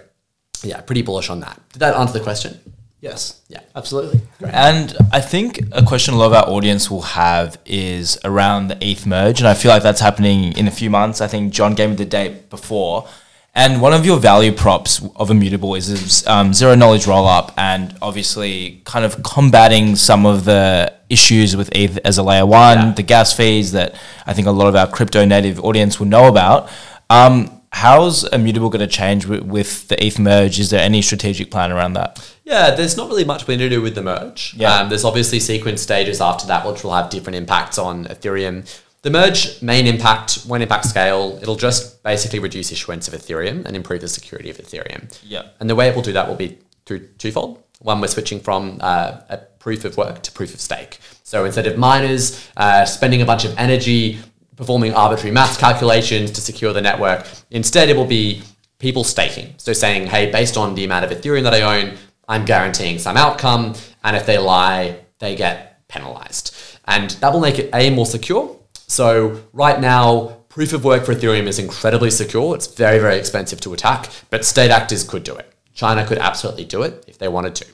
yeah, 0.64 0.82
pretty 0.82 1.04
bullish 1.04 1.30
on 1.30 1.40
that. 1.42 1.60
Did 1.74 1.80
that 1.80 1.96
answer 1.96 2.14
the 2.14 2.24
question? 2.24 2.60
Yes. 3.02 3.42
Yeah. 3.50 3.62
Absolutely. 3.76 4.22
And 4.46 4.96
I 5.12 5.22
think 5.22 5.60
a 5.72 5.84
question 5.84 6.14
a 6.14 6.18
lot 6.18 6.28
of 6.28 6.34
our 6.34 6.48
audience 6.48 6.90
will 6.92 7.02
have 7.02 7.58
is 7.66 8.20
around 8.24 8.68
the 8.68 8.78
ETH 8.80 9.06
merge, 9.08 9.40
and 9.40 9.48
I 9.48 9.56
feel 9.56 9.72
like 9.72 9.82
that's 9.84 10.02
happening 10.02 10.56
in 10.56 10.68
a 10.68 10.72
few 10.72 10.90
months. 10.90 11.20
I 11.20 11.28
think 11.28 11.52
John 11.52 11.74
gave 11.74 11.90
me 11.90 11.96
the 11.96 12.06
date 12.06 12.50
before. 12.52 13.08
And 13.54 13.82
one 13.82 13.92
of 13.92 14.06
your 14.06 14.18
value 14.18 14.54
props 14.54 15.02
of 15.18 15.30
Immutable 15.30 15.76
is 15.76 16.26
um, 16.26 16.54
zero 16.54 16.74
knowledge 16.76 17.06
rollup, 17.06 17.52
and 17.58 17.98
obviously 18.02 18.82
kind 18.86 19.04
of 19.04 19.22
combating 19.24 19.96
some 19.98 20.26
of 20.26 20.46
the 20.46 20.94
issues 21.10 21.58
with 21.58 21.70
ETH 21.76 21.98
as 22.06 22.18
a 22.18 22.24
layer 22.24 22.46
one, 22.46 22.78
Yeah. 22.78 22.92
the 22.94 23.04
gas 23.04 23.34
fees 23.34 23.72
that 23.74 23.96
I 24.26 24.34
think 24.34 24.48
a 24.48 24.52
lot 24.52 24.68
of 24.68 24.76
our 24.76 24.88
crypto 24.88 25.26
native 25.26 25.60
audience 25.60 26.00
will 26.00 26.08
know 26.08 26.28
about. 26.28 26.70
Um, 27.10 27.61
how's 27.72 28.24
Immutable 28.26 28.70
going 28.70 28.88
to 28.88 28.88
change 28.88 29.26
with, 29.26 29.44
with 29.44 29.88
the 29.88 30.04
ETH 30.04 30.20
merge? 30.20 30.60
Is 30.60 30.70
there 30.70 30.82
any 30.82 31.02
strategic 31.02 31.52
plan 31.52 31.72
around 31.72 31.94
that? 31.94 32.36
Yeah, 32.44 32.72
there's 32.72 32.98
not 32.98 33.10
really 33.10 33.26
much 33.26 33.48
we 33.48 33.56
need 33.56 33.64
to 33.64 33.70
do 33.70 33.82
with 33.82 33.96
the 33.96 34.04
merge. 34.04 34.54
Yeah. 34.56 34.76
Um, 34.76 34.90
there's 34.90 35.06
obviously 35.06 35.40
sequence 35.40 35.82
stages 35.82 36.22
after 36.22 36.46
that, 36.48 36.66
which 36.66 36.84
will 36.84 36.94
have 36.94 37.10
different 37.10 37.38
impacts 37.38 37.78
on 37.78 38.06
Ethereum. 38.06 38.70
The 39.04 39.10
merge 39.10 39.62
main 39.62 39.88
impact, 39.88 40.44
when 40.46 40.62
impact 40.62 40.86
scale, 40.86 41.40
it'll 41.42 41.56
just 41.56 42.04
basically 42.04 42.40
reduce 42.40 42.72
issuance 42.72 43.08
of 43.08 43.14
Ethereum 43.14 43.66
and 43.66 43.76
improve 43.76 44.02
the 44.02 44.08
security 44.08 44.50
of 44.50 44.58
Ethereum. 44.58 45.18
Yeah. 45.24 45.44
And 45.60 45.70
the 45.70 45.76
way 45.76 45.88
it 45.88 45.96
will 45.96 46.04
do 46.04 46.14
that 46.14 46.28
will 46.28 46.36
be 46.36 46.60
through 46.86 47.08
twofold. 47.18 47.64
One, 47.80 48.00
we're 48.00 48.08
switching 48.08 48.40
from 48.40 48.78
uh, 48.82 49.22
a 49.30 49.38
proof 49.38 49.86
of 49.86 49.98
work 49.98 50.22
to 50.24 50.32
proof 50.32 50.54
of 50.54 50.60
stake. 50.60 51.00
So 51.24 51.46
instead 51.46 51.66
of 51.66 51.78
miners 51.78 52.48
uh, 52.58 52.86
spending 52.86 53.22
a 53.22 53.26
bunch 53.26 53.44
of 53.44 53.58
energy 53.58 54.20
performing 54.62 54.94
arbitrary 54.94 55.32
math 55.32 55.58
calculations 55.58 56.30
to 56.30 56.40
secure 56.40 56.72
the 56.72 56.82
network, 56.82 57.26
instead 57.50 57.90
it 57.90 57.96
will 57.96 58.06
be 58.06 58.44
people 58.78 59.04
staking. 59.04 59.56
So 59.58 59.74
saying, 59.74 60.06
hey, 60.06 60.30
based 60.30 60.56
on 60.56 60.76
the 60.76 60.84
amount 60.84 61.04
of 61.04 61.10
Ethereum 61.10 61.42
that 61.46 61.56
I 61.56 61.62
own, 61.64 61.98
I'm 62.30 62.46
guaranteeing 62.46 63.00
some 63.00 63.18
outcome. 63.18 63.74
And 64.04 64.16
if 64.16 64.28
they 64.28 64.38
lie, 64.38 65.00
they 65.18 65.36
get 65.36 65.88
penalized. 65.88 66.56
And 66.86 67.10
that 67.22 67.34
will 67.34 67.40
make 67.40 67.58
it 67.58 67.72
A, 67.74 67.90
more 67.90 68.06
secure. 68.06 68.56
So 68.86 69.42
right 69.52 69.82
now, 69.82 70.38
proof 70.50 70.74
of 70.74 70.86
work 70.86 71.06
for 71.06 71.16
Ethereum 71.16 71.48
is 71.48 71.58
incredibly 71.58 72.12
secure. 72.12 72.54
It's 72.54 72.68
very, 72.68 73.00
very 73.00 73.18
expensive 73.18 73.62
to 73.62 73.74
attack, 73.74 74.12
but 74.30 74.46
state 74.46 74.70
actors 74.70 75.04
could 75.04 75.24
do 75.24 75.36
it. 75.38 75.52
China 75.74 76.06
could 76.06 76.20
absolutely 76.20 76.66
do 76.66 76.84
it 76.84 77.04
if 77.08 77.18
they 77.18 77.30
wanted 77.30 77.56
to. 77.56 77.66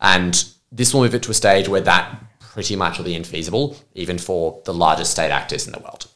And 0.00 0.44
this 0.70 0.94
will 0.94 1.00
move 1.00 1.16
it 1.16 1.24
to 1.24 1.32
a 1.32 1.34
stage 1.34 1.68
where 1.68 1.80
that 1.80 2.22
pretty 2.38 2.76
much 2.76 2.98
will 2.98 3.06
be 3.06 3.18
infeasible, 3.18 3.76
even 3.94 4.18
for 4.18 4.62
the 4.66 4.74
largest 4.74 5.10
state 5.10 5.32
actors 5.32 5.66
in 5.66 5.72
the 5.72 5.80
world. 5.80 6.06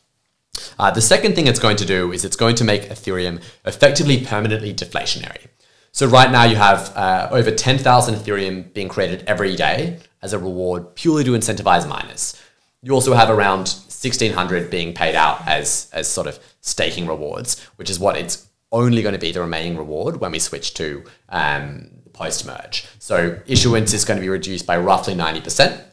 Uh, 0.78 0.90
the 0.90 1.00
second 1.00 1.34
thing 1.34 1.46
it's 1.46 1.58
going 1.58 1.76
to 1.76 1.84
do 1.84 2.12
is 2.12 2.24
it's 2.24 2.36
going 2.36 2.56
to 2.56 2.64
make 2.64 2.82
Ethereum 2.88 3.42
effectively 3.64 4.24
permanently 4.24 4.74
deflationary. 4.74 5.46
So 5.92 6.06
right 6.06 6.30
now 6.30 6.44
you 6.44 6.56
have 6.56 6.96
uh, 6.96 7.28
over 7.30 7.50
10,000 7.50 8.14
Ethereum 8.14 8.72
being 8.72 8.88
created 8.88 9.24
every 9.26 9.54
day 9.54 9.98
as 10.22 10.32
a 10.32 10.38
reward 10.38 10.94
purely 10.94 11.24
to 11.24 11.32
incentivize 11.32 11.86
miners. 11.86 12.40
You 12.82 12.92
also 12.92 13.14
have 13.14 13.30
around 13.30 13.68
1,600 13.68 14.70
being 14.70 14.94
paid 14.94 15.14
out 15.14 15.46
as, 15.46 15.90
as 15.92 16.08
sort 16.08 16.26
of 16.26 16.38
staking 16.62 17.06
rewards, 17.06 17.60
which 17.76 17.90
is 17.90 17.98
what 17.98 18.16
it's 18.16 18.48
only 18.72 19.02
going 19.02 19.12
to 19.12 19.18
be 19.18 19.32
the 19.32 19.40
remaining 19.40 19.76
reward 19.76 20.16
when 20.16 20.32
we 20.32 20.38
switch 20.38 20.74
to 20.74 21.04
um, 21.28 21.90
post 22.12 22.46
merge. 22.46 22.86
So 22.98 23.38
issuance 23.46 23.92
is 23.92 24.04
going 24.04 24.16
to 24.16 24.22
be 24.22 24.28
reduced 24.28 24.66
by 24.66 24.78
roughly 24.78 25.14
90%. 25.14 25.84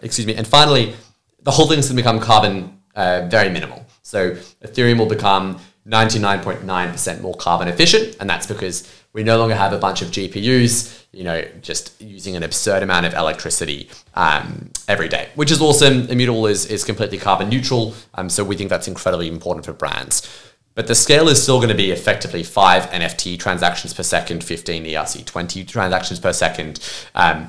Excuse 0.02 0.26
me. 0.26 0.34
And 0.34 0.46
finally, 0.46 0.94
the 1.42 1.50
whole 1.50 1.68
thing 1.68 1.78
is 1.78 1.88
going 1.88 1.96
to 1.96 2.02
become 2.02 2.20
carbon 2.20 2.73
uh, 2.94 3.26
very 3.28 3.50
minimal. 3.50 3.84
So 4.02 4.32
Ethereum 4.62 4.98
will 4.98 5.06
become 5.06 5.58
99.9% 5.86 7.20
more 7.20 7.34
carbon 7.34 7.68
efficient, 7.68 8.16
and 8.20 8.28
that's 8.28 8.46
because 8.46 8.90
we 9.12 9.22
no 9.22 9.38
longer 9.38 9.54
have 9.54 9.72
a 9.72 9.78
bunch 9.78 10.02
of 10.02 10.08
GPUs, 10.08 11.04
you 11.12 11.24
know, 11.24 11.44
just 11.60 12.00
using 12.00 12.36
an 12.36 12.42
absurd 12.42 12.82
amount 12.82 13.06
of 13.06 13.14
electricity 13.14 13.88
um, 14.14 14.70
every 14.88 15.08
day, 15.08 15.28
which 15.34 15.50
is 15.50 15.60
awesome. 15.60 16.08
Immutable 16.08 16.46
is, 16.46 16.66
is 16.66 16.84
completely 16.84 17.18
carbon 17.18 17.48
neutral, 17.48 17.94
um, 18.14 18.28
so 18.28 18.42
we 18.42 18.56
think 18.56 18.70
that's 18.70 18.88
incredibly 18.88 19.28
important 19.28 19.66
for 19.66 19.72
brands. 19.72 20.28
But 20.74 20.88
the 20.88 20.94
scale 20.94 21.28
is 21.28 21.40
still 21.40 21.58
going 21.58 21.68
to 21.68 21.76
be 21.76 21.92
effectively 21.92 22.42
five 22.42 22.90
NFT 22.90 23.38
transactions 23.38 23.94
per 23.94 24.02
second, 24.02 24.42
15 24.42 24.84
ERC 24.84 25.24
20 25.24 25.64
transactions 25.64 26.18
per 26.18 26.32
second. 26.32 26.80
Um, 27.14 27.48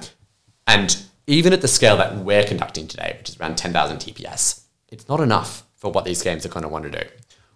and 0.68 0.96
even 1.26 1.54
at 1.54 1.62
the 1.62 1.68
scale 1.68 1.98
that 1.98 2.18
we're 2.18 2.44
conducting 2.44 2.88
today, 2.88 3.16
which 3.18 3.30
is 3.30 3.40
around 3.40 3.58
10,000 3.58 3.98
TPS, 3.98 4.65
it's 4.90 5.08
not 5.08 5.20
enough 5.20 5.64
for 5.76 5.92
what 5.92 6.06
these 6.06 6.22
games 6.22 6.46
are 6.46 6.50
going 6.50 6.64
to 6.64 6.70
want 6.70 6.84
to 6.86 6.92
do, 6.92 7.06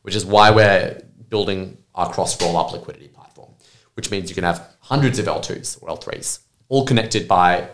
which 0.02 0.16
is 0.16 0.26
why 0.26 0.52
we're 0.52 1.02
building 1.30 1.78
our 1.96 2.12
cross 2.12 2.42
roll 2.42 2.58
up 2.58 2.72
liquidity 2.72 3.08
platform, 3.08 3.52
which 3.94 4.12
means 4.12 4.30
you 4.30 4.36
can 4.36 4.44
have 4.44 4.76
hundreds 4.80 5.20
of 5.20 5.26
L2s 5.26 5.82
or 5.82 5.90
L3s, 5.90 6.40
all 6.70 6.86
connected 6.86 7.28
by 7.28 7.70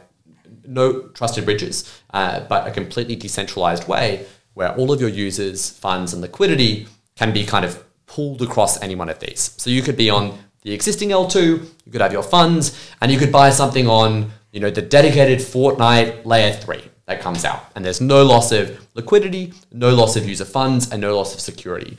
no 0.67 1.03
trusted 1.09 1.45
bridges, 1.45 2.01
uh, 2.13 2.41
but 2.41 2.67
a 2.67 2.71
completely 2.71 3.15
decentralized 3.15 3.87
way 3.87 4.25
where 4.53 4.73
all 4.75 4.91
of 4.91 4.99
your 5.01 5.09
users, 5.09 5.69
funds, 5.69 6.13
and 6.13 6.21
liquidity 6.21 6.87
can 7.15 7.33
be 7.33 7.45
kind 7.45 7.65
of 7.65 7.83
pulled 8.07 8.41
across 8.41 8.81
any 8.81 8.95
one 8.95 9.09
of 9.09 9.19
these. 9.19 9.53
So 9.57 9.69
you 9.69 9.81
could 9.81 9.97
be 9.97 10.09
on 10.09 10.37
the 10.61 10.73
existing 10.73 11.09
L2, 11.09 11.63
you 11.85 11.91
could 11.91 12.01
have 12.01 12.13
your 12.13 12.23
funds, 12.23 12.91
and 13.01 13.11
you 13.11 13.19
could 13.19 13.31
buy 13.31 13.49
something 13.49 13.87
on 13.87 14.31
you 14.51 14.59
know, 14.59 14.69
the 14.69 14.81
dedicated 14.81 15.39
Fortnite 15.39 16.25
layer 16.25 16.53
three 16.53 16.81
that 17.05 17.21
comes 17.21 17.45
out. 17.45 17.69
And 17.75 17.85
there's 17.85 18.01
no 18.01 18.23
loss 18.23 18.51
of 18.51 18.87
liquidity, 18.95 19.53
no 19.71 19.93
loss 19.93 20.15
of 20.15 20.27
user 20.27 20.45
funds, 20.45 20.91
and 20.91 21.01
no 21.01 21.15
loss 21.15 21.33
of 21.33 21.39
security. 21.39 21.97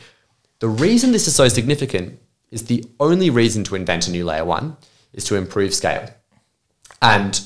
The 0.58 0.68
reason 0.68 1.12
this 1.12 1.28
is 1.28 1.34
so 1.34 1.48
significant 1.48 2.18
is 2.50 2.64
the 2.64 2.84
only 2.98 3.30
reason 3.30 3.64
to 3.64 3.74
invent 3.74 4.08
a 4.08 4.10
new 4.10 4.24
layer 4.24 4.44
one 4.44 4.76
is 5.12 5.24
to 5.24 5.36
improve 5.36 5.74
scale. 5.74 6.10
And 7.02 7.40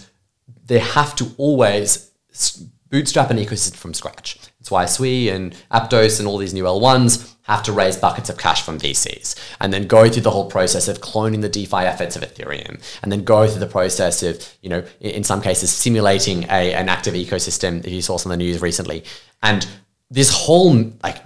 they 0.66 0.78
have 0.78 1.14
to 1.16 1.32
always 1.36 2.10
bootstrap 2.88 3.30
an 3.30 3.36
ecosystem 3.36 3.76
from 3.76 3.94
scratch. 3.94 4.38
That's 4.60 4.70
why 4.70 4.84
Sui 4.84 5.30
and 5.30 5.56
Aptos 5.72 6.18
and 6.18 6.28
all 6.28 6.36
these 6.36 6.52
new 6.52 6.64
L1s 6.64 7.34
have 7.42 7.62
to 7.62 7.72
raise 7.72 7.96
buckets 7.96 8.28
of 8.28 8.36
cash 8.36 8.62
from 8.62 8.78
VCs 8.78 9.34
and 9.58 9.72
then 9.72 9.86
go 9.86 10.08
through 10.08 10.22
the 10.22 10.30
whole 10.30 10.50
process 10.50 10.86
of 10.86 11.00
cloning 11.00 11.40
the 11.40 11.48
DeFi 11.48 11.78
efforts 11.78 12.14
of 12.14 12.22
Ethereum 12.22 12.80
and 13.02 13.10
then 13.10 13.24
go 13.24 13.46
through 13.46 13.60
the 13.60 13.66
process 13.66 14.22
of, 14.22 14.46
you 14.60 14.68
know, 14.68 14.84
in 15.00 15.24
some 15.24 15.40
cases 15.40 15.70
simulating 15.72 16.44
a, 16.44 16.74
an 16.74 16.90
active 16.90 17.14
ecosystem 17.14 17.82
that 17.82 17.90
you 17.90 18.02
saw 18.02 18.18
some 18.18 18.30
of 18.30 18.38
the 18.38 18.44
news 18.44 18.60
recently. 18.60 19.02
And 19.42 19.66
this 20.10 20.30
whole 20.30 20.92
like, 21.02 21.16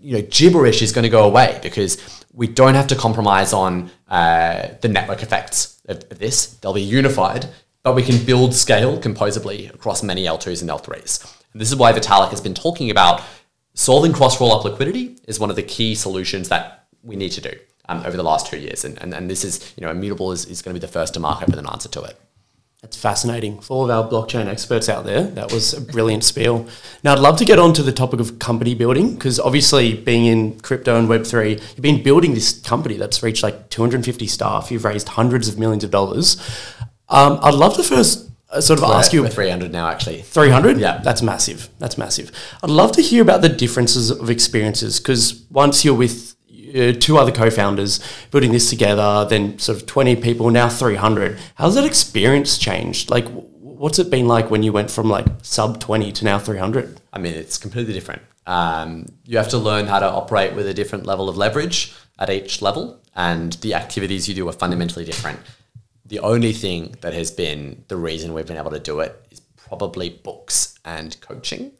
you 0.00 0.16
know, 0.16 0.22
gibberish 0.30 0.80
is 0.80 0.92
going 0.92 1.02
to 1.02 1.10
go 1.10 1.24
away 1.24 1.58
because 1.62 2.24
we 2.32 2.46
don't 2.46 2.74
have 2.74 2.86
to 2.86 2.94
compromise 2.94 3.52
on 3.52 3.90
uh, 4.08 4.68
the 4.80 4.88
network 4.88 5.24
effects 5.24 5.80
of, 5.88 6.04
of 6.10 6.20
this. 6.20 6.54
They'll 6.58 6.72
be 6.72 6.82
unified 6.82 7.46
but 7.82 7.94
we 7.94 8.02
can 8.02 8.24
build 8.24 8.54
scale 8.54 8.98
composably 8.98 9.72
across 9.72 10.02
many 10.02 10.24
L2s 10.24 10.60
and 10.60 10.70
L3s. 10.70 11.39
And 11.52 11.60
this 11.60 11.70
is 11.70 11.76
why 11.76 11.92
Vitalik 11.92 12.30
has 12.30 12.40
been 12.40 12.54
talking 12.54 12.90
about 12.90 13.22
solving 13.74 14.12
cross 14.12 14.40
roll 14.40 14.52
up 14.52 14.64
liquidity 14.64 15.16
is 15.26 15.38
one 15.38 15.50
of 15.50 15.56
the 15.56 15.62
key 15.62 15.94
solutions 15.94 16.48
that 16.48 16.86
we 17.02 17.16
need 17.16 17.30
to 17.32 17.40
do 17.40 17.52
um, 17.88 18.02
over 18.04 18.16
the 18.16 18.22
last 18.22 18.46
two 18.46 18.58
years. 18.58 18.84
And, 18.84 19.00
and, 19.02 19.14
and 19.14 19.30
this 19.30 19.44
is, 19.44 19.72
you 19.76 19.84
know, 19.84 19.90
Immutable 19.90 20.32
is, 20.32 20.44
is 20.46 20.62
going 20.62 20.74
to 20.74 20.80
be 20.80 20.86
the 20.86 20.92
first 20.92 21.14
to 21.14 21.20
market 21.20 21.48
with 21.48 21.58
an 21.58 21.66
answer 21.66 21.88
to 21.88 22.02
it. 22.02 22.18
That's 22.82 22.96
fascinating. 22.96 23.60
For 23.60 23.74
all 23.74 23.84
of 23.84 23.90
our 23.90 24.10
blockchain 24.10 24.46
experts 24.46 24.88
out 24.88 25.04
there, 25.04 25.24
that 25.24 25.52
was 25.52 25.74
a 25.74 25.82
brilliant 25.82 26.24
spiel. 26.24 26.66
Now, 27.04 27.12
I'd 27.12 27.18
love 27.18 27.36
to 27.36 27.44
get 27.44 27.58
on 27.58 27.74
to 27.74 27.82
the 27.82 27.92
topic 27.92 28.20
of 28.20 28.38
company 28.38 28.74
building 28.74 29.14
because 29.14 29.38
obviously, 29.38 29.92
being 29.92 30.24
in 30.24 30.58
crypto 30.60 30.98
and 30.98 31.06
Web3, 31.06 31.50
you've 31.50 31.82
been 31.82 32.02
building 32.02 32.32
this 32.32 32.58
company 32.58 32.96
that's 32.96 33.22
reached 33.22 33.42
like 33.42 33.68
250 33.68 34.26
staff. 34.26 34.70
You've 34.70 34.86
raised 34.86 35.10
hundreds 35.10 35.46
of 35.46 35.58
millions 35.58 35.84
of 35.84 35.90
dollars. 35.90 36.40
Um, 37.10 37.38
I'd 37.42 37.52
love 37.52 37.76
to 37.76 37.82
first 37.82 38.29
sort 38.58 38.80
of 38.80 38.88
We're 38.88 38.94
ask 38.94 39.08
at- 39.08 39.14
you. 39.14 39.22
we're 39.22 39.28
300 39.28 39.70
now, 39.72 39.88
actually. 39.88 40.22
300? 40.22 40.78
Yeah. 40.78 40.98
That's 40.98 41.22
massive. 41.22 41.68
That's 41.78 41.96
massive. 41.96 42.32
I'd 42.62 42.70
love 42.70 42.92
to 42.92 43.02
hear 43.02 43.22
about 43.22 43.42
the 43.42 43.48
differences 43.48 44.10
of 44.10 44.28
experiences 44.30 44.98
because 44.98 45.42
once 45.50 45.84
you're 45.84 45.94
with 45.94 46.34
uh, 46.74 46.92
two 46.98 47.18
other 47.18 47.32
co 47.32 47.50
founders 47.50 48.00
putting 48.30 48.52
this 48.52 48.68
together, 48.70 49.26
then 49.28 49.58
sort 49.58 49.78
of 49.80 49.86
20 49.86 50.16
people, 50.16 50.50
now 50.50 50.68
300, 50.68 51.38
how's 51.56 51.74
that 51.76 51.84
experience 51.84 52.58
changed? 52.58 53.10
Like, 53.10 53.26
what's 53.60 53.98
it 53.98 54.10
been 54.10 54.26
like 54.28 54.50
when 54.50 54.62
you 54.62 54.72
went 54.72 54.90
from 54.90 55.08
like 55.08 55.26
sub 55.42 55.80
20 55.80 56.12
to 56.12 56.24
now 56.24 56.38
300? 56.38 57.00
I 57.12 57.18
mean, 57.18 57.34
it's 57.34 57.56
completely 57.58 57.92
different. 57.92 58.22
Um, 58.46 59.06
you 59.24 59.36
have 59.38 59.48
to 59.50 59.58
learn 59.58 59.86
how 59.86 60.00
to 60.00 60.06
operate 60.10 60.54
with 60.54 60.66
a 60.66 60.74
different 60.74 61.06
level 61.06 61.28
of 61.28 61.36
leverage 61.36 61.92
at 62.18 62.30
each 62.30 62.62
level, 62.62 63.00
and 63.16 63.52
the 63.54 63.74
activities 63.74 64.28
you 64.28 64.34
do 64.34 64.48
are 64.48 64.52
fundamentally 64.52 65.04
different. 65.04 65.38
The 66.10 66.18
only 66.18 66.52
thing 66.52 66.96
that 67.02 67.14
has 67.14 67.30
been 67.30 67.84
the 67.86 67.96
reason 67.96 68.34
we've 68.34 68.44
been 68.44 68.56
able 68.56 68.72
to 68.72 68.80
do 68.80 68.98
it 68.98 69.24
is 69.30 69.38
probably 69.56 70.10
books 70.10 70.76
and 70.84 71.18
coaching. 71.20 71.70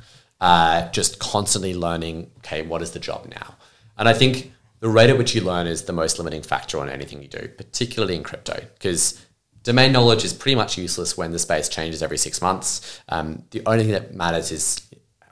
Uh, 0.40 0.88
just 0.90 1.18
constantly 1.18 1.74
learning, 1.74 2.30
okay, 2.38 2.62
what 2.62 2.80
is 2.80 2.92
the 2.92 3.00
job 3.00 3.26
now? 3.28 3.56
And 3.98 4.08
I 4.08 4.12
think 4.12 4.52
the 4.78 4.88
rate 4.88 5.10
at 5.10 5.18
which 5.18 5.34
you 5.34 5.40
learn 5.40 5.66
is 5.66 5.82
the 5.82 5.92
most 5.92 6.16
limiting 6.18 6.42
factor 6.42 6.78
on 6.78 6.88
anything 6.88 7.20
you 7.20 7.26
do, 7.26 7.48
particularly 7.48 8.14
in 8.14 8.22
crypto, 8.22 8.62
because 8.74 9.20
domain 9.64 9.90
knowledge 9.90 10.24
is 10.24 10.32
pretty 10.32 10.54
much 10.54 10.78
useless 10.78 11.16
when 11.16 11.32
the 11.32 11.38
space 11.40 11.68
changes 11.68 12.00
every 12.00 12.16
six 12.16 12.40
months. 12.40 13.00
Um, 13.08 13.42
the 13.50 13.62
only 13.66 13.82
thing 13.82 13.92
that 13.94 14.14
matters 14.14 14.52
is 14.52 14.80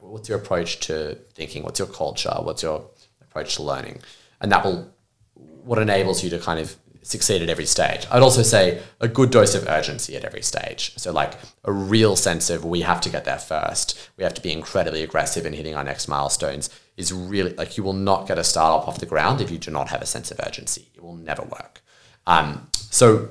what's 0.01 0.29
your 0.29 0.39
approach 0.39 0.81
to 0.81 1.15
thinking, 1.35 1.63
what's 1.63 1.79
your 1.79 1.89
culture, 1.89 2.35
what's 2.41 2.65
your 2.65 2.85
approach 3.23 3.55
to 3.55 3.63
learning, 3.63 4.01
and 4.41 4.51
that 4.51 4.65
will 4.65 4.93
what 5.63 5.79
enables 5.79 6.25
you 6.25 6.31
to 6.31 6.39
kind 6.41 6.59
of 6.59 6.75
succeed 7.09 7.41
at 7.43 7.49
every 7.49 7.67
stage. 7.67 8.07
I'd 8.11 8.23
also 8.23 8.43
say 8.43 8.83
a 9.01 9.09
good 9.09 9.31
dose 9.31 9.55
of 9.55 9.67
urgency 9.67 10.15
at 10.17 10.25
every 10.25 10.43
stage. 10.43 10.93
So 10.97 11.11
like 11.11 11.35
a 11.65 11.73
real 11.73 12.17
sense 12.17 12.51
of 12.51 12.65
we 12.65 12.83
have 12.83 13.01
to 13.01 13.11
get 13.11 13.25
there 13.25 13.39
first. 13.39 14.11
We 14.17 14.25
have 14.25 14.35
to 14.35 14.43
be 14.43 14.53
incredibly 14.53 15.03
aggressive 15.03 15.47
in 15.47 15.55
hitting 15.55 15.75
our 15.75 15.85
next 15.85 16.09
milestones 16.09 16.69
is 16.97 17.13
really 17.13 17.55
like 17.55 17.77
you 17.77 17.85
will 17.85 17.93
not 17.93 18.27
get 18.27 18.39
a 18.39 18.45
startup 18.45 18.87
off 18.89 18.99
the 18.99 19.07
ground 19.07 19.41
if 19.41 19.51
you 19.51 19.59
do 19.59 19.71
not 19.71 19.89
have 19.89 20.03
a 20.03 20.07
sense 20.07 20.31
of 20.31 20.41
urgency. 20.47 20.89
It 20.95 21.03
will 21.03 21.17
never 21.17 21.43
work. 21.43 21.81
Um, 22.27 22.69
so 22.73 23.29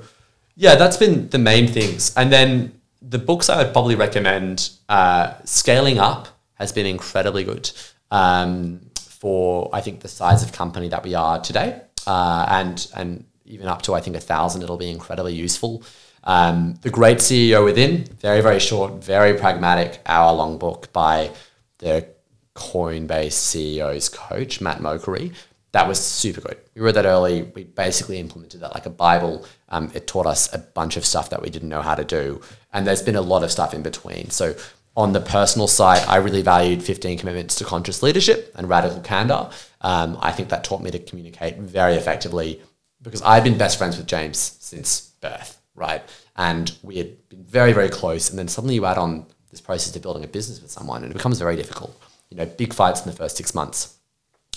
yeah, 0.56 0.74
that's 0.74 0.96
been 0.96 1.28
the 1.28 1.38
main 1.38 1.68
things. 1.68 2.12
And 2.16 2.32
then 2.32 2.80
the 3.00 3.18
books 3.18 3.48
I 3.48 3.62
would 3.62 3.72
probably 3.72 3.94
recommend, 3.94 4.70
uh, 4.88 5.34
Scaling 5.44 5.98
Up 5.98 6.28
has 6.54 6.72
been 6.72 6.86
incredibly 6.86 7.44
good 7.44 7.70
um, 8.10 8.80
for, 8.98 9.70
I 9.72 9.80
think, 9.80 10.00
the 10.00 10.08
size 10.08 10.42
of 10.42 10.50
company 10.50 10.88
that 10.88 11.04
we 11.04 11.14
are 11.14 11.40
today. 11.40 11.80
Uh, 12.08 12.46
and, 12.48 12.90
and 12.96 13.24
even 13.48 13.66
up 13.66 13.82
to, 13.82 13.94
I 13.94 14.00
think, 14.00 14.16
a 14.16 14.20
thousand, 14.20 14.62
it'll 14.62 14.76
be 14.76 14.90
incredibly 14.90 15.34
useful. 15.34 15.82
Um, 16.24 16.74
the 16.82 16.90
Great 16.90 17.18
CEO 17.18 17.64
Within, 17.64 18.04
very, 18.20 18.40
very 18.40 18.60
short, 18.60 19.02
very 19.02 19.38
pragmatic, 19.38 20.00
hour 20.06 20.32
long 20.34 20.58
book 20.58 20.92
by 20.92 21.30
the 21.78 22.06
Coinbase 22.54 23.32
CEO's 23.32 24.08
coach, 24.08 24.60
Matt 24.60 24.80
Mochary. 24.80 25.32
That 25.72 25.86
was 25.86 26.00
super 26.00 26.40
good. 26.40 26.58
We 26.74 26.80
read 26.80 26.94
that 26.94 27.06
early. 27.06 27.42
We 27.42 27.64
basically 27.64 28.18
implemented 28.18 28.60
that 28.60 28.74
like 28.74 28.86
a 28.86 28.90
Bible. 28.90 29.46
Um, 29.68 29.90
it 29.94 30.06
taught 30.06 30.26
us 30.26 30.52
a 30.52 30.58
bunch 30.58 30.96
of 30.96 31.04
stuff 31.04 31.30
that 31.30 31.42
we 31.42 31.50
didn't 31.50 31.68
know 31.68 31.82
how 31.82 31.94
to 31.94 32.04
do. 32.04 32.40
And 32.72 32.86
there's 32.86 33.02
been 33.02 33.16
a 33.16 33.20
lot 33.20 33.42
of 33.42 33.52
stuff 33.52 33.74
in 33.74 33.82
between. 33.82 34.30
So, 34.30 34.54
on 34.96 35.12
the 35.12 35.20
personal 35.20 35.68
side, 35.68 36.04
I 36.08 36.16
really 36.16 36.42
valued 36.42 36.82
15 36.82 37.18
commitments 37.18 37.54
to 37.56 37.64
conscious 37.64 38.02
leadership 38.02 38.52
and 38.56 38.68
radical 38.68 39.00
candor. 39.00 39.48
Um, 39.80 40.18
I 40.20 40.32
think 40.32 40.48
that 40.48 40.64
taught 40.64 40.82
me 40.82 40.90
to 40.90 40.98
communicate 40.98 41.56
very 41.58 41.94
effectively 41.94 42.60
because 43.08 43.22
I've 43.22 43.44
been 43.44 43.56
best 43.56 43.78
friends 43.78 43.96
with 43.96 44.06
James 44.06 44.38
since 44.60 45.12
birth, 45.20 45.60
right? 45.74 46.02
And 46.36 46.70
we 46.82 46.96
had 46.96 47.28
been 47.28 47.42
very, 47.42 47.72
very 47.72 47.88
close. 47.88 48.30
And 48.30 48.38
then 48.38 48.48
suddenly 48.48 48.74
you 48.74 48.84
add 48.84 48.98
on 48.98 49.26
this 49.50 49.60
process 49.60 49.96
of 49.96 50.02
building 50.02 50.24
a 50.24 50.28
business 50.28 50.60
with 50.60 50.70
someone, 50.70 51.02
and 51.02 51.10
it 51.10 51.16
becomes 51.16 51.38
very 51.38 51.56
difficult. 51.56 51.98
You 52.30 52.36
know, 52.36 52.46
big 52.46 52.74
fights 52.74 53.04
in 53.04 53.10
the 53.10 53.16
first 53.16 53.36
six 53.36 53.54
months. 53.54 53.96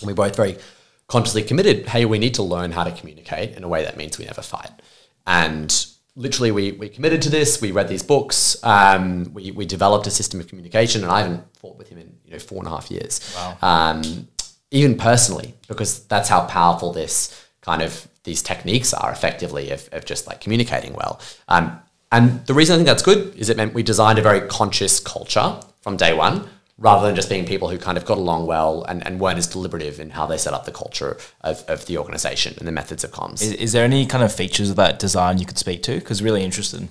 And 0.01 0.07
we 0.07 0.13
both 0.13 0.35
very 0.35 0.57
consciously 1.07 1.43
committed, 1.43 1.87
hey, 1.87 2.05
we 2.05 2.19
need 2.19 2.33
to 2.35 2.43
learn 2.43 2.71
how 2.71 2.83
to 2.83 2.91
communicate 2.91 3.55
in 3.55 3.63
a 3.63 3.67
way 3.67 3.83
that 3.83 3.97
means 3.97 4.17
we 4.17 4.25
never 4.25 4.41
fight. 4.41 4.71
And 5.25 5.85
literally, 6.15 6.51
we, 6.51 6.73
we 6.73 6.89
committed 6.89 7.21
to 7.21 7.29
this. 7.29 7.61
We 7.61 7.71
read 7.71 7.87
these 7.87 8.03
books. 8.03 8.61
Um, 8.63 9.33
we, 9.33 9.51
we 9.51 9.65
developed 9.65 10.07
a 10.07 10.11
system 10.11 10.39
of 10.39 10.47
communication, 10.47 11.03
and 11.03 11.11
I 11.11 11.21
haven't 11.21 11.43
fought 11.57 11.77
with 11.77 11.89
him 11.89 11.99
in 11.99 12.17
you 12.25 12.31
know 12.33 12.39
four 12.39 12.59
and 12.59 12.67
a 12.67 12.71
half 12.71 12.91
years. 12.91 13.33
Wow. 13.35 13.57
Um, 13.61 14.27
even 14.71 14.97
personally, 14.97 15.53
because 15.67 16.05
that's 16.07 16.29
how 16.29 16.45
powerful 16.45 16.91
this 16.93 17.45
kind 17.61 17.81
of 17.81 18.07
these 18.23 18.41
techniques 18.41 18.93
are 18.93 19.11
effectively 19.11 19.71
of, 19.71 19.89
of 19.91 20.05
just 20.05 20.27
like 20.27 20.41
communicating 20.41 20.93
well. 20.93 21.19
Um, 21.47 21.79
and 22.11 22.45
the 22.45 22.53
reason 22.53 22.73
I 22.73 22.77
think 22.77 22.87
that's 22.87 23.03
good 23.03 23.35
is 23.35 23.49
it 23.49 23.57
meant 23.57 23.73
we 23.73 23.83
designed 23.83 24.19
a 24.19 24.21
very 24.21 24.41
conscious 24.47 24.99
culture 24.99 25.59
from 25.81 25.97
day 25.97 26.13
one 26.13 26.47
rather 26.77 27.05
than 27.05 27.15
just 27.15 27.29
being 27.29 27.45
people 27.45 27.69
who 27.69 27.77
kind 27.77 27.97
of 27.97 28.05
got 28.05 28.17
along 28.17 28.47
well 28.47 28.83
and, 28.83 29.05
and 29.05 29.19
weren't 29.19 29.37
as 29.37 29.47
deliberative 29.47 29.99
in 29.99 30.09
how 30.09 30.25
they 30.25 30.37
set 30.37 30.53
up 30.53 30.65
the 30.65 30.71
culture 30.71 31.15
of, 31.41 31.63
of 31.67 31.85
the 31.85 31.97
organization 31.97 32.55
and 32.57 32.67
the 32.67 32.71
methods 32.71 33.03
of 33.03 33.11
comms. 33.11 33.41
Is, 33.41 33.53
is 33.53 33.71
there 33.71 33.85
any 33.85 34.05
kind 34.05 34.23
of 34.23 34.33
features 34.33 34.71
of 34.71 34.75
that 34.77 34.97
design 34.97 35.37
you 35.37 35.45
could 35.45 35.59
speak 35.59 35.83
to? 35.83 35.95
Because 35.95 36.23
really 36.23 36.43
interested. 36.43 36.87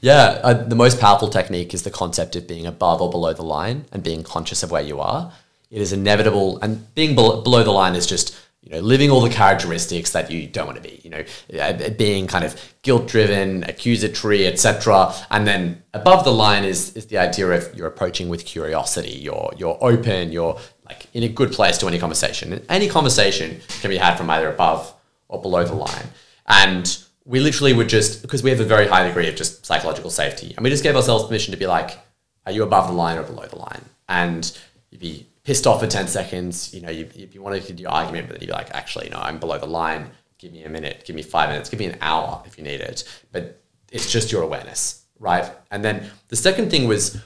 Yeah, 0.00 0.40
uh, 0.42 0.54
the 0.54 0.76
most 0.76 1.00
powerful 1.00 1.28
technique 1.28 1.74
is 1.74 1.82
the 1.82 1.90
concept 1.90 2.36
of 2.36 2.46
being 2.46 2.64
above 2.64 3.02
or 3.02 3.10
below 3.10 3.32
the 3.32 3.42
line 3.42 3.86
and 3.90 4.04
being 4.04 4.22
conscious 4.22 4.62
of 4.62 4.70
where 4.70 4.82
you 4.82 5.00
are. 5.00 5.32
It 5.70 5.80
is 5.80 5.92
inevitable, 5.92 6.60
and 6.60 6.94
being 6.94 7.16
bel- 7.16 7.42
below 7.42 7.64
the 7.64 7.72
line 7.72 7.96
is 7.96 8.06
just 8.06 8.36
you 8.64 8.72
know 8.72 8.80
living 8.80 9.10
all 9.10 9.20
the 9.20 9.28
characteristics 9.28 10.12
that 10.12 10.30
you 10.30 10.46
don't 10.46 10.66
want 10.66 10.82
to 10.82 10.88
be. 10.88 11.00
You 11.04 11.10
know, 11.10 11.24
uh, 11.60 11.90
being 11.90 12.26
kind 12.26 12.44
of 12.44 12.58
guilt 12.82 13.06
driven, 13.06 13.62
accusatory, 13.64 14.46
etc. 14.46 15.14
And 15.30 15.46
then 15.46 15.82
above 15.92 16.24
the 16.24 16.32
line 16.32 16.64
is 16.64 16.96
is 16.96 17.06
the 17.06 17.18
idea 17.18 17.50
of 17.50 17.74
you're 17.74 17.86
approaching 17.86 18.28
with 18.28 18.46
curiosity. 18.46 19.12
You're 19.12 19.52
you're 19.56 19.78
open. 19.80 20.32
You're 20.32 20.58
like 20.86 21.06
in 21.12 21.22
a 21.22 21.28
good 21.28 21.52
place 21.52 21.76
to 21.78 21.86
any 21.86 21.98
conversation. 21.98 22.64
Any 22.68 22.88
conversation 22.88 23.60
can 23.80 23.90
be 23.90 23.98
had 23.98 24.16
from 24.16 24.30
either 24.30 24.48
above 24.48 24.92
or 25.28 25.40
below 25.40 25.64
the 25.64 25.74
line. 25.74 26.06
And 26.46 26.98
we 27.26 27.40
literally 27.40 27.74
would 27.74 27.88
just 27.88 28.22
because 28.22 28.42
we 28.42 28.50
have 28.50 28.60
a 28.60 28.64
very 28.64 28.86
high 28.86 29.06
degree 29.06 29.28
of 29.28 29.36
just 29.36 29.66
psychological 29.66 30.10
safety, 30.10 30.54
and 30.56 30.64
we 30.64 30.70
just 30.70 30.82
gave 30.82 30.96
ourselves 30.96 31.24
permission 31.24 31.52
to 31.52 31.58
be 31.58 31.66
like, 31.66 31.98
are 32.46 32.52
you 32.52 32.62
above 32.62 32.88
the 32.88 32.94
line 32.94 33.18
or 33.18 33.24
below 33.24 33.46
the 33.46 33.58
line? 33.58 33.84
And 34.08 34.58
you'd 34.90 35.00
be 35.00 35.26
pissed 35.44 35.66
off 35.66 35.80
for 35.80 35.86
ten 35.86 36.08
seconds. 36.08 36.74
You 36.74 36.80
know, 36.80 36.90
you, 36.90 37.08
if 37.14 37.34
you 37.34 37.42
wanted 37.42 37.64
to 37.64 37.72
do 37.72 37.82
your 37.82 37.92
argument, 37.92 38.28
but 38.28 38.34
then 38.34 38.42
you'd 38.42 38.48
be 38.48 38.52
like, 38.52 38.74
actually, 38.74 39.08
no, 39.10 39.18
I'm 39.18 39.38
below 39.38 39.58
the 39.58 39.66
line. 39.66 40.10
Give 40.38 40.52
me 40.52 40.64
a 40.64 40.68
minute. 40.68 41.04
Give 41.06 41.14
me 41.14 41.22
five 41.22 41.48
minutes. 41.48 41.70
Give 41.70 41.78
me 41.78 41.86
an 41.86 41.98
hour 42.00 42.42
if 42.46 42.58
you 42.58 42.64
need 42.64 42.80
it. 42.80 43.04
But 43.32 43.62
it's 43.92 44.10
just 44.10 44.32
your 44.32 44.42
awareness, 44.42 45.04
right? 45.18 45.48
And 45.70 45.84
then 45.84 46.10
the 46.28 46.36
second 46.36 46.70
thing 46.70 46.88
was 46.88 47.22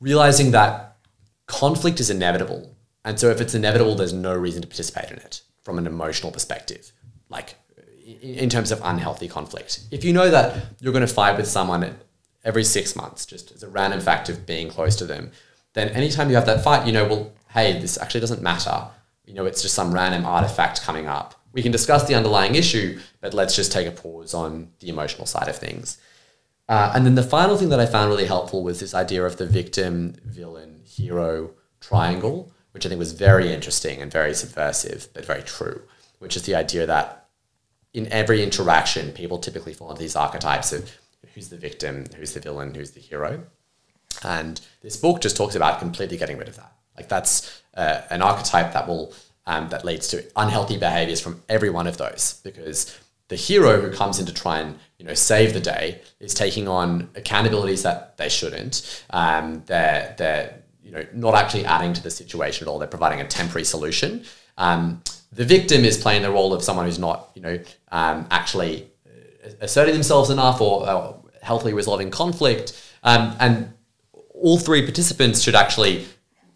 realizing 0.00 0.52
that 0.52 0.96
conflict 1.46 2.00
is 2.00 2.10
inevitable. 2.10 2.74
And 3.04 3.18
so 3.18 3.30
if 3.30 3.40
it's 3.40 3.54
inevitable, 3.54 3.96
there's 3.96 4.12
no 4.12 4.34
reason 4.34 4.62
to 4.62 4.68
participate 4.68 5.10
in 5.10 5.18
it 5.18 5.42
from 5.62 5.78
an 5.78 5.86
emotional 5.86 6.32
perspective. 6.32 6.92
Like 7.28 7.56
in 8.04 8.50
terms 8.50 8.70
of 8.70 8.80
unhealthy 8.84 9.28
conflict. 9.28 9.80
If 9.90 10.04
you 10.04 10.12
know 10.12 10.30
that 10.30 10.56
you're 10.80 10.92
going 10.92 11.06
to 11.06 11.12
fight 11.12 11.36
with 11.36 11.46
someone 11.46 11.96
every 12.44 12.64
six 12.64 12.94
months, 12.94 13.24
just 13.26 13.50
as 13.52 13.62
a 13.62 13.68
random 13.68 14.00
fact 14.00 14.28
of 14.28 14.46
being 14.46 14.68
close 14.68 14.96
to 14.96 15.06
them, 15.06 15.30
then 15.72 15.88
anytime 15.88 16.28
you 16.28 16.34
have 16.36 16.46
that 16.46 16.62
fight, 16.62 16.86
you 16.86 16.92
know, 16.92 17.06
well, 17.06 17.32
hey, 17.54 17.78
this 17.78 17.96
actually 17.96 18.20
doesn't 18.20 18.42
matter. 18.42 18.88
You 19.24 19.32
know, 19.32 19.46
it's 19.46 19.62
just 19.62 19.74
some 19.74 19.94
random 19.94 20.26
artifact 20.26 20.82
coming 20.82 21.06
up. 21.06 21.34
We 21.52 21.62
can 21.62 21.72
discuss 21.72 22.06
the 22.06 22.16
underlying 22.16 22.56
issue, 22.56 22.98
but 23.20 23.32
let's 23.32 23.54
just 23.54 23.72
take 23.72 23.86
a 23.86 23.92
pause 23.92 24.34
on 24.34 24.72
the 24.80 24.88
emotional 24.88 25.26
side 25.26 25.48
of 25.48 25.56
things. 25.56 25.98
Uh, 26.68 26.92
and 26.94 27.06
then 27.06 27.14
the 27.14 27.22
final 27.22 27.56
thing 27.56 27.68
that 27.68 27.78
I 27.78 27.86
found 27.86 28.10
really 28.10 28.26
helpful 28.26 28.64
was 28.64 28.80
this 28.80 28.94
idea 28.94 29.24
of 29.24 29.36
the 29.36 29.46
victim, 29.46 30.16
villain, 30.24 30.82
hero 30.84 31.52
triangle, 31.80 32.52
which 32.72 32.84
I 32.84 32.88
think 32.88 32.98
was 32.98 33.12
very 33.12 33.52
interesting 33.52 34.02
and 34.02 34.10
very 34.10 34.34
subversive, 34.34 35.08
but 35.14 35.24
very 35.24 35.42
true, 35.42 35.82
which 36.18 36.36
is 36.36 36.42
the 36.42 36.56
idea 36.56 36.86
that 36.86 37.28
in 37.92 38.10
every 38.10 38.42
interaction, 38.42 39.12
people 39.12 39.38
typically 39.38 39.74
fall 39.74 39.90
into 39.90 40.02
these 40.02 40.16
archetypes 40.16 40.72
of 40.72 40.90
who's 41.34 41.50
the 41.50 41.56
victim, 41.56 42.06
who's 42.16 42.32
the 42.32 42.40
villain, 42.40 42.74
who's 42.74 42.90
the 42.90 43.00
hero. 43.00 43.44
And 44.24 44.60
this 44.82 44.96
book 44.96 45.20
just 45.20 45.36
talks 45.36 45.54
about 45.54 45.78
completely 45.78 46.16
getting 46.16 46.38
rid 46.38 46.48
of 46.48 46.56
that. 46.56 46.73
Like 46.96 47.08
that's 47.08 47.62
uh, 47.76 48.02
an 48.10 48.22
archetype 48.22 48.72
that 48.72 48.86
will 48.86 49.12
um, 49.46 49.68
that 49.68 49.84
leads 49.84 50.08
to 50.08 50.24
unhealthy 50.36 50.78
behaviors 50.78 51.20
from 51.20 51.42
every 51.48 51.70
one 51.70 51.86
of 51.86 51.98
those 51.98 52.40
because 52.44 52.98
the 53.28 53.36
hero 53.36 53.80
who 53.80 53.90
comes 53.90 54.18
in 54.18 54.26
to 54.26 54.34
try 54.34 54.60
and 54.60 54.78
you 54.98 55.04
know 55.04 55.14
save 55.14 55.54
the 55.54 55.60
day 55.60 56.00
is 56.20 56.34
taking 56.34 56.68
on 56.68 57.08
accountabilities 57.14 57.82
that 57.82 58.16
they 58.16 58.28
shouldn't. 58.28 59.04
Um, 59.10 59.62
they're 59.66 60.14
they're 60.18 60.62
you 60.82 60.92
know 60.92 61.04
not 61.12 61.34
actually 61.34 61.64
adding 61.64 61.92
to 61.94 62.02
the 62.02 62.10
situation 62.10 62.66
at 62.66 62.70
all. 62.70 62.78
They're 62.78 62.88
providing 62.88 63.20
a 63.20 63.28
temporary 63.28 63.64
solution. 63.64 64.24
Um, 64.56 65.02
the 65.32 65.44
victim 65.44 65.84
is 65.84 65.96
playing 65.96 66.22
the 66.22 66.30
role 66.30 66.54
of 66.54 66.62
someone 66.62 66.86
who's 66.86 66.98
not 66.98 67.30
you 67.34 67.42
know 67.42 67.58
um, 67.90 68.26
actually 68.30 68.88
uh, 69.06 69.50
asserting 69.60 69.94
themselves 69.94 70.30
enough 70.30 70.60
or 70.60 70.88
uh, 70.88 71.12
healthily 71.42 71.72
resolving 71.74 72.10
conflict. 72.10 72.80
Um, 73.02 73.36
and 73.38 73.74
all 74.32 74.58
three 74.58 74.82
participants 74.82 75.42
should 75.42 75.54
actually 75.54 76.06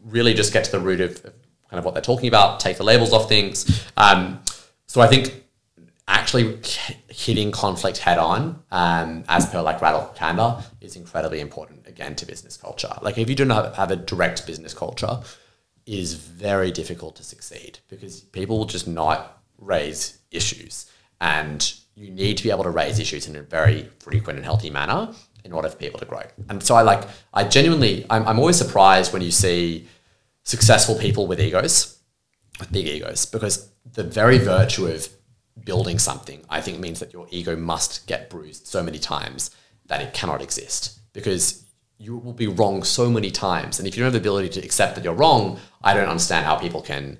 really 0.09 0.35
just 0.35 0.53
get 0.53 0.65
to 0.65 0.73
the 0.73 0.81
root 0.81 1.01
of, 1.01 1.23
kind 1.23 1.79
of 1.79 1.85
what 1.85 1.95
they're 1.95 2.03
talking 2.03 2.29
about, 2.29 2.61
take 2.61 2.77
the 2.79 2.85
labels 2.85 3.13
off 3.13 3.29
things. 3.29 3.85
Um, 3.97 4.41
so 4.87 5.01
I 5.01 5.07
think 5.07 5.45
actually 6.07 6.59
hitting 7.11 7.53
conflict 7.53 7.99
head 7.99 8.19
on, 8.19 8.63
um, 8.71 9.25
as 9.29 9.47
per 9.47 9.61
like 9.61 9.83
Radical 9.83 10.09
Candor, 10.15 10.63
is 10.81 10.97
incredibly 10.97 11.41
important 11.41 11.87
again 11.87 12.15
to 12.17 12.27
business 12.27 12.57
culture. 12.57 12.93
Like 13.03 13.19
if 13.19 13.29
you 13.29 13.35
don't 13.35 13.51
have, 13.51 13.75
have 13.75 13.91
a 13.91 13.97
direct 13.97 14.47
business 14.47 14.73
culture, 14.73 15.21
is 15.85 16.15
very 16.15 16.71
difficult 16.71 17.17
to 17.17 17.25
succeed 17.25 17.79
because 17.89 18.21
people 18.21 18.59
will 18.59 18.67
just 18.67 18.87
not 18.87 19.43
raise 19.59 20.19
issues, 20.31 20.91
and 21.21 21.75
you 21.95 22.11
need 22.11 22.37
to 22.37 22.43
be 22.43 22.51
able 22.51 22.65
to 22.65 22.71
raise 22.71 22.99
issues 22.99 23.27
in 23.27 23.37
a 23.37 23.43
very 23.43 23.89
frequent 23.99 24.39
and 24.39 24.45
healthy 24.45 24.71
manner 24.71 25.13
in 25.45 25.53
order 25.53 25.69
for 25.69 25.77
people 25.77 25.99
to 25.99 26.05
grow. 26.05 26.23
And 26.49 26.63
so 26.63 26.75
I 26.75 26.83
like 26.83 27.05
I 27.33 27.45
genuinely 27.45 28.07
I'm, 28.11 28.27
I'm 28.29 28.39
always 28.39 28.57
surprised 28.57 29.13
when 29.13 29.23
you 29.23 29.31
see 29.31 29.89
successful 30.49 30.95
people 30.95 31.27
with 31.27 31.39
egos, 31.39 31.99
with 32.59 32.73
big 32.73 32.87
egos, 32.87 33.27
because 33.27 33.71
the 33.93 34.03
very 34.03 34.39
virtue 34.39 34.87
of 34.87 35.07
building 35.63 35.99
something, 35.99 36.41
I 36.49 36.63
think 36.63 36.79
means 36.79 37.01
that 37.01 37.13
your 37.13 37.27
ego 37.31 37.55
must 37.55 38.07
get 38.07 38.31
bruised 38.31 38.67
so 38.67 38.83
many 38.83 38.99
times 38.99 39.51
that 39.87 40.01
it 40.01 40.15
cannot 40.15 40.41
exist 40.41 40.99
because 41.13 41.65
you 41.99 42.17
will 42.17 42.33
be 42.33 42.47
wrong 42.47 42.83
so 42.83 43.11
many 43.11 43.31
times. 43.31 43.79
And 43.79 43.87
if 43.87 43.95
you 43.95 44.03
don't 44.03 44.13
have 44.13 44.15
the 44.15 44.27
ability 44.27 44.49
to 44.59 44.65
accept 44.65 44.95
that 44.95 45.05
you're 45.05 45.13
wrong, 45.13 45.59
I 45.83 45.93
don't 45.93 46.09
understand 46.09 46.47
how 46.47 46.57
people 46.57 46.81
can 46.81 47.19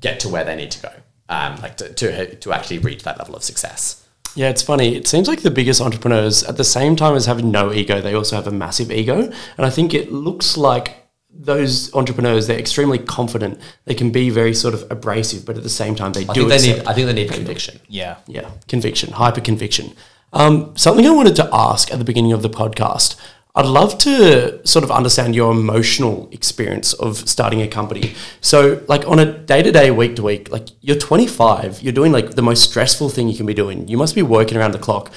get 0.00 0.18
to 0.20 0.30
where 0.30 0.44
they 0.44 0.56
need 0.56 0.70
to 0.70 0.80
go, 0.80 0.92
um, 1.28 1.56
like 1.60 1.76
to, 1.76 1.92
to, 1.92 2.34
to 2.36 2.52
actually 2.52 2.78
reach 2.78 3.02
that 3.02 3.18
level 3.18 3.36
of 3.36 3.44
success. 3.44 4.06
Yeah, 4.36 4.48
it's 4.48 4.62
funny. 4.62 4.96
It 4.96 5.06
seems 5.06 5.28
like 5.28 5.42
the 5.42 5.50
biggest 5.50 5.82
entrepreneurs, 5.82 6.42
at 6.44 6.56
the 6.56 6.64
same 6.64 6.96
time 6.96 7.14
as 7.14 7.26
having 7.26 7.50
no 7.50 7.74
ego, 7.74 8.00
they 8.00 8.14
also 8.14 8.36
have 8.36 8.46
a 8.46 8.52
massive 8.52 8.90
ego. 8.90 9.30
And 9.58 9.66
I 9.66 9.70
think 9.70 9.92
it 9.92 10.10
looks 10.10 10.56
like 10.56 11.03
those 11.36 11.94
entrepreneurs 11.94 12.46
they're 12.46 12.58
extremely 12.58 12.98
confident. 12.98 13.60
They 13.84 13.94
can 13.94 14.10
be 14.10 14.30
very 14.30 14.54
sort 14.54 14.74
of 14.74 14.90
abrasive 14.90 15.44
but 15.44 15.56
at 15.56 15.62
the 15.62 15.68
same 15.68 15.94
time 15.94 16.12
they 16.12 16.26
I 16.26 16.32
do 16.32 16.48
think 16.48 16.62
they 16.62 16.72
need 16.74 16.86
I 16.86 16.94
think 16.94 17.06
they 17.06 17.12
need 17.12 17.30
conviction. 17.32 17.80
Yeah. 17.88 18.16
yeah 18.26 18.50
conviction 18.68 19.12
hyper 19.12 19.40
conviction 19.40 19.94
um, 20.32 20.76
something 20.76 21.06
i 21.06 21.10
wanted 21.10 21.36
to 21.36 21.48
ask 21.52 21.92
at 21.92 21.98
the 21.98 22.04
beginning 22.04 22.32
of 22.32 22.42
the 22.42 22.50
podcast 22.50 23.16
i'd 23.56 23.66
love 23.66 23.96
to 23.98 24.66
sort 24.66 24.82
of 24.82 24.90
understand 24.90 25.34
your 25.34 25.52
emotional 25.52 26.28
experience 26.32 26.92
of 26.94 27.28
starting 27.28 27.62
a 27.62 27.68
company. 27.68 28.14
So 28.40 28.82
like 28.88 29.06
on 29.06 29.18
a 29.20 29.26
day-to-day 29.38 29.90
week 29.92 30.16
to 30.16 30.22
week 30.22 30.50
like 30.50 30.68
you're 30.80 30.98
25 30.98 31.80
you're 31.82 31.92
doing 31.92 32.10
like 32.10 32.34
the 32.34 32.42
most 32.42 32.64
stressful 32.68 33.10
thing 33.10 33.28
you 33.28 33.36
can 33.36 33.46
be 33.46 33.54
doing. 33.54 33.86
You 33.86 33.96
must 33.96 34.14
be 34.14 34.22
working 34.22 34.56
around 34.58 34.72
the 34.72 34.78
clock 34.78 35.12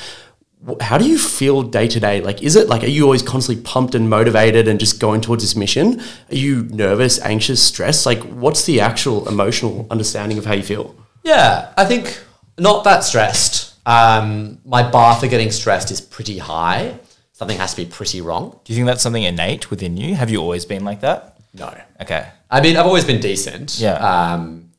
how 0.81 0.97
do 0.97 1.07
you 1.07 1.17
feel 1.17 1.61
day 1.63 1.87
to 1.87 1.99
day? 1.99 2.19
Like, 2.21 2.41
is 2.43 2.55
it 2.55 2.67
like, 2.67 2.83
are 2.83 2.87
you 2.87 3.03
always 3.03 3.21
constantly 3.21 3.63
pumped 3.63 3.95
and 3.95 4.09
motivated 4.09 4.67
and 4.67 4.79
just 4.79 4.99
going 4.99 5.21
towards 5.21 5.43
this 5.43 5.55
mission? 5.55 5.99
Are 6.29 6.35
you 6.35 6.63
nervous, 6.63 7.19
anxious, 7.21 7.61
stressed? 7.63 8.05
Like, 8.05 8.21
what's 8.23 8.65
the 8.65 8.81
actual 8.81 9.27
emotional 9.29 9.87
understanding 9.91 10.37
of 10.37 10.45
how 10.45 10.53
you 10.53 10.63
feel? 10.63 10.95
Yeah, 11.23 11.73
I 11.77 11.85
think 11.85 12.21
not 12.57 12.83
that 12.85 13.03
stressed. 13.03 13.75
Um, 13.85 14.59
my 14.65 14.89
bar 14.89 15.15
for 15.15 15.27
getting 15.27 15.51
stressed 15.51 15.91
is 15.91 16.01
pretty 16.01 16.37
high. 16.39 16.99
Something 17.33 17.57
has 17.57 17.71
to 17.75 17.77
be 17.77 17.85
pretty 17.85 18.19
wrong. 18.21 18.59
Do 18.63 18.73
you 18.73 18.77
think 18.77 18.87
that's 18.87 19.03
something 19.03 19.23
innate 19.23 19.69
within 19.69 19.95
you? 19.95 20.15
Have 20.15 20.29
you 20.31 20.39
always 20.41 20.65
been 20.65 20.83
like 20.83 21.01
that? 21.01 21.37
No. 21.53 21.73
Okay. 22.01 22.27
I 22.49 22.61
mean, 22.61 22.75
I've 22.77 22.85
always 22.87 23.05
been 23.05 23.21
decent. 23.21 23.79
Yeah. 23.79 23.93
Um, 23.93 24.71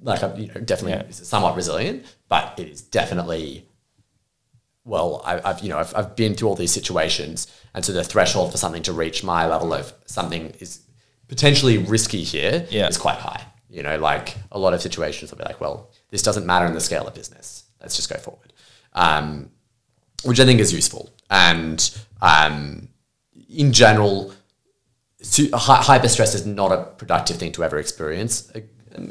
like 0.00 0.22
I'm, 0.22 0.36
you 0.38 0.48
know, 0.48 0.54
definitely 0.62 0.92
Yeah. 1.06 1.12
somewhat 1.12 1.54
resilient, 1.54 2.04
but 2.28 2.54
it 2.58 2.68
is 2.68 2.80
definitely. 2.80 3.66
Well, 4.90 5.22
I, 5.24 5.40
I've 5.48 5.60
you 5.60 5.68
know 5.68 5.78
I've, 5.78 5.94
I've 5.94 6.16
been 6.16 6.34
through 6.34 6.48
all 6.48 6.56
these 6.56 6.72
situations, 6.72 7.46
and 7.74 7.84
so 7.84 7.92
the 7.92 8.02
threshold 8.02 8.50
for 8.50 8.58
something 8.58 8.82
to 8.82 8.92
reach 8.92 9.22
my 9.22 9.46
level 9.46 9.72
of 9.72 9.92
something 10.06 10.52
is 10.58 10.80
potentially 11.28 11.78
risky 11.78 12.24
here 12.24 12.66
is 12.68 12.72
Yeah. 12.72 12.90
quite 12.98 13.18
high. 13.18 13.42
You 13.68 13.84
know, 13.84 13.96
like 13.98 14.36
a 14.50 14.58
lot 14.58 14.74
of 14.74 14.82
situations 14.82 15.30
will 15.30 15.38
be 15.38 15.44
like, 15.44 15.60
well, 15.60 15.90
this 16.10 16.22
doesn't 16.22 16.44
matter 16.44 16.66
in 16.66 16.74
the 16.74 16.80
scale 16.80 17.06
of 17.06 17.14
business. 17.14 17.62
Let's 17.80 17.94
just 17.94 18.10
go 18.12 18.18
forward, 18.18 18.52
um, 18.94 19.50
which 20.24 20.40
I 20.40 20.44
think 20.44 20.58
is 20.58 20.72
useful. 20.72 21.08
And 21.30 21.78
um, 22.20 22.88
in 23.48 23.72
general, 23.72 24.32
su- 25.22 25.50
hyper 25.54 26.08
stress 26.08 26.34
is 26.34 26.44
not 26.46 26.72
a 26.72 26.82
productive 26.98 27.36
thing 27.36 27.52
to 27.52 27.62
ever 27.62 27.78
experience. 27.78 28.50
A, 28.56 28.62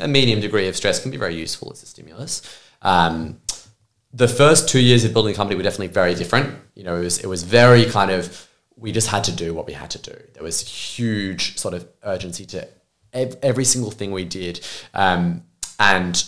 a 0.03 0.07
medium 0.09 0.41
degree 0.41 0.67
of 0.67 0.75
stress 0.75 1.01
can 1.01 1.09
be 1.09 1.15
very 1.17 1.35
useful 1.35 1.71
as 1.71 1.81
a 1.83 1.85
stimulus. 1.85 2.41
Um, 2.81 3.39
the 4.13 4.27
first 4.27 4.67
two 4.69 4.79
years 4.79 5.05
of 5.05 5.13
building 5.13 5.33
a 5.33 5.35
company 5.35 5.55
were 5.55 5.63
definitely 5.63 5.87
very 5.87 6.15
different. 6.15 6.59
You 6.75 6.83
know, 6.83 6.95
it 6.95 7.03
was 7.03 7.19
it 7.19 7.27
was 7.27 7.43
very 7.43 7.85
kind 7.85 8.11
of 8.11 8.47
we 8.75 8.91
just 8.91 9.07
had 9.07 9.23
to 9.25 9.31
do 9.31 9.53
what 9.53 9.67
we 9.67 9.73
had 9.73 9.89
to 9.91 9.99
do. 9.99 10.15
There 10.33 10.43
was 10.43 10.61
huge 10.61 11.57
sort 11.57 11.73
of 11.73 11.87
urgency 12.03 12.45
to 12.47 12.67
ev- 13.13 13.37
every 13.43 13.65
single 13.65 13.91
thing 13.91 14.11
we 14.11 14.25
did, 14.25 14.65
um, 14.93 15.43
and 15.79 16.23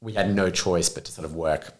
we 0.00 0.14
had 0.14 0.34
no 0.34 0.50
choice 0.50 0.88
but 0.88 1.04
to 1.04 1.12
sort 1.12 1.24
of 1.24 1.34
work 1.34 1.74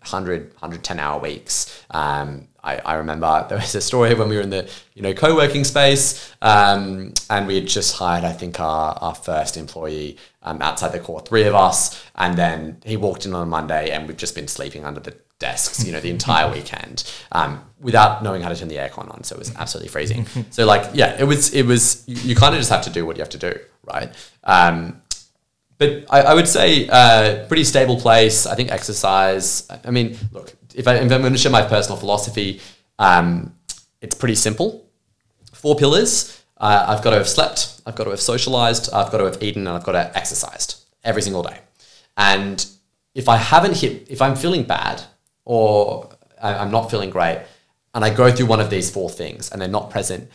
100, 0.00 0.52
110 0.54 0.98
hour 0.98 1.20
weeks. 1.20 1.84
Um, 1.90 2.48
I, 2.62 2.76
I 2.78 2.94
remember 2.94 3.46
there 3.48 3.58
was 3.58 3.74
a 3.74 3.80
story 3.80 4.14
when 4.14 4.28
we 4.28 4.36
were 4.36 4.42
in 4.42 4.50
the 4.50 4.70
you 4.94 5.02
know 5.02 5.14
co-working 5.14 5.64
space 5.64 6.32
um, 6.42 7.14
and 7.28 7.46
we 7.46 7.54
had 7.56 7.66
just 7.66 7.96
hired 7.96 8.24
I 8.24 8.32
think 8.32 8.60
our, 8.60 8.96
our 9.00 9.14
first 9.14 9.56
employee 9.56 10.18
um, 10.42 10.60
outside 10.62 10.92
the 10.92 11.00
core 11.00 11.20
three 11.20 11.44
of 11.44 11.54
us 11.54 12.02
and 12.16 12.36
then 12.36 12.78
he 12.84 12.96
walked 12.96 13.26
in 13.26 13.34
on 13.34 13.42
a 13.42 13.46
Monday 13.46 13.90
and 13.90 14.06
we've 14.06 14.16
just 14.16 14.34
been 14.34 14.48
sleeping 14.48 14.84
under 14.84 15.00
the 15.00 15.16
desks 15.38 15.84
you 15.84 15.92
know 15.92 16.00
the 16.00 16.10
entire 16.10 16.52
weekend 16.54 17.10
um, 17.32 17.64
without 17.80 18.22
knowing 18.22 18.42
how 18.42 18.48
to 18.48 18.56
turn 18.56 18.68
the 18.68 18.76
aircon 18.76 19.12
on 19.12 19.24
so 19.24 19.34
it 19.34 19.38
was 19.38 19.54
absolutely 19.56 19.88
freezing 19.88 20.26
so 20.50 20.66
like 20.66 20.90
yeah 20.94 21.16
it 21.18 21.24
was 21.24 21.54
it 21.54 21.64
was 21.64 22.04
you, 22.06 22.16
you 22.16 22.34
kind 22.34 22.54
of 22.54 22.60
just 22.60 22.70
have 22.70 22.82
to 22.82 22.90
do 22.90 23.06
what 23.06 23.16
you 23.16 23.22
have 23.22 23.30
to 23.30 23.38
do 23.38 23.58
right 23.84 24.14
um, 24.44 25.00
but 25.80 26.04
I, 26.10 26.20
I 26.20 26.34
would 26.34 26.46
say 26.46 26.86
uh, 26.90 27.46
pretty 27.46 27.64
stable 27.64 27.98
place. 27.98 28.44
I 28.44 28.54
think 28.54 28.70
exercise. 28.70 29.66
I 29.82 29.90
mean, 29.90 30.14
look, 30.30 30.54
if, 30.74 30.86
I, 30.88 30.98
I'm 30.98 31.08
going 31.08 31.32
to 31.32 31.38
share 31.38 31.52
my 31.52 31.62
personal 31.62 31.98
philosophy, 31.98 32.60
um, 32.98 33.54
it's 34.00 34.14
pretty 34.14 34.34
simple. 34.34 34.86
Four 35.52 35.76
pillars. 35.76 36.42
Uh, 36.56 36.86
I've 36.88 37.02
got 37.02 37.10
to 37.10 37.16
have 37.16 37.28
slept. 37.28 37.80
I've 37.86 37.96
got 37.96 38.04
to 38.04 38.10
have 38.10 38.20
socialized. 38.20 38.92
I've 38.92 39.10
got 39.10 39.18
to 39.18 39.24
have 39.24 39.42
eaten, 39.42 39.66
and 39.66 39.76
I've 39.76 39.84
got 39.84 39.92
to 39.92 40.02
have 40.02 40.16
exercised 40.16 40.84
every 41.04 41.22
single 41.22 41.42
day. 41.42 41.58
And 42.16 42.64
if 43.14 43.28
I 43.28 43.36
haven't 43.36 43.76
hit, 43.76 44.10
if 44.10 44.20
I'm 44.22 44.36
feeling 44.36 44.64
bad 44.64 45.02
or 45.44 46.10
I'm 46.40 46.70
not 46.70 46.90
feeling 46.90 47.10
great, 47.10 47.42
and 47.94 48.04
I 48.04 48.10
go 48.10 48.30
through 48.30 48.46
one 48.46 48.60
of 48.60 48.70
these 48.70 48.90
four 48.90 49.10
things 49.10 49.50
and 49.50 49.60
they're 49.60 49.68
not 49.68 49.90
present, 49.90 50.30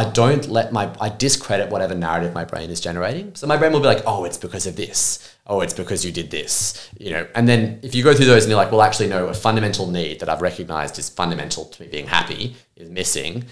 I 0.00 0.08
don't 0.08 0.48
let 0.48 0.72
my 0.72 0.90
I 0.98 1.10
discredit 1.10 1.70
whatever 1.70 1.94
narrative 1.94 2.32
my 2.32 2.46
brain 2.46 2.70
is 2.70 2.80
generating. 2.80 3.34
So 3.34 3.46
my 3.46 3.58
brain 3.58 3.70
will 3.70 3.80
be 3.80 3.86
like, 3.86 4.02
"Oh, 4.06 4.24
it's 4.24 4.38
because 4.38 4.66
of 4.66 4.74
this. 4.74 5.34
Oh, 5.46 5.60
it's 5.60 5.74
because 5.74 6.06
you 6.06 6.10
did 6.10 6.30
this." 6.30 6.88
You 6.98 7.10
know. 7.10 7.26
And 7.34 7.46
then 7.46 7.80
if 7.82 7.94
you 7.94 8.02
go 8.02 8.14
through 8.14 8.24
those 8.24 8.44
and 8.44 8.50
you're 8.50 8.56
like, 8.56 8.72
"Well, 8.72 8.80
actually 8.80 9.08
no, 9.08 9.26
a 9.28 9.34
fundamental 9.34 9.86
need 9.86 10.20
that 10.20 10.30
I've 10.30 10.40
recognized 10.40 10.98
is 10.98 11.10
fundamental 11.10 11.66
to 11.66 11.82
me 11.82 11.88
being 11.88 12.06
happy 12.06 12.56
is 12.76 12.88
missing." 12.88 13.44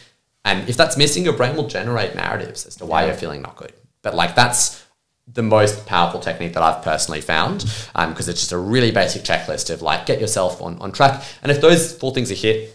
And 0.46 0.66
if 0.70 0.76
that's 0.78 0.96
missing, 0.96 1.22
your 1.22 1.34
brain 1.34 1.54
will 1.54 1.68
generate 1.68 2.14
narratives 2.14 2.64
as 2.64 2.76
to 2.76 2.86
why 2.86 3.04
you're 3.04 3.14
feeling 3.14 3.42
not 3.42 3.56
good. 3.56 3.74
But 4.00 4.14
like 4.14 4.34
that's 4.34 4.82
the 5.30 5.42
most 5.42 5.84
powerful 5.84 6.18
technique 6.18 6.54
that 6.54 6.62
I've 6.62 6.82
personally 6.82 7.20
found 7.20 7.70
um, 7.94 8.08
because 8.12 8.26
it's 8.30 8.40
just 8.40 8.52
a 8.52 8.58
really 8.58 8.90
basic 8.90 9.22
checklist 9.22 9.68
of 9.68 9.82
like 9.82 10.06
get 10.06 10.18
yourself 10.18 10.62
on, 10.62 10.78
on 10.78 10.92
track. 10.92 11.22
And 11.42 11.52
if 11.52 11.60
those 11.60 11.94
four 11.94 12.14
things 12.14 12.30
are 12.30 12.40
hit, 12.46 12.74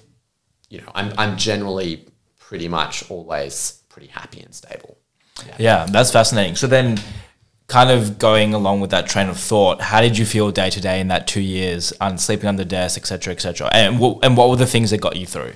you 0.70 0.78
know, 0.80 0.92
I'm 0.94 1.12
I'm 1.18 1.38
generally 1.38 2.06
pretty 2.54 2.68
much 2.68 3.10
always 3.10 3.82
pretty 3.90 4.06
happy 4.10 4.40
and 4.40 4.54
stable. 4.54 4.96
Yeah, 5.58 5.88
that's 5.90 6.12
fascinating. 6.12 6.56
So 6.56 6.68
then, 6.68 7.00
kind 7.66 7.90
of 7.90 8.20
going 8.20 8.54
along 8.54 8.80
with 8.80 8.92
that 8.92 9.08
train 9.08 9.28
of 9.28 9.40
thought, 9.40 9.82
how 9.82 10.02
did 10.02 10.16
you 10.20 10.24
feel 10.24 10.52
day 10.52 10.70
to 10.70 10.80
day 10.80 11.00
in 11.00 11.08
that 11.08 11.26
two 11.26 11.42
years, 11.42 11.92
and 12.00 12.22
sleeping 12.22 12.48
under 12.48 12.64
desk, 12.64 12.96
etc., 13.00 13.34
etc., 13.34 13.70
and 13.74 14.00
what, 14.00 14.20
and 14.24 14.38
what 14.38 14.52
were 14.52 14.56
the 14.56 14.68
things 14.68 14.92
that 14.92 15.02
got 15.02 15.16
you 15.16 15.26
through? 15.26 15.54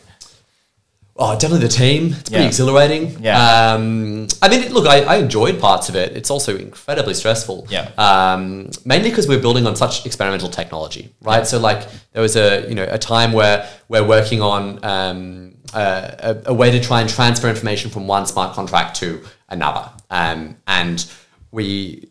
Oh, 1.20 1.34
definitely 1.38 1.68
the 1.68 1.74
team. 1.74 2.14
It's 2.14 2.30
pretty 2.30 2.41
Yeah. 2.43 2.48
exhilarating. 2.48 3.24
Yeah. 3.24 3.74
Um, 3.74 4.28
I 4.41 4.50
mean, 4.50 4.72
look, 4.74 4.88
I, 4.88 5.02
I 5.02 5.16
enjoyed 5.18 5.60
parts 5.60 5.89
of 5.89 5.95
it. 5.95 6.18
It's 6.18 6.32
also 6.32 6.58
incredibly 6.58 7.14
stressful. 7.14 7.68
Yeah. 7.70 7.89
Um, 8.00 8.70
mainly 8.86 9.10
because 9.10 9.28
we're 9.28 9.39
building 9.41 9.66
on 9.68 9.76
such 9.76 10.06
experimental 10.08 10.50
technology, 10.50 11.14
right? 11.22 11.45
So, 11.45 11.60
like, 11.60 11.88
there 12.14 12.24
was 12.24 12.36
a 12.36 12.68
you 12.68 12.74
know 12.76 12.88
a 12.89 12.98
time 12.98 13.34
where 13.34 13.68
we're 13.88 14.06
working 14.08 14.41
on 14.43 14.84
um, 14.84 15.47
a, 15.74 16.41
a, 16.45 16.51
a 16.51 16.53
way 16.53 16.72
to 16.72 16.80
try 16.80 17.01
and 17.01 17.09
transfer 17.09 17.49
information 17.49 17.91
from 17.91 18.07
one 18.07 18.26
smart 18.26 18.53
contract 18.55 18.95
to 18.97 19.24
another, 19.49 19.89
um, 20.09 20.57
and 20.68 21.11
we 21.51 22.09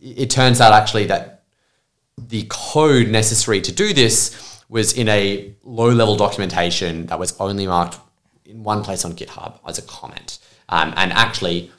it 0.00 0.30
turns 0.30 0.60
out 0.60 0.72
actually 0.72 1.06
that 1.06 1.42
the 2.16 2.46
code 2.48 3.08
necessary 3.08 3.60
to 3.60 3.72
do 3.72 3.92
this 3.92 4.62
was 4.68 4.92
in 4.92 5.08
a 5.08 5.52
low 5.62 5.90
level 5.90 6.16
documentation 6.16 7.06
that 7.06 7.18
was 7.18 7.38
only 7.40 7.66
marked 7.66 7.98
in 8.44 8.62
one 8.62 8.82
place 8.82 9.04
on 9.04 9.12
GitHub 9.12 9.58
as 9.66 9.78
a 9.78 9.82
comment. 9.82 10.38
Um, 10.68 10.92
and 10.96 11.12
actually, 11.12 11.70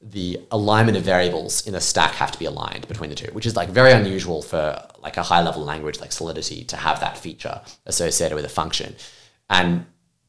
the 0.00 0.40
alignment 0.50 0.96
of 0.96 1.04
variables 1.04 1.66
in 1.66 1.72
the 1.74 1.80
stack 1.80 2.12
have 2.14 2.32
to 2.32 2.38
be 2.38 2.44
aligned 2.44 2.88
between 2.88 3.10
the 3.10 3.16
two, 3.16 3.32
which 3.32 3.46
is 3.46 3.54
like 3.54 3.68
very 3.68 3.92
unusual 3.92 4.42
for 4.42 4.84
like 5.00 5.16
a 5.16 5.22
high 5.22 5.42
level 5.42 5.64
language 5.64 6.00
like 6.00 6.10
Solidity 6.10 6.64
to 6.64 6.76
have 6.76 6.98
that 7.00 7.16
feature 7.16 7.60
associated 7.86 8.34
with 8.34 8.44
a 8.44 8.48
function. 8.48 8.96
And 9.48 9.86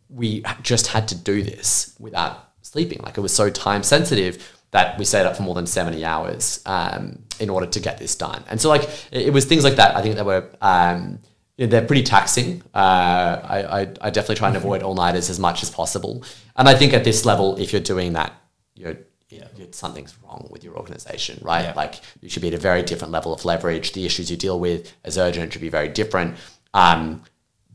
we 0.09 0.43
just 0.61 0.87
had 0.87 1.07
to 1.09 1.15
do 1.15 1.41
this 1.41 1.95
without 1.99 2.51
sleeping. 2.61 2.99
Like 3.03 3.17
it 3.17 3.21
was 3.21 3.33
so 3.33 3.49
time 3.49 3.83
sensitive 3.83 4.59
that 4.71 4.97
we 4.97 5.05
stayed 5.05 5.25
up 5.25 5.35
for 5.37 5.43
more 5.43 5.55
than 5.55 5.67
70 5.67 6.03
hours 6.03 6.61
um, 6.65 7.19
in 7.39 7.49
order 7.49 7.67
to 7.67 7.79
get 7.79 7.99
this 7.99 8.15
done. 8.15 8.43
And 8.49 8.59
so 8.59 8.69
like 8.69 8.83
it, 9.11 9.27
it 9.27 9.33
was 9.33 9.45
things 9.45 9.63
like 9.63 9.75
that. 9.75 9.95
I 9.95 10.01
think 10.01 10.15
that 10.15 10.25
were 10.25 10.49
um, 10.61 11.19
yeah, 11.57 11.67
they're 11.67 11.85
pretty 11.85 12.03
taxing. 12.03 12.63
Uh, 12.73 13.39
I, 13.43 13.81
I, 13.81 13.81
I 14.01 14.09
definitely 14.09 14.35
try 14.35 14.47
and 14.47 14.57
avoid 14.57 14.81
all 14.81 14.95
nighters 14.95 15.29
as 15.29 15.39
much 15.39 15.61
as 15.61 15.69
possible. 15.69 16.23
And 16.55 16.67
I 16.67 16.73
think 16.73 16.93
at 16.93 17.03
this 17.03 17.25
level, 17.25 17.59
if 17.59 17.71
you're 17.71 17.81
doing 17.81 18.13
that, 18.13 18.33
you're, 18.73 18.97
you're 19.29 19.67
something's 19.71 20.15
wrong 20.23 20.47
with 20.51 20.63
your 20.63 20.75
organization, 20.75 21.39
right? 21.43 21.65
Yeah. 21.65 21.73
Like 21.75 22.01
you 22.21 22.29
should 22.29 22.41
be 22.41 22.47
at 22.47 22.55
a 22.55 22.59
very 22.59 22.81
different 22.81 23.11
level 23.11 23.33
of 23.33 23.45
leverage. 23.45 23.93
The 23.93 24.05
issues 24.05 24.31
you 24.31 24.37
deal 24.37 24.59
with 24.59 24.91
as 25.03 25.17
urgent 25.17 25.53
should 25.53 25.61
be 25.61 25.69
very 25.69 25.89
different. 25.89 26.37
Um, 26.73 27.21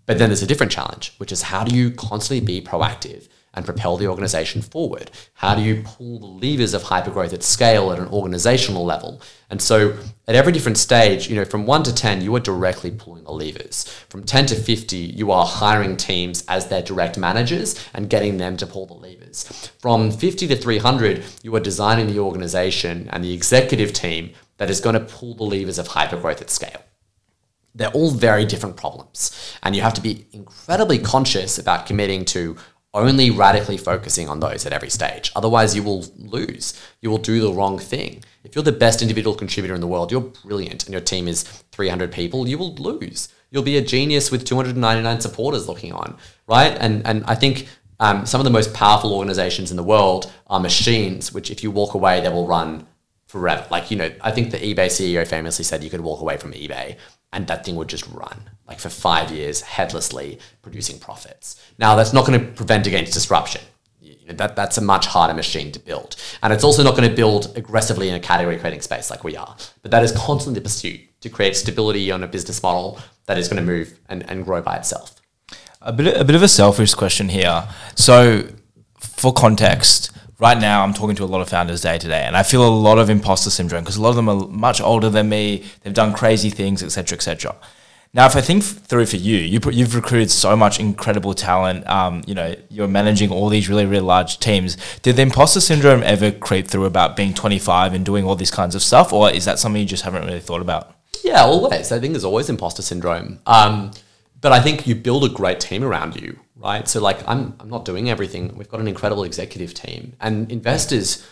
but 0.08 0.16
then 0.16 0.30
there's 0.30 0.42
a 0.42 0.46
different 0.46 0.72
challenge, 0.72 1.12
which 1.18 1.30
is 1.30 1.42
how 1.42 1.62
do 1.62 1.76
you 1.76 1.90
constantly 1.90 2.40
be 2.40 2.66
proactive 2.66 3.28
and 3.52 3.66
propel 3.66 3.98
the 3.98 4.06
organization 4.06 4.62
forward? 4.62 5.10
How 5.34 5.54
do 5.54 5.60
you 5.60 5.82
pull 5.84 6.18
the 6.18 6.46
levers 6.46 6.72
of 6.72 6.84
hypergrowth 6.84 7.34
at 7.34 7.42
scale 7.42 7.92
at 7.92 7.98
an 7.98 8.08
organizational 8.08 8.86
level? 8.86 9.20
And 9.50 9.60
so 9.60 9.98
at 10.26 10.34
every 10.34 10.50
different 10.50 10.78
stage, 10.78 11.28
you 11.28 11.36
know, 11.36 11.44
from 11.44 11.66
one 11.66 11.82
to 11.82 11.94
10, 11.94 12.22
you 12.22 12.34
are 12.34 12.40
directly 12.40 12.90
pulling 12.90 13.24
the 13.24 13.32
levers. 13.32 13.86
From 14.08 14.24
10 14.24 14.46
to 14.46 14.54
50, 14.54 14.96
you 14.96 15.30
are 15.30 15.44
hiring 15.44 15.98
teams 15.98 16.42
as 16.48 16.68
their 16.68 16.80
direct 16.80 17.18
managers 17.18 17.78
and 17.92 18.08
getting 18.08 18.38
them 18.38 18.56
to 18.56 18.66
pull 18.66 18.86
the 18.86 18.94
levers. 18.94 19.44
From 19.78 20.10
50 20.10 20.48
to 20.48 20.56
300, 20.56 21.22
you 21.42 21.54
are 21.54 21.60
designing 21.60 22.06
the 22.06 22.18
organization 22.18 23.10
and 23.12 23.22
the 23.22 23.34
executive 23.34 23.92
team 23.92 24.30
that 24.56 24.70
is 24.70 24.80
going 24.80 24.94
to 24.94 25.00
pull 25.00 25.34
the 25.34 25.44
levers 25.44 25.78
of 25.78 25.88
hypergrowth 25.88 26.40
at 26.40 26.48
scale 26.48 26.80
they're 27.74 27.88
all 27.90 28.10
very 28.10 28.44
different 28.44 28.76
problems. 28.76 29.56
And 29.62 29.76
you 29.76 29.82
have 29.82 29.94
to 29.94 30.00
be 30.00 30.26
incredibly 30.32 30.98
conscious 30.98 31.58
about 31.58 31.86
committing 31.86 32.24
to 32.26 32.56
only 32.94 33.30
radically 33.30 33.76
focusing 33.76 34.28
on 34.28 34.40
those 34.40 34.64
at 34.64 34.72
every 34.72 34.90
stage. 34.90 35.30
Otherwise, 35.36 35.76
you 35.76 35.82
will 35.82 36.06
lose. 36.16 36.80
You 37.00 37.10
will 37.10 37.18
do 37.18 37.40
the 37.40 37.52
wrong 37.52 37.78
thing. 37.78 38.24
If 38.44 38.54
you're 38.54 38.64
the 38.64 38.72
best 38.72 39.02
individual 39.02 39.36
contributor 39.36 39.74
in 39.74 39.80
the 39.80 39.86
world, 39.86 40.10
you're 40.10 40.20
brilliant, 40.20 40.84
and 40.84 40.92
your 40.92 41.02
team 41.02 41.28
is 41.28 41.42
300 41.72 42.10
people, 42.10 42.48
you 42.48 42.58
will 42.58 42.74
lose. 42.74 43.28
You'll 43.50 43.62
be 43.62 43.76
a 43.76 43.82
genius 43.82 44.30
with 44.30 44.44
299 44.44 45.20
supporters 45.20 45.68
looking 45.68 45.92
on, 45.92 46.16
right? 46.46 46.76
And, 46.80 47.06
and 47.06 47.24
I 47.24 47.34
think 47.34 47.68
um, 48.00 48.26
some 48.26 48.40
of 48.40 48.44
the 48.44 48.50
most 48.50 48.72
powerful 48.74 49.12
organizations 49.12 49.70
in 49.70 49.76
the 49.76 49.82
world 49.82 50.32
are 50.46 50.60
machines, 50.60 51.32
which 51.32 51.50
if 51.50 51.62
you 51.62 51.70
walk 51.70 51.94
away, 51.94 52.20
they 52.20 52.28
will 52.28 52.46
run 52.46 52.86
forever. 53.26 53.66
Like, 53.70 53.90
you 53.90 53.96
know, 53.96 54.10
I 54.22 54.30
think 54.30 54.50
the 54.50 54.58
eBay 54.58 54.86
CEO 54.86 55.26
famously 55.26 55.64
said 55.64 55.84
you 55.84 55.90
could 55.90 56.00
walk 56.00 56.20
away 56.20 56.36
from 56.38 56.52
eBay 56.52 56.96
and 57.32 57.46
that 57.46 57.64
thing 57.64 57.76
would 57.76 57.88
just 57.88 58.06
run 58.08 58.50
like 58.68 58.78
for 58.78 58.90
five 58.90 59.30
years 59.30 59.62
headlessly 59.62 60.38
producing 60.62 60.98
profits. 60.98 61.60
Now, 61.78 61.96
that's 61.96 62.12
not 62.12 62.26
going 62.26 62.38
to 62.38 62.46
prevent 62.52 62.86
against 62.86 63.14
disruption. 63.14 63.62
You 64.00 64.16
know, 64.28 64.34
that, 64.34 64.56
that's 64.56 64.78
a 64.78 64.82
much 64.82 65.06
harder 65.06 65.34
machine 65.34 65.72
to 65.72 65.80
build. 65.80 66.16
And 66.42 66.52
it's 66.52 66.64
also 66.64 66.82
not 66.82 66.94
going 66.94 67.08
to 67.08 67.14
build 67.14 67.56
aggressively 67.56 68.08
in 68.08 68.14
a 68.14 68.20
category 68.20 68.58
creating 68.58 68.82
space 68.82 69.10
like 69.10 69.24
we 69.24 69.36
are. 69.36 69.56
But 69.82 69.90
that 69.90 70.02
is 70.02 70.12
constantly 70.12 70.60
the 70.60 70.64
pursuit 70.64 71.00
to 71.22 71.30
create 71.30 71.56
stability 71.56 72.10
on 72.10 72.22
a 72.22 72.28
business 72.28 72.62
model 72.62 73.00
that 73.26 73.38
is 73.38 73.48
going 73.48 73.64
to 73.64 73.66
move 73.66 73.98
and, 74.08 74.28
and 74.30 74.44
grow 74.44 74.60
by 74.60 74.76
itself. 74.76 75.16
A 75.80 75.92
bit, 75.92 76.16
a 76.16 76.24
bit 76.24 76.36
of 76.36 76.42
a 76.42 76.48
selfish 76.48 76.94
question 76.94 77.28
here. 77.28 77.68
So, 77.94 78.48
for 78.98 79.32
context, 79.32 80.10
right 80.38 80.58
now 80.58 80.82
I'm 80.82 80.94
talking 80.94 81.16
to 81.16 81.24
a 81.24 81.26
lot 81.26 81.40
of 81.40 81.48
founders 81.48 81.80
day 81.80 81.98
to 81.98 82.08
day, 82.08 82.22
and 82.22 82.36
I 82.36 82.42
feel 82.42 82.66
a 82.66 82.68
lot 82.68 82.98
of 82.98 83.10
imposter 83.10 83.50
syndrome 83.50 83.82
because 83.82 83.96
a 83.96 84.02
lot 84.02 84.10
of 84.10 84.16
them 84.16 84.28
are 84.28 84.46
much 84.48 84.80
older 84.80 85.10
than 85.10 85.28
me. 85.28 85.64
They've 85.82 85.94
done 85.94 86.12
crazy 86.12 86.50
things, 86.50 86.82
etc., 86.82 87.16
etc. 87.16 87.56
Now, 88.14 88.24
if 88.24 88.36
I 88.36 88.40
think 88.40 88.62
through 88.62 89.04
for 89.06 89.16
you, 89.16 89.36
you 89.36 89.60
put, 89.60 89.74
you've 89.74 89.94
recruited 89.94 90.30
so 90.30 90.56
much 90.56 90.80
incredible 90.80 91.34
talent. 91.34 91.86
Um, 91.86 92.22
you 92.26 92.34
know, 92.34 92.54
you're 92.70 92.88
managing 92.88 93.30
all 93.30 93.50
these 93.50 93.68
really, 93.68 93.84
really 93.84 94.02
large 94.02 94.38
teams. 94.38 94.78
Did 95.02 95.16
the 95.16 95.22
imposter 95.22 95.60
syndrome 95.60 96.02
ever 96.02 96.32
creep 96.32 96.68
through 96.68 96.86
about 96.86 97.16
being 97.16 97.34
25 97.34 97.92
and 97.92 98.06
doing 98.06 98.24
all 98.24 98.34
these 98.34 98.50
kinds 98.50 98.74
of 98.74 98.82
stuff, 98.82 99.12
or 99.12 99.30
is 99.30 99.44
that 99.44 99.58
something 99.58 99.80
you 99.80 99.86
just 99.86 100.04
haven't 100.04 100.24
really 100.24 100.40
thought 100.40 100.62
about? 100.62 100.94
Yeah, 101.22 101.42
always. 101.42 101.92
I 101.92 101.98
think 101.98 102.14
there's 102.14 102.24
always 102.24 102.48
imposter 102.48 102.80
syndrome. 102.80 103.40
Um, 103.46 103.90
but 104.40 104.52
I 104.52 104.60
think 104.60 104.86
you 104.86 104.94
build 104.94 105.24
a 105.24 105.28
great 105.28 105.60
team 105.60 105.84
around 105.84 106.18
you, 106.18 106.38
right? 106.58 106.86
So 106.88 107.00
like 107.00 107.26
I'm 107.28 107.54
I'm 107.60 107.68
not 107.70 107.84
doing 107.84 108.10
everything. 108.10 108.56
We've 108.56 108.68
got 108.68 108.80
an 108.80 108.88
incredible 108.88 109.24
executive 109.24 109.74
team. 109.74 110.14
And 110.20 110.50
investors 110.52 111.26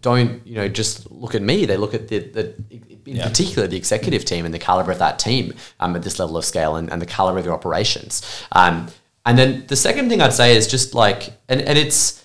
don't, 0.00 0.46
you 0.46 0.54
know, 0.54 0.68
just 0.68 1.10
look 1.10 1.34
at 1.34 1.42
me. 1.42 1.64
They 1.66 1.76
look 1.76 1.94
at 1.94 2.08
the, 2.08 2.18
the 2.20 2.54
in 2.70 3.16
Yeah. 3.16 3.26
particular 3.28 3.66
the 3.66 3.76
executive 3.76 4.24
team 4.24 4.44
and 4.44 4.54
the 4.54 4.58
caliber 4.58 4.92
of 4.92 4.98
that 4.98 5.18
team 5.18 5.54
um, 5.80 5.96
at 5.96 6.02
this 6.02 6.18
level 6.18 6.36
of 6.36 6.44
scale 6.44 6.76
and, 6.76 6.90
and 6.92 7.02
the 7.02 7.06
caliber 7.06 7.38
of 7.38 7.44
your 7.44 7.54
operations. 7.54 8.22
Um, 8.52 8.86
and 9.26 9.36
then 9.38 9.64
the 9.66 9.76
second 9.76 10.08
thing 10.08 10.20
I'd 10.22 10.32
say 10.32 10.56
is 10.56 10.66
just 10.66 10.94
like 10.94 11.32
and, 11.48 11.60
and 11.62 11.76
it's 11.78 12.24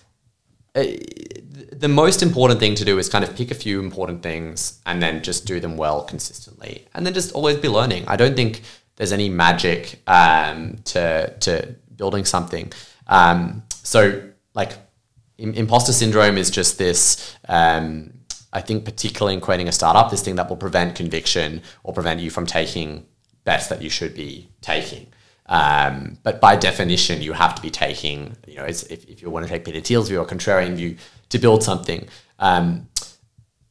the 0.74 1.88
most 1.88 2.24
important 2.24 2.60
thing 2.60 2.76
to 2.76 2.86
do 2.86 2.98
is 2.98 3.10
kind 3.10 3.24
of 3.24 3.36
pick 3.36 3.52
a 3.52 3.56
few 3.56 3.80
important 3.80 4.24
things 4.24 4.80
and 4.86 5.02
then 5.02 5.22
just 5.22 5.46
do 5.46 5.60
them 5.60 5.78
well 5.78 6.04
consistently 6.04 6.86
and 6.94 7.06
then 7.06 7.14
just 7.14 7.32
always 7.34 7.58
be 7.58 7.70
learning 7.70 8.04
i 8.08 8.16
don't 8.16 8.36
think 8.36 8.62
there's 8.96 9.12
any 9.12 9.28
magic 9.30 10.00
um, 10.08 10.78
to, 10.86 11.32
to 11.40 11.76
building 12.04 12.26
something 12.36 12.66
um, 13.18 13.64
so 13.92 14.00
like 14.54 14.72
im- 15.38 15.58
imposter 15.64 15.94
syndrome 16.02 16.38
is 16.44 16.50
just 16.60 16.78
this 16.86 17.02
um, 17.58 18.14
i 18.60 18.62
think 18.68 18.86
particularly 18.92 19.34
in 19.38 19.42
creating 19.48 19.68
a 19.74 19.76
startup 19.80 20.12
this 20.12 20.24
thing 20.26 20.36
that 20.40 20.48
will 20.50 20.62
prevent 20.68 20.90
conviction 21.02 21.62
or 21.84 21.94
prevent 22.00 22.20
you 22.20 22.30
from 22.36 22.46
taking 22.60 23.06
bets 23.48 23.68
that 23.68 23.82
you 23.82 23.90
should 23.98 24.14
be 24.26 24.50
taking 24.62 25.06
um, 25.46 26.18
but 26.24 26.40
by 26.40 26.56
definition, 26.56 27.22
you 27.22 27.34
have 27.34 27.54
to 27.56 27.62
be 27.62 27.70
taking, 27.70 28.36
you 28.48 28.56
know, 28.56 28.66
if, 28.66 28.90
if 28.92 29.22
you 29.22 29.30
want 29.30 29.46
to 29.46 29.52
take 29.52 29.66
Peter 29.66 29.82
Thiel's 29.82 30.08
view 30.10 30.20
or 30.20 30.26
contrarian 30.26 30.74
view 30.76 30.96
to 31.30 31.38
build 31.38 31.64
something. 31.64 32.08
Um, 32.40 32.88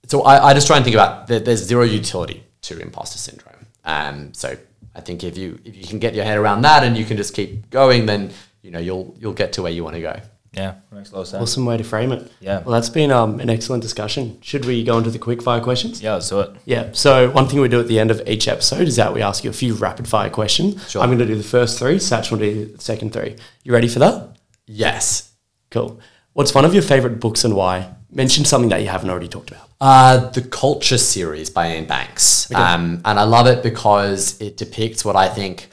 so 0.06 0.22
I, 0.22 0.48
I 0.48 0.54
just 0.54 0.66
try 0.66 0.76
and 0.76 0.84
think 0.84 0.94
about 0.94 1.28
that 1.28 1.44
there's 1.44 1.62
zero 1.62 1.84
utility 1.84 2.44
to 2.62 2.78
imposter 2.78 3.18
syndrome. 3.18 3.66
Um, 3.84 4.34
so 4.34 4.56
I 4.94 5.00
think 5.00 5.24
if 5.24 5.36
you 5.38 5.58
if 5.64 5.76
you 5.76 5.84
can 5.86 5.98
get 5.98 6.14
your 6.14 6.24
head 6.24 6.38
around 6.38 6.62
that 6.62 6.84
and 6.84 6.96
you 6.96 7.04
can 7.04 7.16
just 7.16 7.34
keep 7.34 7.70
going, 7.70 8.06
then 8.06 8.30
you 8.62 8.70
know 8.70 8.78
you'll 8.78 9.14
you'll 9.18 9.32
get 9.32 9.52
to 9.54 9.62
where 9.62 9.72
you 9.72 9.84
want 9.84 9.96
to 9.96 10.02
go. 10.02 10.20
Yeah, 10.52 10.74
makes 10.90 11.10
a 11.10 11.14
lot 11.14 11.22
of 11.22 11.28
sense. 11.28 11.42
Awesome 11.42 11.64
way 11.64 11.78
to 11.78 11.84
frame 11.84 12.12
it. 12.12 12.30
Yeah. 12.40 12.60
Well, 12.60 12.72
that's 12.72 12.90
been 12.90 13.10
um, 13.10 13.40
an 13.40 13.48
excellent 13.48 13.82
discussion. 13.82 14.38
Should 14.42 14.66
we 14.66 14.84
go 14.84 14.98
into 14.98 15.10
the 15.10 15.18
quick 15.18 15.40
fire 15.42 15.62
questions? 15.62 16.02
Yeah, 16.02 16.12
let's 16.12 16.28
do 16.28 16.40
it. 16.40 16.50
Yeah. 16.66 16.90
So 16.92 17.30
one 17.30 17.48
thing 17.48 17.60
we 17.60 17.68
do 17.68 17.80
at 17.80 17.88
the 17.88 17.98
end 17.98 18.10
of 18.10 18.20
each 18.28 18.48
episode 18.48 18.86
is 18.86 18.96
that 18.96 19.14
we 19.14 19.22
ask 19.22 19.44
you 19.44 19.50
a 19.50 19.54
few 19.54 19.72
rapid 19.72 20.06
fire 20.06 20.28
questions. 20.28 20.90
Sure. 20.90 21.00
I'm 21.00 21.08
going 21.08 21.20
to 21.20 21.26
do 21.26 21.36
the 21.36 21.42
first 21.42 21.78
three. 21.78 21.96
Satch 21.96 22.30
will 22.30 22.38
do 22.38 22.66
the 22.66 22.82
second 22.82 23.14
three. 23.14 23.36
You 23.64 23.72
ready 23.72 23.88
for 23.88 23.98
that? 24.00 24.36
Yes. 24.66 25.32
Cool. 25.70 25.98
What's 26.34 26.54
one 26.54 26.66
of 26.66 26.74
your 26.74 26.82
favorite 26.82 27.18
books 27.18 27.44
and 27.44 27.56
why? 27.56 27.94
Mention 28.10 28.44
something 28.44 28.68
that 28.68 28.82
you 28.82 28.88
haven't 28.88 29.08
already 29.08 29.28
talked 29.28 29.50
about. 29.50 29.70
Uh, 29.82 30.30
the 30.30 30.42
Culture 30.42 30.96
series 30.96 31.50
by 31.50 31.66
Iain 31.66 31.86
Banks. 31.86 32.48
Um, 32.54 33.02
and 33.04 33.18
I 33.18 33.24
love 33.24 33.48
it 33.48 33.64
because 33.64 34.40
it 34.40 34.56
depicts 34.56 35.04
what 35.04 35.16
I 35.16 35.28
think 35.28 35.70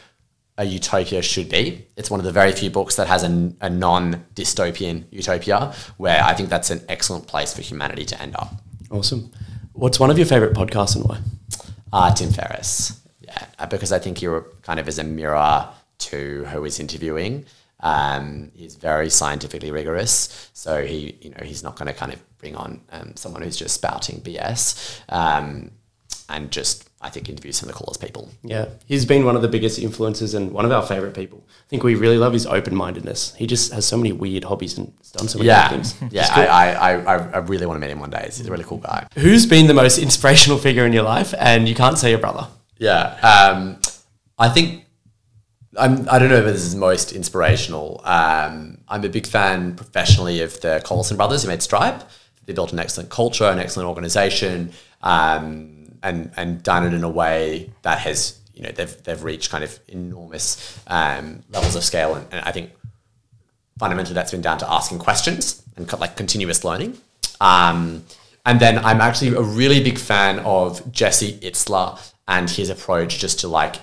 a 0.57 0.66
utopia 0.66 1.22
should 1.22 1.47
be. 1.47 1.86
It's 1.95 2.10
one 2.10 2.20
of 2.20 2.26
the 2.26 2.32
very 2.32 2.51
few 2.51 2.72
books 2.72 2.95
that 2.95 3.05
has 3.05 3.24
a, 3.24 3.53
a 3.62 3.70
non 3.70 4.26
dystopian 4.34 5.03
utopia, 5.12 5.76
where 5.97 6.24
I 6.24 6.34
think 6.34 6.49
that's 6.49 6.72
an 6.72 6.82
excellent 6.89 7.28
place 7.28 7.53
for 7.53 7.62
humanity 7.62 8.03
to 8.05 8.20
end 8.20 8.36
up. 8.36 8.51
Awesome. 8.89 9.32
What's 9.74 9.99
one 9.99 10.10
of 10.10 10.18
your 10.18 10.26
favorite 10.26 10.55
podcasts 10.55 10.95
and 10.95 11.05
why? 11.05 11.20
Uh, 11.93 12.12
Tim 12.12 12.32
Ferriss. 12.32 12.99
Yeah, 13.22 13.66
because 13.68 13.91
I 13.91 13.99
think 13.99 14.24
you're 14.24 14.47
kind 14.64 14.80
of 14.80 14.88
as 14.88 14.97
a 14.97 15.03
mirror 15.03 15.70
to 15.99 16.45
who 16.45 16.66
is 16.66 16.80
interviewing. 16.80 17.45
Um, 17.82 18.52
he's 18.56 18.76
very 18.76 19.10
scientifically 19.10 19.72
rigorous, 19.72 20.50
so 20.54 20.86
he 20.86 21.16
you 21.22 21.30
know 21.32 21.44
he's 21.44 21.64
not 21.64 21.76
going 21.78 21.88
to 21.88 21.94
kind 21.94 22.12
of 22.14 22.20
bring 22.38 22.56
on 22.56 22.82
um, 22.92 23.16
someone 23.16 23.42
who's 23.42 23.58
just 23.58 23.76
spouting 23.76 24.22
BS. 24.22 25.02
Um, 25.10 25.72
and 26.32 26.52
just 26.52 26.88
I 27.02 27.10
think 27.10 27.28
interview 27.28 27.52
some 27.52 27.68
of 27.70 27.74
the 27.74 27.80
coolest 27.80 28.00
people. 28.02 28.30
Yeah, 28.44 28.66
he's 28.86 29.04
been 29.04 29.26
one 29.26 29.36
of 29.36 29.42
the 29.42 29.48
biggest 29.48 29.80
influences 29.80 30.36
and 30.36 30.52
one 30.52 30.64
of 30.64 30.72
our 30.72 30.84
favorite 30.86 31.16
people. 31.16 31.44
I 31.50 31.68
think 31.70 31.82
we 31.84 31.96
really 31.96 32.18
love 32.20 32.34
his 32.34 32.46
open 32.46 32.76
mindedness. 32.76 33.34
He 33.36 33.48
just 33.48 33.74
has 33.74 33.86
so 33.88 33.98
many 33.98 34.12
weird 34.12 34.44
hobbies 34.44 34.78
and 34.78 34.94
has 35.00 35.12
done 35.12 35.28
so 35.28 35.40
many 35.40 35.48
Yeah, 35.48 35.70
things. 35.70 35.96
yeah. 36.12 36.28
I, 36.32 36.74
I, 36.74 36.92
I, 37.16 37.16
I 37.32 37.38
really 37.40 37.66
want 37.66 37.78
to 37.78 37.82
meet 37.82 37.92
him 37.92 38.00
one 38.00 38.12
day. 38.12 38.22
He's 38.26 38.46
a 38.46 38.52
really 38.52 38.64
cool 38.64 38.78
guy. 38.78 39.08
Who's 39.16 39.48
been 39.48 39.66
the 39.66 39.74
most 39.74 39.98
inspirational 39.98 40.60
figure 40.60 40.86
in 40.86 40.94
your 40.94 41.02
life? 41.04 41.34
And 41.40 41.68
you 41.68 41.74
can't 41.74 41.98
say 41.98 42.12
your 42.12 42.20
brother. 42.20 42.48
Yeah, 42.78 43.16
um, 43.24 43.80
I 44.38 44.50
think 44.50 44.86
I'm. 45.78 46.09
I 46.09 46.17
don't 46.17 46.30
know 46.30 46.38
if 46.38 46.45
this 46.45 46.63
is 46.63 46.76
most 46.76 47.11
inspirational. 47.13 48.01
Um, 48.03 48.80
I'm 48.88 49.03
a 49.03 49.09
big 49.09 49.28
fan 49.28 49.76
professionally 49.76 50.41
of 50.41 50.59
the 50.61 50.82
Collison 50.84 51.15
brothers 51.15 51.43
who 51.43 51.49
made 51.49 51.61
Stripe. 51.61 52.03
They 52.45 52.53
built 52.53 52.74
an 52.74 52.80
excellent 52.80 53.09
culture, 53.11 53.45
an 53.45 53.59
excellent 53.59 53.88
organization, 53.88 54.72
um, 55.03 55.91
and 56.01 56.32
and 56.36 56.63
done 56.63 56.88
it 56.88 56.93
in 56.93 57.03
a 57.03 57.09
way 57.09 57.72
that 57.84 57.99
has 57.99 58.39
you 58.55 58.63
know 58.63 58.72
they've 58.72 59.03
they've 59.03 59.24
reached 59.24 59.51
kind 59.51 59.63
of 59.63 59.80
enormous 59.88 60.80
um, 60.88 61.43
levels 61.51 61.76
of 61.76 61.84
scale, 61.84 62.15
and, 62.15 62.26
and 62.32 62.41
I 62.45 62.51
think 62.51 62.72
fundamentally 63.78 64.15
that's 64.15 64.32
been 64.32 64.41
down 64.41 64.57
to 64.57 64.72
asking 64.72 64.99
questions 64.99 65.63
and 65.78 65.88
co- 65.88 65.97
like 65.97 66.17
continuous 66.17 66.63
learning. 66.63 66.97
Um, 67.39 68.03
and 68.45 68.59
then 68.59 68.80
I'm 68.80 69.01
actually 69.01 69.36
a 69.36 69.41
really 69.41 69.84
big 69.84 69.97
fan 69.97 70.39
of 70.39 70.91
Jesse 70.91 71.34
Itzler 71.39 71.99
and 72.28 72.49
his 72.49 72.70
approach 72.70 73.20
just 73.20 73.39
to 73.41 73.47
like 73.47 73.76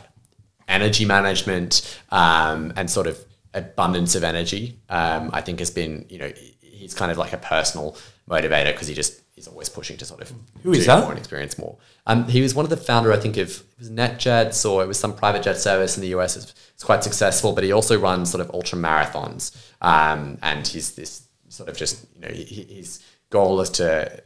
energy 0.69 1.05
management 1.05 2.01
um, 2.11 2.73
and 2.77 2.91
sort 2.91 3.07
of 3.07 3.25
abundance 3.55 4.14
of 4.14 4.25
energy. 4.25 4.79
Um, 4.89 5.31
I 5.33 5.41
think 5.41 5.59
has 5.61 5.71
been 5.71 6.07
you 6.09 6.19
know 6.19 6.33
he's 6.61 6.95
kind 6.95 7.11
of 7.11 7.19
like 7.19 7.33
a 7.33 7.39
personal 7.39 7.97
motivator 8.29 8.73
because 8.73 8.89
he 8.89 8.95
just 8.95 9.21
he's 9.35 9.47
always 9.49 9.69
pushing 9.69 9.97
to 9.99 10.05
sort 10.05 10.21
of 10.21 10.33
Who 10.62 10.73
is 10.73 10.81
do 10.81 10.85
that? 10.87 11.01
more 11.01 11.11
and 11.11 11.19
experience 11.19 11.59
more. 11.59 11.77
Um, 12.07 12.27
he 12.29 12.41
was 12.41 12.55
one 12.55 12.64
of 12.64 12.71
the 12.71 12.77
founder, 12.77 13.12
I 13.12 13.19
think, 13.19 13.37
of 13.37 13.49
it 13.51 13.62
was 13.79 13.91
NetJets 13.91 14.69
or 14.69 14.83
it 14.83 14.87
was 14.87 14.99
some 14.99 15.14
private 15.14 15.43
jet 15.43 15.59
service 15.59 15.97
in 15.97 16.01
the 16.03 16.09
US. 16.17 16.37
It's, 16.37 16.55
it's 16.75 16.85
quite 16.85 17.03
successful, 17.05 17.53
but 17.53 17.62
he 17.64 17.73
also 17.73 17.99
runs 17.99 18.31
sort 18.31 18.41
of 18.41 18.51
ultra 18.55 18.79
marathons. 18.79 19.55
Um, 19.81 20.39
and 20.43 20.67
he's 20.67 20.95
this 20.95 21.27
sort 21.49 21.69
of 21.69 21.77
just 21.77 22.07
you 22.14 22.21
know 22.23 22.29
he, 22.29 22.62
his 22.64 23.03
goal 23.31 23.61
is 23.61 23.71
to 23.71 24.23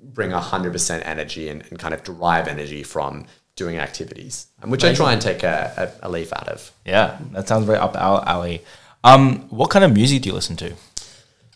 bring 0.00 0.30
hundred 0.30 0.72
percent 0.72 1.04
energy 1.06 1.48
and, 1.48 1.64
and 1.70 1.78
kind 1.78 1.94
of 1.94 2.02
derive 2.04 2.46
energy 2.48 2.82
from 2.82 3.26
doing 3.58 3.76
activities, 3.76 4.46
um, 4.62 4.70
which 4.70 4.84
I 4.84 4.94
try 4.94 5.12
and 5.12 5.20
take 5.20 5.42
a, 5.42 5.92
a, 6.02 6.06
a 6.06 6.08
leaf 6.08 6.32
out 6.32 6.48
of. 6.48 6.70
Yeah, 6.86 7.18
that 7.32 7.48
sounds 7.48 7.66
very 7.66 7.78
up 7.78 7.94
our 7.96 8.26
alley. 8.26 8.62
Um, 9.04 9.40
what 9.50 9.68
kind 9.68 9.84
of 9.84 9.92
music 9.92 10.22
do 10.22 10.28
you 10.30 10.34
listen 10.34 10.56
to? 10.56 10.74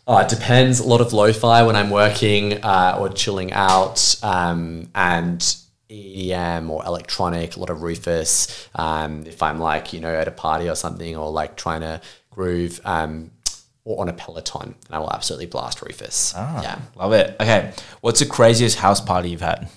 Oh, 0.06 0.18
it 0.18 0.28
depends. 0.28 0.80
A 0.80 0.84
lot 0.86 1.00
of 1.00 1.12
lo-fi 1.12 1.62
when 1.62 1.76
I'm 1.76 1.90
working 1.90 2.62
uh, 2.64 2.96
or 2.98 3.08
chilling 3.08 3.52
out, 3.52 4.16
um, 4.22 4.88
and 4.94 5.40
EDM 5.88 6.68
or 6.68 6.84
electronic. 6.84 7.56
A 7.56 7.60
lot 7.60 7.70
of 7.70 7.82
Rufus. 7.82 8.68
Um, 8.74 9.24
if 9.26 9.42
I'm 9.42 9.58
like 9.60 9.92
you 9.92 10.00
know 10.00 10.12
at 10.12 10.26
a 10.28 10.32
party 10.32 10.68
or 10.68 10.74
something, 10.74 11.16
or 11.16 11.30
like 11.30 11.56
trying 11.56 11.82
to 11.82 12.00
groove, 12.30 12.80
um, 12.84 13.30
or 13.84 14.00
on 14.00 14.08
a 14.08 14.12
Peloton, 14.12 14.74
then 14.88 14.96
I 14.96 14.98
will 14.98 15.12
absolutely 15.12 15.46
blast 15.46 15.80
Rufus. 15.82 16.32
Yeah, 16.36 16.80
Love 16.96 17.12
it. 17.12 17.36
Okay, 17.40 17.72
what's 18.00 18.18
the 18.20 18.26
craziest 18.26 18.78
house 18.78 19.00
party 19.00 19.30
you've 19.30 19.40
had? 19.40 19.68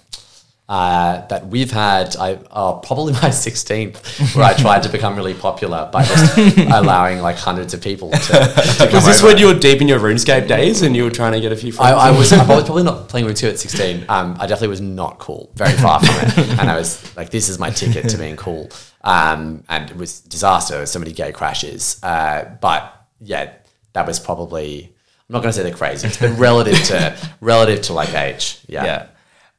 Uh, 0.68 1.26
that 1.28 1.48
we've 1.48 1.72
had. 1.72 2.16
I 2.16 2.40
oh, 2.52 2.82
probably 2.84 3.14
my 3.22 3.30
16th, 3.30 4.36
where 4.36 4.46
I 4.46 4.54
tried 4.58 4.84
to 4.84 4.90
become 4.90 5.16
really 5.16 5.34
popular 5.34 5.90
by 5.92 6.04
just 6.04 6.38
allowing 6.38 7.22
like 7.22 7.38
hundreds 7.38 7.74
of 7.74 7.82
people 7.82 8.12
to. 8.12 8.18
to 8.18 8.78
come 8.80 8.92
Was 8.94 9.06
this 9.06 9.20
over. 9.20 9.28
when 9.28 9.38
you 9.38 9.48
were 9.48 9.60
deep 9.60 9.82
in 9.82 9.88
your 9.88 10.00
RuneScape 10.00 10.48
days 10.48 10.82
and 10.82 10.96
you 10.96 11.04
were 11.04 11.12
trying 11.12 11.34
to 11.34 11.42
get 11.42 11.52
a 11.52 11.56
few 11.56 11.72
I, 11.74 11.76
friends? 11.76 11.98
I 11.98 12.12
was 12.12 12.34
I 12.34 12.38
was 12.48 12.64
probably 12.64 12.84
not 12.84 13.10
playing 13.10 13.28
RuneScape 13.28 13.52
at 13.52 13.60
16. 13.60 14.06
Um, 14.10 14.38
I 14.40 14.48
definitely 14.48 14.70
was 14.70 14.82
not 14.82 15.20
cool, 15.20 15.52
very 15.56 15.74
far 15.74 16.00
from 16.00 16.16
it. 16.28 16.60
And 16.60 16.70
I 16.70 16.78
was 16.78 17.16
like, 17.16 17.30
this 17.30 17.50
is 17.50 17.60
my 17.60 17.70
ticket 17.70 18.10
to 18.10 18.18
being 18.18 18.36
cool. 18.36 18.70
Um, 19.04 19.64
and 19.70 19.90
it 19.92 19.98
was 19.98 20.22
disaster. 20.22 20.86
So 20.88 20.98
many 21.00 21.12
gay 21.14 21.32
crashes. 21.32 22.00
Uh, 22.02 22.56
but 22.60 22.92
yeah, 23.22 23.54
that 23.94 24.08
was 24.08 24.20
probably, 24.20 24.94
I'm 25.30 25.34
not 25.34 25.42
going 25.42 25.54
to 25.54 25.54
say 25.54 25.70
the 25.70 25.76
craziest, 25.76 26.20
but 26.20 26.38
relative 26.40 26.84
to, 26.86 27.16
relative 27.40 27.84
to 27.84 27.94
like 27.94 28.14
age. 28.16 28.60
Yeah. 28.68 28.84
Yeah. 28.84 29.08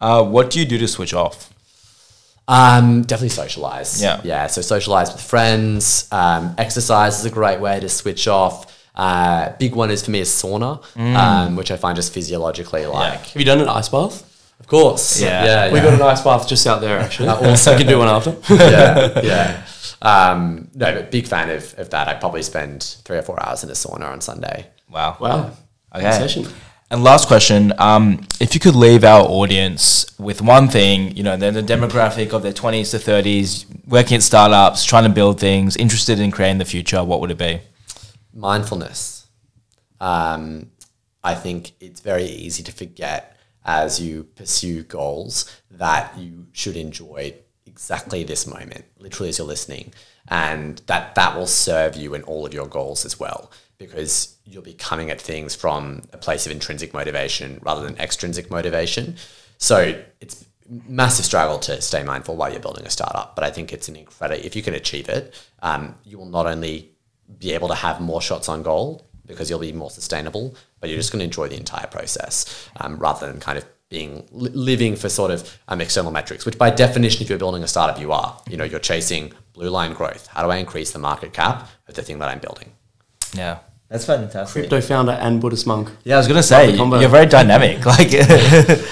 Uh, 0.00 0.24
what 0.24 0.50
do 0.50 0.58
you 0.60 0.66
do 0.66 0.78
to 0.78 0.88
switch 0.88 1.14
off? 1.14 1.52
Um, 2.48 3.02
definitely 3.02 3.30
socialize. 3.30 4.00
Yeah. 4.00 4.20
Yeah. 4.24 4.46
So 4.46 4.62
socialize 4.62 5.12
with 5.12 5.20
friends. 5.22 6.08
Um, 6.12 6.54
exercise 6.58 7.18
is 7.18 7.24
a 7.24 7.30
great 7.30 7.60
way 7.60 7.80
to 7.80 7.88
switch 7.88 8.28
off. 8.28 8.72
Uh, 8.94 9.52
big 9.58 9.74
one 9.74 9.90
is 9.90 10.04
for 10.04 10.10
me 10.10 10.20
is 10.20 10.30
sauna, 10.30 10.82
um, 10.96 11.56
which 11.56 11.70
I 11.70 11.76
find 11.76 11.96
just 11.96 12.14
physiologically 12.14 12.86
like, 12.86 13.20
Have 13.20 13.36
you 13.36 13.44
done 13.44 13.60
an 13.60 13.68
ice 13.68 13.88
bath? 13.88 14.32
of 14.58 14.66
course. 14.68 15.20
Yeah. 15.20 15.44
Yeah. 15.44 15.72
We 15.72 15.78
yeah. 15.78 15.84
got 15.84 15.94
an 15.94 16.02
ice 16.02 16.22
bath 16.22 16.48
just 16.48 16.66
out 16.66 16.80
there 16.80 16.98
actually. 16.98 17.28
also- 17.28 17.72
we 17.76 17.78
can 17.78 17.86
do 17.88 17.98
one 17.98 18.08
after. 18.08 18.36
yeah, 18.54 19.20
yeah. 19.20 19.66
Um, 20.00 20.68
no, 20.74 20.94
but 20.94 21.10
big 21.10 21.26
fan 21.26 21.50
of, 21.50 21.74
of 21.78 21.90
that. 21.90 22.08
I 22.08 22.14
probably 22.14 22.42
spend 22.42 22.82
three 23.04 23.18
or 23.18 23.22
four 23.22 23.42
hours 23.44 23.64
in 23.64 23.70
a 23.70 23.74
sauna 23.74 24.10
on 24.10 24.20
Sunday. 24.20 24.66
Wow. 24.88 25.16
Wow. 25.20 25.50
Okay. 25.94 26.10
Session. 26.12 26.46
And 26.90 27.02
last 27.02 27.26
question: 27.26 27.72
um, 27.78 28.26
If 28.40 28.54
you 28.54 28.60
could 28.60 28.76
leave 28.76 29.02
our 29.02 29.22
audience 29.22 30.06
with 30.18 30.40
one 30.40 30.68
thing, 30.68 31.16
you 31.16 31.22
know, 31.22 31.36
they're 31.36 31.50
the 31.50 31.62
demographic 31.62 32.32
of 32.32 32.42
their 32.42 32.52
twenties 32.52 32.92
to 32.92 32.98
thirties, 32.98 33.66
working 33.86 34.16
at 34.16 34.22
startups, 34.22 34.84
trying 34.84 35.04
to 35.04 35.10
build 35.10 35.40
things, 35.40 35.76
interested 35.76 36.20
in 36.20 36.30
creating 36.30 36.58
the 36.58 36.64
future, 36.64 37.02
what 37.02 37.20
would 37.20 37.30
it 37.30 37.38
be? 37.38 37.60
Mindfulness. 38.32 39.26
Um, 40.00 40.70
I 41.24 41.34
think 41.34 41.72
it's 41.80 42.00
very 42.00 42.24
easy 42.24 42.62
to 42.62 42.72
forget 42.72 43.36
as 43.64 44.00
you 44.00 44.22
pursue 44.22 44.84
goals 44.84 45.60
that 45.72 46.16
you 46.16 46.46
should 46.52 46.76
enjoy 46.76 47.34
exactly 47.66 48.22
this 48.22 48.46
moment, 48.46 48.84
literally 48.98 49.28
as 49.28 49.38
you're 49.38 49.46
listening, 49.46 49.92
and 50.28 50.80
that 50.86 51.16
that 51.16 51.36
will 51.36 51.48
serve 51.48 51.96
you 51.96 52.14
in 52.14 52.22
all 52.22 52.46
of 52.46 52.54
your 52.54 52.66
goals 52.66 53.04
as 53.04 53.18
well, 53.18 53.50
because 53.78 54.36
you'll 54.44 54.62
be 54.62 54.74
coming 54.74 55.10
at 55.10 55.20
things 55.20 55.54
from 55.54 56.02
a 56.12 56.16
place 56.16 56.46
of 56.46 56.52
intrinsic 56.52 56.94
motivation 56.94 57.58
rather 57.62 57.84
than 57.84 57.96
extrinsic 57.98 58.50
motivation. 58.50 59.16
So 59.58 60.02
it's 60.20 60.44
massive 60.68 61.24
struggle 61.24 61.58
to 61.60 61.80
stay 61.80 62.02
mindful 62.02 62.36
while 62.36 62.50
you're 62.50 62.60
building 62.60 62.86
a 62.86 62.90
startup, 62.90 63.34
but 63.34 63.44
I 63.44 63.50
think 63.50 63.72
it's 63.72 63.88
an 63.88 63.96
incredible 63.96 64.44
if 64.44 64.56
you 64.56 64.62
can 64.62 64.74
achieve 64.74 65.08
it. 65.08 65.34
Um, 65.62 65.94
you 66.04 66.18
will 66.18 66.26
not 66.26 66.46
only 66.46 66.90
be 67.38 67.52
able 67.52 67.68
to 67.68 67.74
have 67.74 68.00
more 68.00 68.20
shots 68.20 68.48
on 68.48 68.62
goal 68.62 69.06
because 69.26 69.50
you'll 69.50 69.58
be 69.58 69.72
more 69.72 69.90
sustainable, 69.90 70.54
but 70.80 70.88
you're 70.88 70.98
just 70.98 71.12
going 71.12 71.20
to 71.20 71.24
enjoy 71.24 71.48
the 71.48 71.56
entire 71.56 71.86
process 71.86 72.68
um, 72.80 72.96
rather 72.96 73.26
than 73.26 73.40
kind 73.40 73.58
of 73.58 73.64
being 73.88 74.26
living 74.32 74.96
for 74.96 75.08
sort 75.08 75.30
of 75.30 75.58
um, 75.68 75.80
external 75.80 76.10
metrics, 76.10 76.44
which 76.44 76.58
by 76.58 76.70
definition, 76.70 77.22
if 77.22 77.28
you're 77.28 77.38
building 77.38 77.62
a 77.62 77.68
startup, 77.68 78.00
you 78.00 78.12
are. 78.12 78.40
You 78.48 78.56
know, 78.56 78.64
you're 78.64 78.80
chasing 78.80 79.32
blue 79.52 79.70
line 79.70 79.92
growth. 79.92 80.26
How 80.28 80.42
do 80.42 80.50
I 80.50 80.56
increase 80.56 80.90
the 80.90 80.98
market 80.98 81.32
cap 81.32 81.68
of 81.86 81.94
the 81.94 82.02
thing 82.02 82.18
that 82.18 82.28
I'm 82.28 82.40
building? 82.40 82.72
Yeah, 83.34 83.58
that's 83.88 84.04
fantastic. 84.04 84.68
Crypto 84.68 84.80
founder 84.80 85.12
and 85.12 85.40
Buddhist 85.40 85.66
monk. 85.66 85.90
Yeah, 86.04 86.16
I 86.16 86.18
was 86.18 86.28
gonna 86.28 86.42
say 86.42 86.72
the 86.76 86.98
you're 87.00 87.08
very 87.08 87.26
dynamic. 87.26 87.84
Like, 87.86 88.08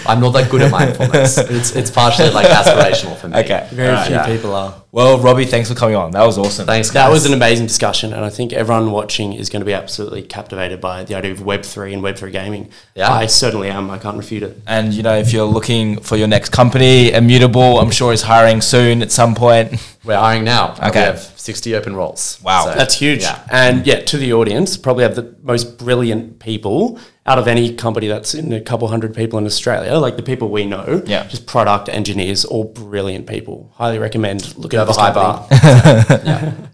I'm 0.07 0.21
not 0.21 0.31
that 0.31 0.49
good 0.51 0.63
at 0.63 0.71
mindfulness. 0.71 1.39
it's, 1.57 1.75
it's 1.75 1.91
partially 1.91 2.31
like 2.31 2.47
aspirational 2.47 3.17
for 3.17 3.29
me. 3.29 3.39
okay, 3.39 3.69
Very 3.73 3.89
Alright. 3.89 4.07
few 4.07 4.17
yeah. 4.17 4.27
people 4.27 4.55
are. 4.55 4.84
Well, 4.95 5.19
Robbie, 5.19 5.45
thanks 5.45 5.69
for 5.69 5.75
coming 5.75 5.97
on. 5.97 6.13
That 6.13 6.23
was 6.23 6.39
awesome. 6.39 6.67
Thanks, 6.67 6.89
That 6.91 7.11
was 7.11 7.27
an 7.27 7.33
amazing 7.33 7.67
discussion, 7.67 8.13
and 8.13 8.25
I 8.25 8.31
think 8.31 8.53
everyone 8.53 8.93
watching 8.93 9.33
is 9.33 9.51
going 9.51 9.59
to 9.59 9.67
be 9.67 9.73
absolutely 9.73 10.23
captivated 10.23 10.81
by 10.81 11.03
the 11.03 11.17
idea 11.17 11.33
of 11.33 11.41
Web3 11.41 11.95
and 11.95 12.01
Web3 12.01 12.31
gaming. 12.31 12.71
Yeah. 12.95 13.13
I 13.13 13.27
certainly 13.27 13.71
am. 13.71 13.91
I 13.91 13.99
can't 13.99 14.17
refute 14.17 14.45
it. 14.45 14.57
And 14.69 14.95
you 14.95 15.03
know, 15.03 15.17
if 15.17 15.33
you're 15.33 15.47
looking 15.47 15.99
for 15.99 16.15
your 16.17 16.29
next 16.29 16.51
company, 16.51 17.11
Immutable, 17.11 17.81
I'm 17.81 17.91
sure 17.91 18.13
is 18.13 18.23
hiring 18.23 18.61
soon 18.61 19.03
at 19.03 19.11
some 19.11 19.35
point. 19.35 19.85
We're 20.05 20.17
hiring 20.17 20.45
now. 20.45 20.75
Okay. 20.75 20.91
We 20.91 21.07
have 21.07 21.19
60 21.19 21.75
open 21.75 21.97
roles. 21.97 22.41
Wow. 22.45 22.73
That's 22.73 22.97
huge. 22.97 23.23
Yeah. 23.23 23.45
And 23.51 23.85
yeah, 23.85 23.99
to 24.03 24.17
the 24.17 24.33
audience, 24.33 24.77
probably 24.77 25.03
have 25.03 25.17
the 25.17 25.35
most 25.43 25.77
brilliant 25.77 26.39
people 26.39 27.01
out 27.27 27.39
of 27.39 27.49
any 27.49 27.75
company 27.75 28.07
that's 28.07 28.35
in 28.35 28.53
a 28.53 28.61
couple 28.61 28.87
hundred 28.89 29.15
people 29.15 29.39
in 29.39 29.47
Australia, 29.47 29.95
like 29.95 30.17
the 30.17 30.23
people 30.23 30.51
we 30.51 30.67
know. 30.67 31.03
Yeah. 31.07 31.27
Just 31.27 31.47
product 31.47 31.89
engineers, 31.89 32.45
all 32.45 32.65
brilliant 32.65 33.27
people. 33.27 33.73
Highly 33.75 33.99
recommend 33.99 34.57
looking 34.59 34.79
at 34.79 34.89
a 34.89 34.93
high 34.93 35.13
bar. 35.13 35.49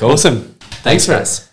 Awesome. 0.00 0.54
Thanks, 0.84 1.06
guys. 1.06 1.48